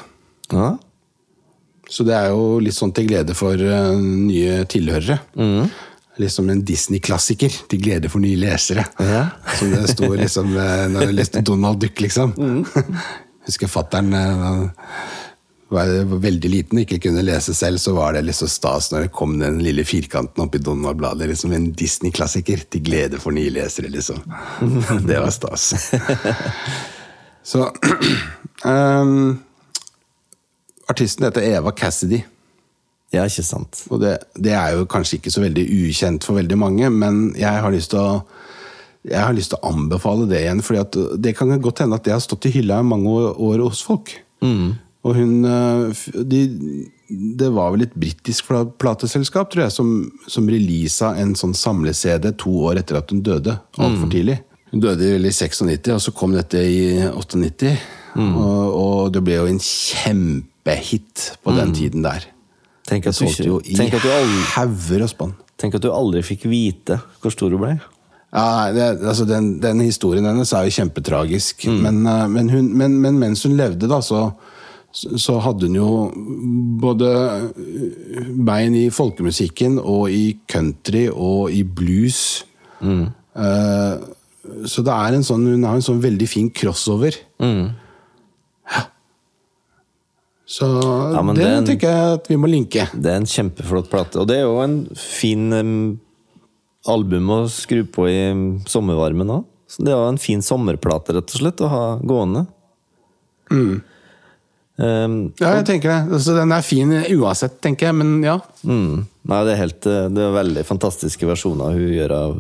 Ja. 0.53 0.75
Så 1.89 2.03
det 2.07 2.15
er 2.17 2.31
jo 2.33 2.57
litt 2.63 2.75
sånn 2.75 2.93
til 2.95 3.07
glede 3.07 3.35
for 3.37 3.59
eh, 3.59 3.93
nye 3.99 4.63
tilhørere. 4.69 5.19
Liksom 6.17 6.49
en 6.49 6.63
Disney-klassiker 6.65 7.53
til 7.69 7.83
glede 7.83 8.11
for 8.11 8.23
nye 8.23 8.39
lesere. 8.39 8.87
Ja. 8.99 9.27
Som 9.59 9.71
det 9.75 9.85
sto 9.93 10.11
liksom 10.11 10.51
eh, 10.57 10.83
når 10.91 11.07
jeg 11.07 11.19
leste 11.21 11.45
Donald 11.47 11.79
Duck, 11.83 12.01
liksom. 12.03 12.35
Husker 13.47 13.71
fattern 13.71 14.11
var 15.71 15.89
veldig 16.23 16.49
liten 16.51 16.79
og 16.79 16.83
ikke 16.83 16.99
kunne 17.07 17.23
lese 17.23 17.55
selv, 17.55 17.79
så 17.79 17.93
var 17.95 18.15
det 18.15 18.25
liksom 18.27 18.49
stas 18.51 18.89
når 18.91 19.05
det 19.05 19.13
kom 19.15 19.37
den 19.39 19.61
lille 19.63 19.83
firkanten 19.87 20.43
oppi 20.43 20.59
Donald-bladet. 20.63 21.29
Liksom 21.31 21.55
en 21.55 21.71
Disney-klassiker 21.71 22.67
til 22.67 22.83
glede 22.87 23.23
for 23.23 23.35
nye 23.35 23.53
lesere, 23.55 23.91
liksom. 23.93 24.19
Det 25.07 25.23
var 25.23 25.31
stas. 25.31 25.71
Så 27.47 27.67
um, 28.65 29.37
Artisten 30.91 31.27
heter 31.27 31.45
Eva 31.47 31.71
Cassidy. 31.71 32.21
ja, 33.13 33.23
ikke 33.23 33.43
sant. 33.43 33.85
Og 33.91 34.01
det, 34.03 34.17
det 34.35 34.53
er 34.55 34.75
jo 34.75 34.87
kanskje 34.89 35.21
ikke 35.21 35.31
så 35.31 35.43
veldig 35.43 35.63
ukjent 35.87 36.27
for 36.27 36.39
veldig 36.39 36.57
mange, 36.59 36.89
men 36.91 37.29
jeg 37.39 37.63
har 37.63 37.73
lyst 37.73 37.93
til 37.95 38.03
å 38.03 38.11
jeg 39.07 39.23
har 39.23 39.31
lyst 39.31 39.53
til 39.53 39.61
å 39.61 39.69
anbefale 39.69 40.25
det 40.27 40.41
igjen, 40.41 40.59
for 40.65 40.75
det 41.15 41.31
kan 41.37 41.53
godt 41.63 41.79
hende 41.79 41.95
at 41.95 42.03
det 42.03 42.11
har 42.11 42.19
stått 42.19 42.49
i 42.49 42.51
hylla 42.57 42.81
i 42.81 42.87
mange 42.87 43.07
år, 43.07 43.37
år 43.39 43.61
hos 43.63 43.79
folk. 43.85 44.11
Og 45.07 45.15
hun 45.15 45.45
eh, 45.47 46.01
de, 46.27 46.41
Det 47.37 47.47
var 47.55 47.71
vel 47.71 47.85
et 47.85 47.95
britisk 47.95 48.49
plateselskap, 48.81 49.51
tror 49.53 49.63
jeg, 49.63 49.75
som, 49.77 49.93
som 50.27 50.49
releasa 50.51 51.13
en 51.21 51.31
sånn 51.39 51.55
samle-CD 51.55 52.33
to 52.41 52.51
år 52.67 52.81
etter 52.81 52.99
at 52.99 53.13
hun 53.13 53.23
døde. 53.23 53.55
Altfor 53.79 54.11
tidlig. 54.11 54.41
Hun 54.71 54.83
døde 54.83 55.13
vel 55.13 55.29
i 55.29 55.31
96, 55.31 55.93
og 55.95 56.01
så 56.03 56.11
kom 56.15 56.33
dette 56.35 56.59
i 56.59 56.97
98. 57.07 57.75
Og, 58.17 58.63
og 58.73 59.13
det 59.13 59.21
ble 59.25 59.37
jo 59.37 59.49
en 59.49 59.59
kjempehit 59.61 61.27
på 61.43 61.53
den 61.55 61.75
tiden 61.75 62.05
der. 62.05 62.25
Tenk 62.87 63.09
at, 63.09 63.17
du 63.17 63.25
solgte 63.25 63.45
jo 63.49 63.59
i 63.61 63.75
tenk, 63.75 63.93
at 63.97 64.03
du 64.05 64.09
aldri, 64.09 64.41
hauger 64.55 65.03
og 65.03 65.11
spann. 65.11 65.35
tenk 65.59 65.75
at 65.75 65.83
du 65.83 65.89
aldri 65.91 66.23
fikk 66.23 66.45
vite 66.47 66.99
hvor 67.21 67.33
stor 67.33 67.51
du 67.51 67.59
ble. 67.59 67.75
Ja, 68.31 68.71
det, 68.75 68.85
altså 69.07 69.25
den, 69.27 69.57
den 69.63 69.81
historien 69.83 70.27
hennes 70.27 70.51
er 70.55 70.67
jo 70.67 70.75
kjempetragisk. 70.75 71.67
Men, 71.71 72.01
eh, 72.07 72.25
men, 72.31 72.49
hun, 72.51 72.71
men, 72.75 72.97
men 73.03 73.19
mens 73.19 73.43
hun 73.47 73.55
levde, 73.59 73.89
da, 73.89 74.01
så, 74.03 74.29
så 74.91 75.37
hadde 75.43 75.69
hun 75.69 75.77
jo 75.79 75.89
både 76.81 77.11
bein 78.47 78.75
i 78.75 78.87
folkemusikken 78.93 79.79
og 79.83 80.11
i 80.11 80.37
country 80.51 81.07
og 81.11 81.53
i 81.55 81.63
blues. 81.63 82.21
Eh, 82.83 83.95
så 84.69 84.83
det 84.85 84.93
er 84.93 85.17
en 85.17 85.25
sånn, 85.25 85.45
hun 85.53 85.65
har 85.67 85.77
en 85.77 85.85
sånn 85.85 86.01
veldig 86.03 86.27
fin 86.29 86.49
crossover. 86.53 87.17
Ja. 87.41 88.85
Så 90.47 90.67
Ja, 90.67 91.21
det, 91.21 91.41
det 91.41 91.47
en, 91.51 91.65
tenker 91.67 91.91
jeg 91.91 92.17
at 92.21 92.29
vi 92.31 92.37
må 92.39 92.47
linke. 92.47 92.85
Det 92.95 93.11
er 93.11 93.19
en 93.19 93.27
kjempeflott 93.27 93.89
plate, 93.91 94.21
og 94.21 94.29
det 94.29 94.39
er 94.39 94.45
jo 94.45 94.61
en 94.63 94.77
fin 94.95 95.51
um, 95.51 95.73
album 96.87 97.33
å 97.35 97.41
skru 97.51 97.83
på 97.83 98.07
i 98.07 98.21
sommervarmen 98.69 99.33
òg. 99.39 99.43
Så 99.67 99.83
det 99.83 99.91
jo 99.91 100.05
en 100.07 100.21
fin 100.21 100.39
sommerplate, 100.45 101.17
rett 101.17 101.33
og 101.35 101.41
slett, 101.41 101.59
å 101.59 101.71
ha 101.71 101.83
gående. 101.99 102.45
Um, 103.51 103.81
Ja, 104.77 105.55
jeg 105.57 105.65
tenker 105.67 105.91
det. 105.91 105.99
Altså, 106.15 106.37
den 106.37 106.53
er 106.55 106.63
fin 106.63 106.93
uansett, 106.95 107.57
tenker 107.63 107.89
jeg, 107.89 107.97
men 107.99 108.21
ja. 108.23 108.37
mm, 108.63 109.03
nei, 109.27 109.41
det 109.47 109.55
er 109.55 109.61
helt 109.63 109.87
eh, 109.89 110.05
Det 110.13 110.21
er 110.21 110.35
veldig 110.35 110.63
fantastiske 110.67 111.27
versjoner 111.27 111.75
hun 111.75 111.91
gjør 111.95 112.13
av 112.15 112.39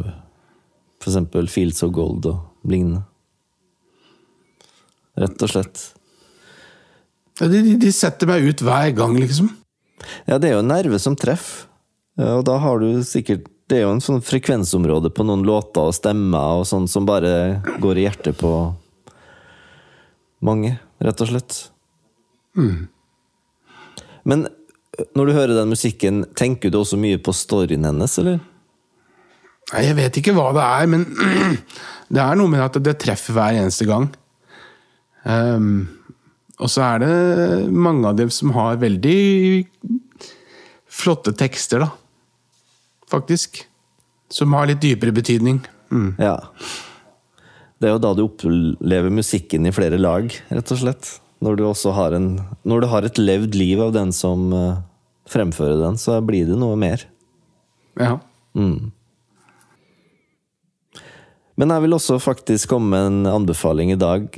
for 1.07 1.13
eksempel 1.13 1.47
Fields 1.47 1.79
of 1.85 1.93
Gold 1.95 2.25
og 2.27 2.67
lignende. 2.67 3.05
Rett 5.17 5.39
og 5.41 5.49
slett. 5.49 5.83
De, 7.39 7.47
de, 7.47 7.77
de 7.79 7.91
setter 7.95 8.27
meg 8.27 8.43
ut 8.43 8.61
hver 8.65 8.91
gang, 8.97 9.15
liksom. 9.21 9.47
Ja, 10.27 10.35
det 10.35 10.49
er 10.49 10.57
jo 10.57 10.63
en 10.65 10.69
nerve 10.69 10.99
som 10.99 11.15
treffer. 11.17 11.69
Ja, 12.19 12.35
Og 12.39 12.43
da 12.49 12.57
har 12.57 12.79
du 12.81 13.03
sikkert 13.05 13.45
Det 13.69 13.77
er 13.77 13.83
jo 13.83 13.91
en 13.93 14.01
sånn 14.01 14.23
frekvensområde 14.25 15.11
på 15.13 15.25
noen 15.27 15.43
låter 15.45 15.89
og 15.89 15.93
stemmer 15.93 16.59
og 16.59 16.65
sånn 16.65 16.87
som 16.89 17.05
bare 17.05 17.59
går 17.83 17.99
i 17.99 18.05
hjertet 18.05 18.37
på 18.39 18.51
mange, 20.47 20.77
rett 21.03 21.23
og 21.23 21.31
slett. 21.31 21.57
Men 24.23 24.47
når 25.17 25.27
du 25.27 25.33
hører 25.35 25.55
den 25.59 25.73
musikken, 25.73 26.23
tenker 26.39 26.71
du 26.71 26.79
også 26.79 26.95
mye 26.99 27.19
på 27.19 27.35
storyen 27.35 27.83
hennes, 27.89 28.15
eller? 28.23 28.39
Nei, 29.73 29.83
Jeg 29.83 29.97
vet 29.97 30.19
ikke 30.21 30.35
hva 30.37 30.49
det 30.55 30.63
er, 30.63 30.89
men 30.91 31.05
det 32.13 32.23
er 32.23 32.39
noe 32.39 32.51
med 32.51 32.63
at 32.63 32.79
det 32.83 32.97
treffer 33.03 33.35
hver 33.35 33.59
eneste 33.59 33.87
gang. 33.89 34.09
Um, 35.27 35.87
og 36.57 36.71
så 36.71 36.83
er 36.85 37.03
det 37.03 37.15
mange 37.73 38.07
av 38.09 38.17
dem 38.17 38.31
som 38.33 38.53
har 38.55 38.79
veldig 38.81 39.19
flotte 40.97 41.33
tekster, 41.37 41.83
da. 41.83 41.91
Faktisk. 43.11 43.61
Som 44.33 44.55
har 44.57 44.67
litt 44.69 44.81
dypere 44.83 45.13
betydning. 45.15 45.61
Mm. 45.91 46.15
Ja. 46.19 46.39
Det 47.77 47.87
er 47.87 47.95
jo 47.95 48.01
da 48.01 48.13
du 48.17 48.25
opplever 48.25 49.13
musikken 49.13 49.67
i 49.69 49.75
flere 49.75 49.99
lag, 50.01 50.31
rett 50.49 50.73
og 50.73 50.81
slett. 50.81 51.13
Når 51.43 51.59
du 51.59 51.91
har 51.93 52.15
en 52.17 52.39
Når 52.65 52.81
du 52.81 52.87
har 52.87 53.05
et 53.05 53.17
levd 53.17 53.53
liv 53.53 53.79
av 53.79 53.93
den 53.93 54.11
som 54.11 54.51
eh, 54.53 54.79
fremfører 55.29 55.77
den, 55.83 55.97
så 56.01 56.17
blir 56.25 56.47
det 56.49 56.57
noe 56.57 56.75
mer. 56.75 57.05
Ja. 57.99 58.17
Men 61.57 61.73
jeg 61.73 61.85
vil 61.85 61.97
også 61.97 62.19
faktisk 62.21 62.75
komme 62.75 62.93
med 62.93 63.07
en 63.09 63.31
anbefaling 63.39 63.91
i 63.93 63.99
dag. 63.99 64.29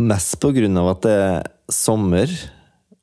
Mest 0.00 0.38
på 0.42 0.52
grunn 0.54 0.78
av 0.80 0.92
at 0.92 1.02
det 1.06 1.16
er 1.18 1.48
sommer, 1.70 2.30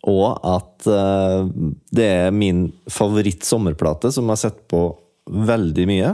og 0.07 0.39
at 0.47 0.87
eh, 0.87 1.49
det 1.95 2.07
er 2.07 2.35
min 2.35 2.69
favoritt-sommerplate, 2.91 4.11
som 4.15 4.25
jeg 4.25 4.35
har 4.37 4.43
sett 4.45 4.63
på 4.71 4.81
veldig 5.27 5.87
mye. 5.89 6.13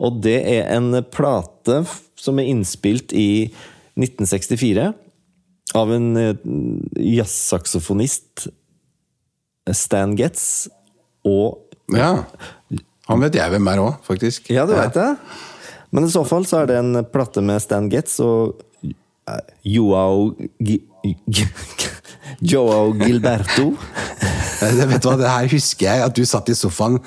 Og 0.00 0.20
det 0.24 0.38
er 0.48 0.72
en 0.74 0.96
plate 1.12 1.82
som 2.18 2.40
er 2.40 2.48
innspilt 2.50 3.12
i 3.12 3.52
1964 4.00 4.88
av 5.76 5.92
en 5.92 6.08
eh, 6.20 6.34
jazzsaksofonist, 7.18 8.48
Stan 9.74 10.16
Getz, 10.16 10.68
og 11.24 11.60
ja. 11.92 12.24
Han 13.10 13.20
vet 13.20 13.36
jeg 13.36 13.52
hvem 13.52 13.66
er 13.68 13.82
òg, 13.82 13.98
faktisk. 14.06 14.48
ja, 14.52 14.64
du 14.68 14.72
vet 14.76 14.94
det. 14.96 15.10
Men 15.94 16.06
i 16.06 16.12
så 16.12 16.24
fall 16.26 16.46
så 16.48 16.62
er 16.62 16.70
det 16.70 16.78
en 16.80 17.04
plate 17.12 17.42
med 17.44 17.60
Stan 17.62 17.90
Getz 17.92 18.16
og 18.24 18.62
eh, 18.82 19.42
Joao 19.76 20.32
Joao 22.52 22.92
Gilberto. 22.98 23.72
Jeg 24.60 24.88
vet 24.88 25.02
du 25.02 25.08
hva, 25.08 25.16
Det 25.20 25.30
her 25.30 25.48
husker 25.50 25.86
jeg, 25.88 26.04
at 26.04 26.14
du 26.16 26.22
satt 26.28 26.48
i 26.52 26.54
sofaen 26.58 26.98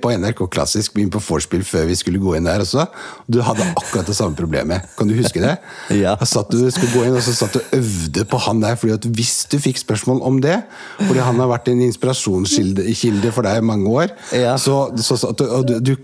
på 0.00 0.12
NRK 0.16 0.44
Klassisk 0.52 0.94
begynte 0.96 1.18
på 1.18 1.24
vorspiel 1.26 1.64
før 1.66 1.86
vi 1.90 1.96
skulle 1.98 2.20
gå 2.22 2.36
inn 2.38 2.46
der 2.48 2.62
også. 2.64 2.86
Du 3.30 3.40
hadde 3.44 3.66
akkurat 3.76 4.06
det 4.08 4.16
samme 4.16 4.36
problemet. 4.38 4.86
Kan 4.98 5.08
du 5.10 5.14
huske 5.18 5.42
det? 5.42 5.56
Ja. 6.02 6.16
Satt 6.26 6.50
du 6.52 6.58
skulle 6.70 6.92
gå 6.92 7.04
inn, 7.06 7.16
og 7.16 7.22
så 7.24 7.32
satt 7.36 7.54
du 7.56 7.60
og 7.60 7.76
øvde 7.78 8.24
på 8.28 8.38
han 8.46 8.60
der. 8.62 8.76
fordi 8.76 8.94
at 8.96 9.04
Hvis 9.16 9.46
du 9.50 9.58
fikk 9.62 9.78
spørsmål 9.80 10.20
om 10.26 10.40
det, 10.44 10.60
fordi 11.00 11.20
han 11.24 11.38
har 11.40 11.48
vært 11.50 11.68
en 11.72 11.80
inspirasjonskilde 11.86 13.32
for 13.34 13.46
deg 13.46 13.60
i 13.62 13.66
mange 13.66 13.88
år, 13.90 14.14
Ja. 14.32 14.56
så, 14.58 14.90
så, 14.98 15.16
så 15.16 15.32
og 15.46 15.66
du, 15.68 15.78
du 15.80 15.94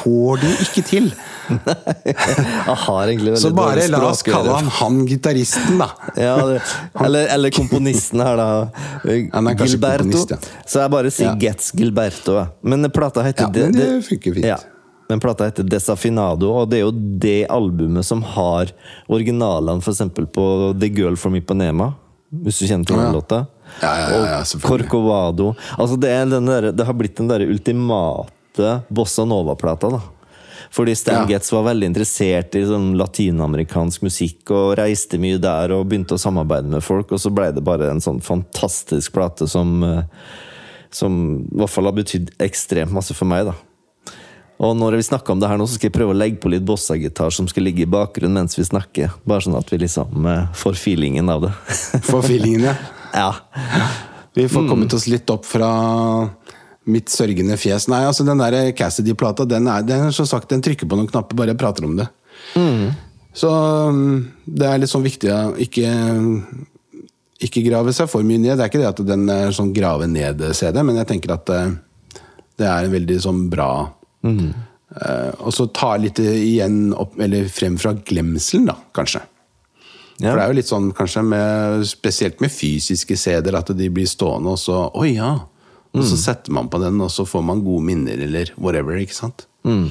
får 0.00 0.40
du 0.42 0.48
ikke 0.64 0.82
til. 0.86 1.10
Så 3.40 3.50
bare 3.54 3.86
la 3.90 4.00
oss 4.06 4.22
kalle 4.26 4.54
han 4.54 4.68
han 4.80 5.00
gitaristen, 5.08 5.78
da. 5.80 5.88
ja, 6.26 6.34
det, 6.46 6.60
eller, 7.04 7.30
eller 7.34 7.54
komponisten 7.54 8.22
her, 8.22 8.40
da. 8.40 8.48
Han 9.34 9.50
er 9.50 9.58
Gilberto. 9.58 10.04
komponist, 10.04 10.34
ja. 10.36 10.40
Så 10.66 10.84
jeg 10.84 10.94
bare 10.96 11.14
sier 11.14 11.30
Ja. 11.30 11.36
Getz 11.40 11.72
Gilberto. 11.76 12.38
Men 12.62 12.90
plata 12.94 13.24
heter 13.26 13.48
Ja, 13.48 13.54
men 13.54 13.76
det 13.76 13.88
funker 14.08 14.36
fint. 14.36 14.46
Ja. 14.46 14.58
Men 15.10 15.20
plata 15.20 15.48
heter 15.48 15.66
Desafinado, 15.66 16.52
og 16.54 16.68
det 16.70 16.78
er 16.78 16.84
jo 16.84 16.92
det 16.94 17.40
albumet 17.50 18.06
som 18.06 18.22
har 18.36 18.70
originalene 19.10 19.82
eksempel 19.90 20.28
på 20.30 20.44
The 20.78 20.90
Girl 20.94 21.18
from 21.18 21.34
Ipanema. 21.38 21.92
Hvis 22.30 22.60
du 22.60 22.68
kjenner 22.68 22.86
til 22.86 22.94
den 23.00 23.16
låta. 23.16 23.40
Ja, 23.82 23.90
ja, 23.98 24.10
ja, 24.10 24.20
ja, 24.36 24.42
og. 24.46 24.62
Corcovado. 24.62 25.54
Altså 25.74 25.96
det, 25.98 26.10
er 26.14 26.28
den 26.30 26.46
der, 26.46 26.70
det 26.70 26.86
har 26.86 26.94
blitt 26.94 27.18
den 27.18 27.30
der 27.30 27.42
ultimate 27.42 28.30
bossa 28.88 29.24
nova-plata. 29.28 29.90
da 29.90 30.00
fordi 30.70 30.94
Stan 30.96 31.14
Ja. 31.14 31.26
Getz 31.26 31.52
var 31.52 31.64
veldig 31.64 31.86
interessert 31.86 32.54
i 32.54 32.62
sånn 32.62 32.92
latinamerikansk 32.98 34.02
musikk 34.02 34.50
og 34.54 34.76
reiste 34.78 35.18
mye 35.18 35.40
der 35.40 35.72
og 35.74 35.88
begynte 35.88 36.14
å 36.14 36.20
samarbeide 36.20 36.70
med 36.70 36.84
folk, 36.84 37.10
og 37.10 37.18
så 37.18 37.32
ble 37.34 37.50
det 37.52 37.64
bare 37.64 37.90
en 37.90 38.00
sånn 38.00 38.20
fantastisk 38.22 39.12
plate 39.12 39.48
som, 39.48 39.82
eh, 39.82 40.02
som 40.90 41.42
i 41.42 41.56
hvert 41.56 41.70
fall 41.70 41.84
har 41.84 41.92
betydd 41.92 42.30
ekstremt 42.38 42.92
masse 42.92 43.14
for 43.14 43.24
meg. 43.24 43.46
da 43.46 43.54
og 44.60 44.76
når 44.76 44.96
vi 44.96 45.02
snakker 45.02 45.32
om 45.32 45.40
det 45.40 45.48
her 45.48 45.56
nå, 45.56 45.64
så 45.64 45.78
skal 45.78 45.88
jeg 45.88 45.94
prøve 45.94 46.12
å 46.12 46.18
legge 46.20 46.36
på 46.36 46.50
litt 46.52 46.66
bossagitar 46.68 47.32
som 47.32 47.48
skal 47.48 47.64
ligge 47.64 47.86
i 47.86 47.88
bakgrunnen 47.88 48.34
mens 48.42 48.58
vi 48.58 48.62
snakker. 48.62 49.10
Bare 49.24 49.40
sånn 49.40 49.56
at 49.56 49.70
vi 49.72 49.78
liksom 49.78 50.26
eh, 50.28 50.52
får 50.52 50.76
feelingen 50.76 51.30
av 51.32 51.46
det. 51.46 51.52
For 52.04 52.20
feelingen, 52.20 52.68
ja. 52.68 52.74
ja. 53.80 53.88
Vi 54.36 54.44
får 54.52 54.68
kommet 54.68 54.92
oss 54.92 55.06
litt 55.08 55.30
opp 55.32 55.48
fra 55.48 56.28
mitt 56.88 57.12
sørgende 57.12 57.58
fjes. 57.60 57.88
Nei, 57.90 58.02
altså 58.08 58.24
den 58.26 58.40
der 58.40 58.72
Cassidy-plata, 58.76 59.44
den 59.48 59.68
er, 59.68 59.84
den 59.86 60.08
er 60.08 60.16
som 60.16 60.28
sagt, 60.28 60.48
den 60.52 60.62
trykker 60.64 60.88
på 60.88 60.98
noen 60.98 61.10
knapper, 61.10 61.36
bare 61.36 61.52
jeg 61.52 61.60
prater 61.60 61.86
om 61.86 61.96
det. 61.98 62.08
Så 63.36 63.50
um, 63.50 64.30
det 64.44 64.66
er 64.66 64.80
litt 64.82 64.90
sånn 64.90 65.06
viktig 65.06 65.30
å 65.30 65.40
ikke, 65.62 65.90
ikke 67.46 67.64
grave 67.68 67.94
seg 67.96 68.10
for 68.10 68.26
mye 68.26 68.40
ned. 68.42 68.56
Det 68.56 68.64
er 68.64 68.72
ikke 68.72 68.82
det 68.82 68.90
at 68.90 69.04
den 69.06 69.28
er 69.32 69.54
sånn 69.54 69.74
grave 69.76 70.08
ned-CD, 70.10 70.82
men 70.86 70.98
jeg 71.02 71.10
tenker 71.12 71.36
at 71.36 71.52
eh, 71.54 71.76
det 72.60 72.68
er 72.68 72.86
en 72.86 72.94
veldig 72.94 73.18
sånn 73.22 73.44
bra 73.52 73.70
eh, 74.26 75.30
Og 75.38 75.52
så 75.54 75.68
ta 75.72 75.94
litt 76.00 76.18
igjen 76.20 76.90
opp, 76.92 77.14
eller 77.22 77.48
frem 77.52 77.78
fra 77.80 77.94
glemselen, 77.94 78.68
da, 78.72 78.76
kanskje. 78.96 79.22
Ja. 80.20 80.32
For 80.32 80.36
det 80.36 80.42
er 80.42 80.50
jo 80.50 80.58
litt 80.58 80.68
sånn 80.68 80.90
kanskje 80.96 81.22
med, 81.24 81.86
spesielt 81.88 82.42
med 82.44 82.52
fysiske 82.52 83.16
CD-er 83.16 83.56
at 83.62 83.70
de 83.76 83.88
blir 83.92 84.08
stående, 84.10 84.52
og 84.52 84.60
så 84.60 84.82
Oi, 85.00 85.14
ja! 85.14 85.36
Og 85.96 86.06
så 86.06 86.16
setter 86.20 86.54
man 86.54 86.68
på 86.70 86.78
den, 86.82 87.00
og 87.02 87.10
så 87.10 87.26
får 87.26 87.42
man 87.42 87.64
gode 87.66 87.82
minner, 87.88 88.20
eller 88.28 88.52
whatever. 88.56 88.98
ikke 89.00 89.16
sant? 89.16 89.46
Mm. 89.66 89.88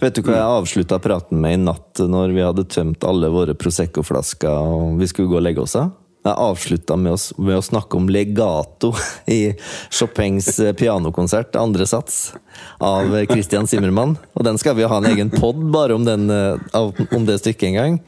Vet 0.00 0.16
du 0.16 0.22
hva 0.24 0.38
jeg 0.38 0.54
avslutta 0.60 0.98
praten 1.02 1.42
med 1.42 1.58
i 1.58 1.60
natt, 1.66 2.00
når 2.00 2.32
vi 2.34 2.42
hadde 2.42 2.64
tømt 2.70 3.04
alle 3.06 3.28
våre 3.30 3.54
Prosecco-flasker 3.58 4.50
og 4.50 4.96
vi 4.98 5.08
skulle 5.10 5.30
gå 5.30 5.38
og 5.38 5.44
legge 5.44 5.62
oss? 5.62 5.76
av? 5.78 5.92
Jeg 6.24 6.40
avslutta 6.40 6.96
med, 6.96 7.20
med 7.36 7.58
å 7.58 7.64
snakke 7.64 7.98
om 8.00 8.06
legato 8.08 8.94
i 9.28 9.52
Chopins 9.92 10.48
eh, 10.56 10.72
pianokonsert, 10.72 11.58
andre 11.60 11.84
sats, 11.86 12.32
av 12.80 13.12
eh, 13.12 13.26
Christian 13.28 13.68
Zimmermann. 13.68 14.16
Og 14.32 14.46
den 14.48 14.56
skal 14.60 14.78
vi 14.78 14.88
ha 14.88 15.00
en 15.02 15.10
egen 15.10 15.32
pod 15.34 15.60
bare 15.74 15.98
om, 15.98 16.06
den, 16.08 16.30
eh, 16.32 17.04
om 17.12 17.28
det 17.28 17.42
stykket 17.42 17.68
en 17.68 17.76
gang. 17.76 17.98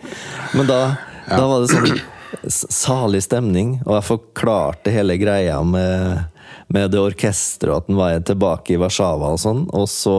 Men 0.57 0.71
da, 0.71 0.81
da 1.29 1.45
var 1.45 1.67
det 1.67 1.75
sånn 1.75 2.01
salig 2.49 3.21
stemning, 3.25 3.77
og 3.85 3.99
jeg 3.99 4.09
forklarte 4.09 4.93
hele 4.95 5.17
greia 5.21 5.61
med 5.67 6.25
med 6.73 6.91
det 6.93 7.01
orkesteret, 7.03 7.71
og 7.73 7.77
at 7.83 7.87
den 7.91 7.99
var 8.01 8.17
tilbake 8.27 8.75
i 8.75 8.81
Warszawa 8.81 9.33
og 9.35 9.41
sånn. 9.43 9.65
Og 9.77 9.87
så 9.91 10.17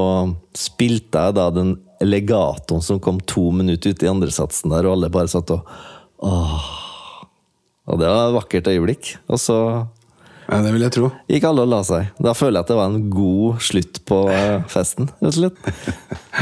spilte 0.58 1.28
jeg 1.28 1.38
da 1.38 1.50
den 1.56 1.76
legatoen 2.04 2.84
som 2.86 3.00
kom 3.04 3.20
to 3.26 3.50
minutter 3.56 3.94
ut 3.96 4.04
i 4.06 4.10
andresatsen 4.12 4.72
der, 4.74 4.86
og 4.88 4.98
alle 4.98 5.10
bare 5.14 5.32
satt 5.32 5.54
og 5.56 5.66
Åh. 6.18 6.64
Og 7.88 8.00
det 8.02 8.08
var 8.10 8.30
et 8.32 8.36
vakkert 8.36 8.68
øyeblikk. 8.72 9.14
Og 9.30 9.38
så 9.40 9.58
Ja, 10.50 10.62
Det 10.64 10.72
vil 10.74 10.82
jeg 10.82 10.92
tro. 10.96 11.12
gikk 11.30 11.44
alle 11.44 11.62
og 11.62 11.68
la 11.70 11.82
seg. 11.84 12.08
Da 12.24 12.32
føler 12.34 12.58
jeg 12.58 12.64
at 12.64 12.68
det 12.72 12.76
var 12.78 12.86
en 12.90 13.10
god 13.12 13.60
slutt 13.60 14.00
på 14.08 14.20
eh, 14.32 14.64
festen, 14.72 15.10
rett 15.22 15.28
og 15.28 15.34
slett. 15.36 15.58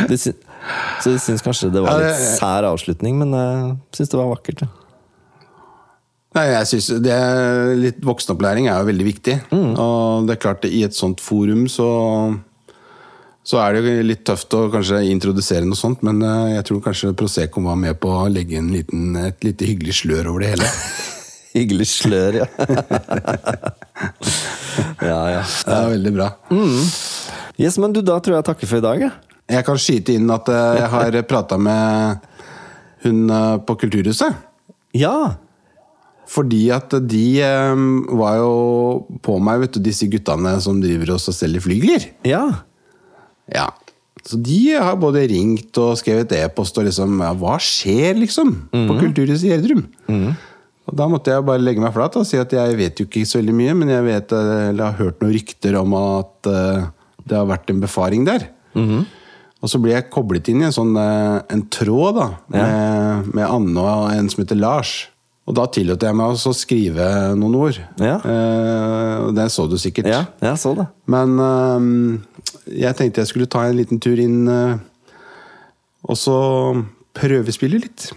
Du 0.07 0.16
så 1.01 1.12
jeg 1.12 1.20
syns 1.22 1.43
kanskje 1.45 1.72
det 1.74 1.82
var 1.84 1.99
en 1.99 2.05
litt 2.07 2.38
sær 2.39 2.66
avslutning, 2.70 3.18
men 3.22 3.34
jeg 3.34 3.78
syns 3.97 4.09
det 4.14 4.18
var 4.20 4.30
vakkert. 4.32 4.62
Ja. 4.62 4.68
Nei, 6.36 6.49
jeg 6.51 6.67
synes 6.67 6.89
det 7.05 7.13
er 7.15 7.77
litt 7.79 8.01
Voksenopplæring 8.03 8.67
er 8.67 8.81
jo 8.81 8.89
veldig 8.89 9.05
viktig. 9.07 9.38
Og 9.55 10.27
det 10.27 10.36
er 10.36 10.41
klart, 10.43 10.67
i 10.67 10.83
et 10.83 10.97
sånt 10.97 11.23
forum 11.23 11.65
så 11.71 11.88
så 13.45 13.59
er 13.61 13.75
det 13.75 13.81
jo 13.86 14.05
litt 14.09 14.23
tøft 14.25 14.53
å 14.57 14.63
kanskje 14.73 15.03
introdusere 15.05 15.67
noe 15.69 15.77
sånt, 15.77 16.01
men 16.05 16.17
eh, 16.25 16.55
jeg 16.55 16.65
tror 16.65 16.79
kanskje 16.88 17.11
Prosecco 17.17 17.61
var 17.61 17.77
med 17.77 17.99
på 18.01 18.09
å 18.09 18.23
legge 18.25 18.57
en 18.57 18.71
liten, 18.73 19.11
et 19.21 19.45
lite 19.45 19.67
hyggelig 19.69 19.99
slør 19.99 20.31
over 20.31 20.41
det 20.41 20.55
hele. 20.55 20.69
Hyggelig 21.55 21.86
slør, 21.88 22.39
ja. 22.41 22.47
ja, 25.11 25.19
ja. 25.38 25.43
Det 25.45 25.75
er 25.77 25.93
veldig 25.93 26.13
bra. 26.17 26.31
Yes, 27.61 27.77
men 27.79 27.93
du, 27.95 28.01
da 28.03 28.17
tror 28.19 28.39
jeg 28.39 28.47
takker 28.49 28.71
for 28.71 28.81
i 28.81 28.83
dag. 28.83 29.05
jeg. 29.05 29.13
Jeg 29.55 29.67
kan 29.69 29.79
skyte 29.79 30.17
inn 30.17 30.33
at 30.33 30.49
eh, 30.51 30.81
jeg 30.81 30.89
har 30.97 31.21
prata 31.29 31.61
med 31.61 32.25
hun 33.05 33.29
eh, 33.29 33.55
på 33.61 33.77
Kulturhuset. 33.86 34.41
Ja! 34.97 35.15
Fordi 36.32 36.63
at 36.73 36.95
de 37.05 37.26
eh, 37.45 37.86
var 38.17 38.39
jo 38.41 38.53
på 39.26 39.38
meg, 39.43 39.65
vet 39.65 39.78
du, 39.78 39.84
disse 39.86 40.07
guttene 40.09 40.55
som 40.63 40.80
driver 40.82 41.15
oss 41.17 41.30
og 41.32 41.38
selger 41.38 41.63
flygler. 41.65 42.09
Ja. 42.28 42.43
Ja. 43.51 43.69
Så 44.26 44.39
de 44.41 44.73
har 44.73 44.97
både 44.97 45.28
ringt 45.30 45.78
og 45.78 45.99
skrevet 45.99 46.34
e-post 46.34 46.78
og 46.82 46.88
liksom 46.88 47.19
ja, 47.21 47.30
Hva 47.38 47.59
skjer, 47.61 48.17
liksom? 48.17 48.55
På 48.73 48.97
Kulturhuset 48.97 49.45
i 49.45 49.53
Gjerdrum. 49.53 49.86
Og 50.86 50.97
da 50.97 51.07
måtte 51.09 51.34
jeg 51.34 51.45
bare 51.45 51.61
legge 51.61 51.82
meg 51.82 51.93
flat 51.95 52.15
og 52.19 52.28
si 52.30 52.38
at 52.38 52.51
jeg 52.53 52.78
vet 52.78 52.99
jo 53.01 53.07
ikke 53.07 53.26
så 53.26 53.39
veldig 53.39 53.55
mye, 53.57 53.76
men 53.78 53.91
jeg 53.93 54.05
vet, 54.05 54.34
eh, 54.38 54.69
eller 54.71 54.91
har 54.91 54.99
hørt 54.99 55.21
noen 55.21 55.34
rykter 55.34 55.78
om 55.80 55.95
at 55.97 56.49
eh, 56.51 56.88
det 57.26 57.38
har 57.39 57.47
vært 57.49 57.71
en 57.73 57.82
befaring 57.82 58.26
der. 58.28 58.47
Og 59.65 59.71
så 59.71 59.80
ble 59.82 59.95
jeg 59.95 60.11
koblet 60.13 60.51
inn 60.51 60.61
i 60.61 60.67
en 60.67 60.76
sånn 60.76 60.93
eh, 61.01 61.39
en 61.55 61.63
tråd 61.73 62.19
da, 62.19 62.28
med, 62.53 63.32
med 63.34 63.45
Anne 63.47 63.86
og 63.86 64.11
en 64.13 64.30
som 64.30 64.43
heter 64.43 64.59
Lars. 64.61 64.93
Og 65.46 65.54
da 65.54 65.68
tillot 65.70 66.02
jeg 66.02 66.16
meg 66.18 66.32
å 66.50 66.54
skrive 66.58 67.06
noen 67.38 67.56
ord. 67.60 67.78
Ja. 68.02 68.16
Eh, 68.18 69.28
det 69.38 69.46
så 69.54 69.68
du 69.70 69.76
sikkert. 69.78 70.08
Ja, 70.10 70.24
jeg 70.41 70.58
så 70.58 70.72
det. 70.80 70.88
Men 71.06 71.36
eh, 71.38 72.80
jeg 72.82 72.98
tenkte 72.98 73.22
jeg 73.22 73.30
skulle 73.30 73.46
ta 73.54 73.62
en 73.68 73.78
liten 73.78 74.00
tur 74.02 74.18
inn 74.22 74.48
eh, 74.50 74.78
og 76.10 76.18
så 76.18 76.38
prøvespille 77.18 77.78
litt. 77.84 78.08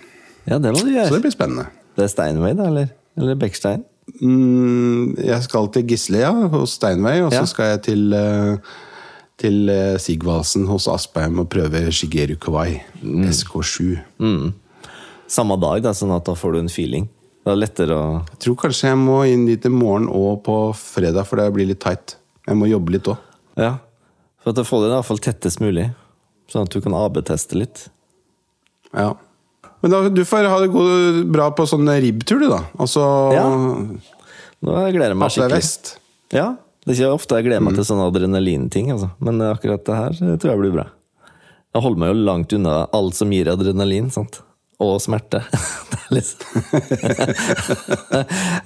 Ja, 0.49 0.57
det 0.59 0.72
må 0.72 0.81
du 0.81 0.87
Så 0.87 0.89
det 0.89 0.97
gjøre. 0.97 1.20
blir 1.26 1.35
spennende. 1.37 1.66
Det 1.99 2.07
er 2.07 2.12
Steinway, 2.12 2.55
da, 2.57 2.66
eller? 2.72 2.89
Eller 3.18 3.37
Bekkstein? 3.37 3.85
Mm, 4.22 5.18
jeg 5.20 5.43
skal 5.45 5.68
til 5.74 5.85
Gisle, 5.91 6.22
ja, 6.24 6.33
hos 6.33 6.79
Steinway, 6.79 7.20
og 7.26 7.33
så 7.33 7.43
Ja. 7.43 7.45
skal 7.51 7.64
jeg 7.74 7.83
til, 7.83 8.12
øh, 8.16 8.57
til 9.37 9.68
øh, 9.68 9.99
Sigvaldsen 10.01 10.64
hos 10.66 10.87
Aspheim 10.89 11.39
og 11.45 11.49
prøve 11.53 11.93
Shigeru 11.93 12.37
Kawai, 12.41 12.81
Mm. 13.03 13.29
SK7. 13.29 13.99
Samme 15.29 15.61
dag, 15.61 15.83
da, 15.85 15.93
sånn 15.93 16.14
at 16.16 16.24
da 16.24 16.33
får 16.35 16.53
du 16.53 16.59
en 16.61 16.68
feeling. 16.72 17.09
Det 17.49 17.55
er 17.55 17.61
lettere 17.62 17.94
å 17.96 18.09
Jeg 18.28 18.40
tror 18.44 18.57
kanskje 18.61 18.90
jeg 18.90 18.96
må 19.01 19.22
inn 19.24 19.46
dit 19.49 19.64
i 19.64 19.70
morgen 19.72 20.05
og 20.12 20.42
på 20.44 20.55
fredag, 20.76 21.24
for 21.24 21.40
det 21.40 21.46
blir 21.55 21.70
litt 21.70 21.80
tight. 21.80 22.18
Jeg 22.44 22.57
må 22.61 22.66
jobbe 22.68 22.92
litt 22.92 23.07
òg. 23.09 23.22
Ja. 23.57 23.78
For 24.44 24.53
at 24.53 24.68
får 24.68 24.82
det 24.82 24.90
i 24.90 24.92
hvert 24.92 25.07
fall 25.09 25.20
tettest 25.24 25.62
mulig. 25.64 25.86
Sånn 26.53 26.66
at 26.68 26.74
du 26.76 26.82
kan 26.84 26.92
AB-teste 26.99 27.57
litt. 27.57 27.86
Ja. 28.92 29.14
Men 29.80 29.94
da, 29.94 30.01
du 30.12 30.20
får 30.28 30.49
ha 30.53 30.59
det 30.61 30.68
god, 30.74 31.22
bra 31.32 31.46
på 31.57 31.64
sånn 31.70 31.88
ribbtur, 31.88 32.42
du, 32.42 32.51
da. 32.53 32.61
Altså 32.76 33.07
Ja. 33.32 33.46
Nå 34.59 34.74
gleder 34.92 35.14
jeg 35.14 35.20
meg 35.22 35.32
skikkelig. 35.32 35.55
vest. 35.57 35.94
Ja. 36.34 36.51
Det 36.84 36.92
er 36.92 36.99
ikke 36.99 37.16
ofte 37.16 37.38
jeg 37.38 37.46
gleder 37.49 37.64
meg 37.64 37.78
til 37.78 37.86
sånne 37.88 38.11
adrenalinting, 38.11 38.90
altså. 38.92 39.09
men 39.24 39.40
akkurat 39.46 39.88
det 39.88 39.96
her 40.03 40.20
tror 40.36 40.53
jeg 40.53 40.61
blir 40.66 40.76
bra. 40.76 40.84
Jeg 41.72 41.84
holder 41.84 42.05
meg 42.05 42.12
jo 42.12 42.26
langt 42.28 42.53
unna 42.57 42.76
alt 42.92 43.16
som 43.16 43.32
gir 43.32 43.49
adrenalin. 43.55 44.12
sant? 44.12 44.42
Og 44.79 45.01
smerte. 45.03 45.41
Er 45.99 46.12
liksom 46.14 46.39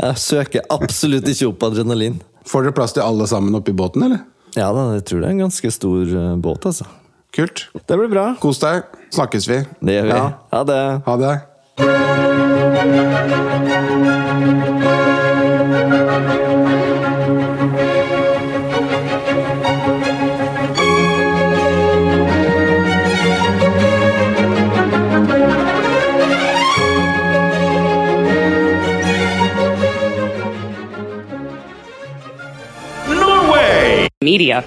Jeg 0.02 0.16
søker 0.20 0.60
absolutt 0.70 1.26
ikke 1.32 1.48
opp 1.48 1.62
adrenalin. 1.70 2.20
Får 2.46 2.62
dere 2.66 2.76
plass 2.76 2.92
til 2.94 3.02
alle 3.02 3.26
sammen 3.30 3.56
oppi 3.58 3.72
båten, 3.74 4.02
eller? 4.06 4.20
Ja 4.54 4.68
da, 4.76 4.80
jeg 4.98 5.04
tror 5.08 5.18
det 5.22 5.26
er 5.30 5.34
en 5.38 5.44
ganske 5.46 5.68
stor 5.72 6.02
eh, 6.04 6.34
båt, 6.44 6.62
altså. 6.68 6.84
Kult. 7.32 7.58
Det 7.72 7.96
blir 7.96 8.12
bra. 8.12 8.26
Kos 8.42 8.60
deg. 8.60 8.84
Snakkes 9.14 9.48
vi. 9.48 9.58
Det 9.80 9.92
gjør 9.96 10.06
vi. 10.10 10.16
Ja. 10.18 10.26
Ha 10.52 10.60
det. 10.68 10.82
Ha 11.08 11.14
det. 11.24 11.34
Norway! 15.72 16.51
Media. 34.22 34.64